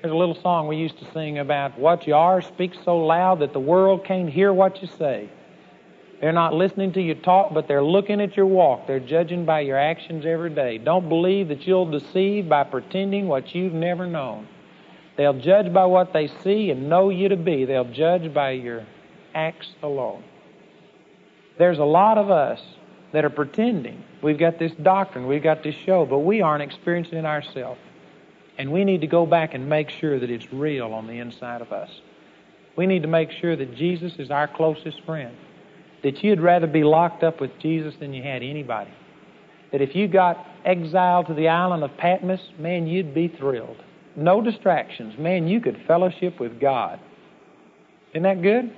There's 0.00 0.12
a 0.12 0.16
little 0.16 0.40
song 0.40 0.68
we 0.68 0.76
used 0.76 0.98
to 0.98 1.12
sing 1.12 1.38
about 1.38 1.78
what 1.78 2.06
you 2.06 2.14
are 2.14 2.40
speaks 2.40 2.76
so 2.84 2.98
loud 2.98 3.40
that 3.40 3.52
the 3.52 3.60
world 3.60 4.04
can't 4.04 4.30
hear 4.30 4.52
what 4.52 4.80
you 4.80 4.88
say. 4.98 5.28
They're 6.20 6.32
not 6.32 6.52
listening 6.52 6.92
to 6.94 7.00
you 7.00 7.14
talk, 7.14 7.54
but 7.54 7.68
they're 7.68 7.82
looking 7.82 8.20
at 8.20 8.36
your 8.36 8.46
walk. 8.46 8.86
They're 8.86 8.98
judging 8.98 9.44
by 9.44 9.60
your 9.60 9.78
actions 9.78 10.26
every 10.26 10.50
day. 10.50 10.78
Don't 10.78 11.08
believe 11.08 11.48
that 11.48 11.66
you'll 11.66 11.90
deceive 11.90 12.48
by 12.48 12.64
pretending 12.64 13.28
what 13.28 13.54
you've 13.54 13.72
never 13.72 14.06
known. 14.06 14.48
They'll 15.16 15.38
judge 15.38 15.72
by 15.72 15.84
what 15.84 16.12
they 16.12 16.28
see 16.42 16.70
and 16.70 16.88
know 16.88 17.10
you 17.10 17.28
to 17.28 17.36
be. 17.36 17.64
They'll 17.64 17.92
judge 17.92 18.32
by 18.34 18.52
your 18.52 18.84
acts 19.34 19.68
alone. 19.82 20.24
There's 21.58 21.78
a 21.78 21.84
lot 21.84 22.18
of 22.18 22.30
us 22.30 22.60
that 23.12 23.24
are 23.24 23.30
pretending. 23.30 24.04
We've 24.22 24.38
got 24.38 24.58
this 24.58 24.72
doctrine, 24.82 25.26
we've 25.26 25.42
got 25.42 25.62
this 25.62 25.74
show, 25.86 26.04
but 26.04 26.20
we 26.20 26.40
aren't 26.40 26.62
experiencing 26.62 27.18
it 27.18 27.24
ourselves. 27.24 27.80
And 28.58 28.72
we 28.72 28.84
need 28.84 29.00
to 29.02 29.06
go 29.06 29.24
back 29.24 29.54
and 29.54 29.68
make 29.68 29.88
sure 29.88 30.18
that 30.18 30.30
it's 30.30 30.52
real 30.52 30.92
on 30.92 31.06
the 31.06 31.20
inside 31.20 31.62
of 31.62 31.72
us. 31.72 31.90
We 32.76 32.86
need 32.86 33.02
to 33.02 33.08
make 33.08 33.30
sure 33.30 33.56
that 33.56 33.76
Jesus 33.76 34.14
is 34.18 34.30
our 34.30 34.48
closest 34.48 35.04
friend. 35.04 35.36
That 36.02 36.22
you'd 36.22 36.40
rather 36.40 36.66
be 36.66 36.84
locked 36.84 37.22
up 37.22 37.40
with 37.40 37.50
Jesus 37.60 37.94
than 38.00 38.12
you 38.14 38.22
had 38.22 38.42
anybody. 38.42 38.90
That 39.72 39.82
if 39.82 39.94
you 39.94 40.08
got 40.08 40.36
exiled 40.64 41.26
to 41.26 41.34
the 41.34 41.48
island 41.48 41.82
of 41.82 41.90
Patmos, 41.98 42.40
man, 42.58 42.86
you'd 42.86 43.14
be 43.14 43.28
thrilled. 43.38 43.76
No 44.16 44.40
distractions. 44.40 45.14
Man, 45.18 45.46
you 45.46 45.60
could 45.60 45.76
fellowship 45.86 46.40
with 46.40 46.60
God. 46.60 47.00
Isn't 48.12 48.22
that 48.22 48.42
good? 48.42 48.74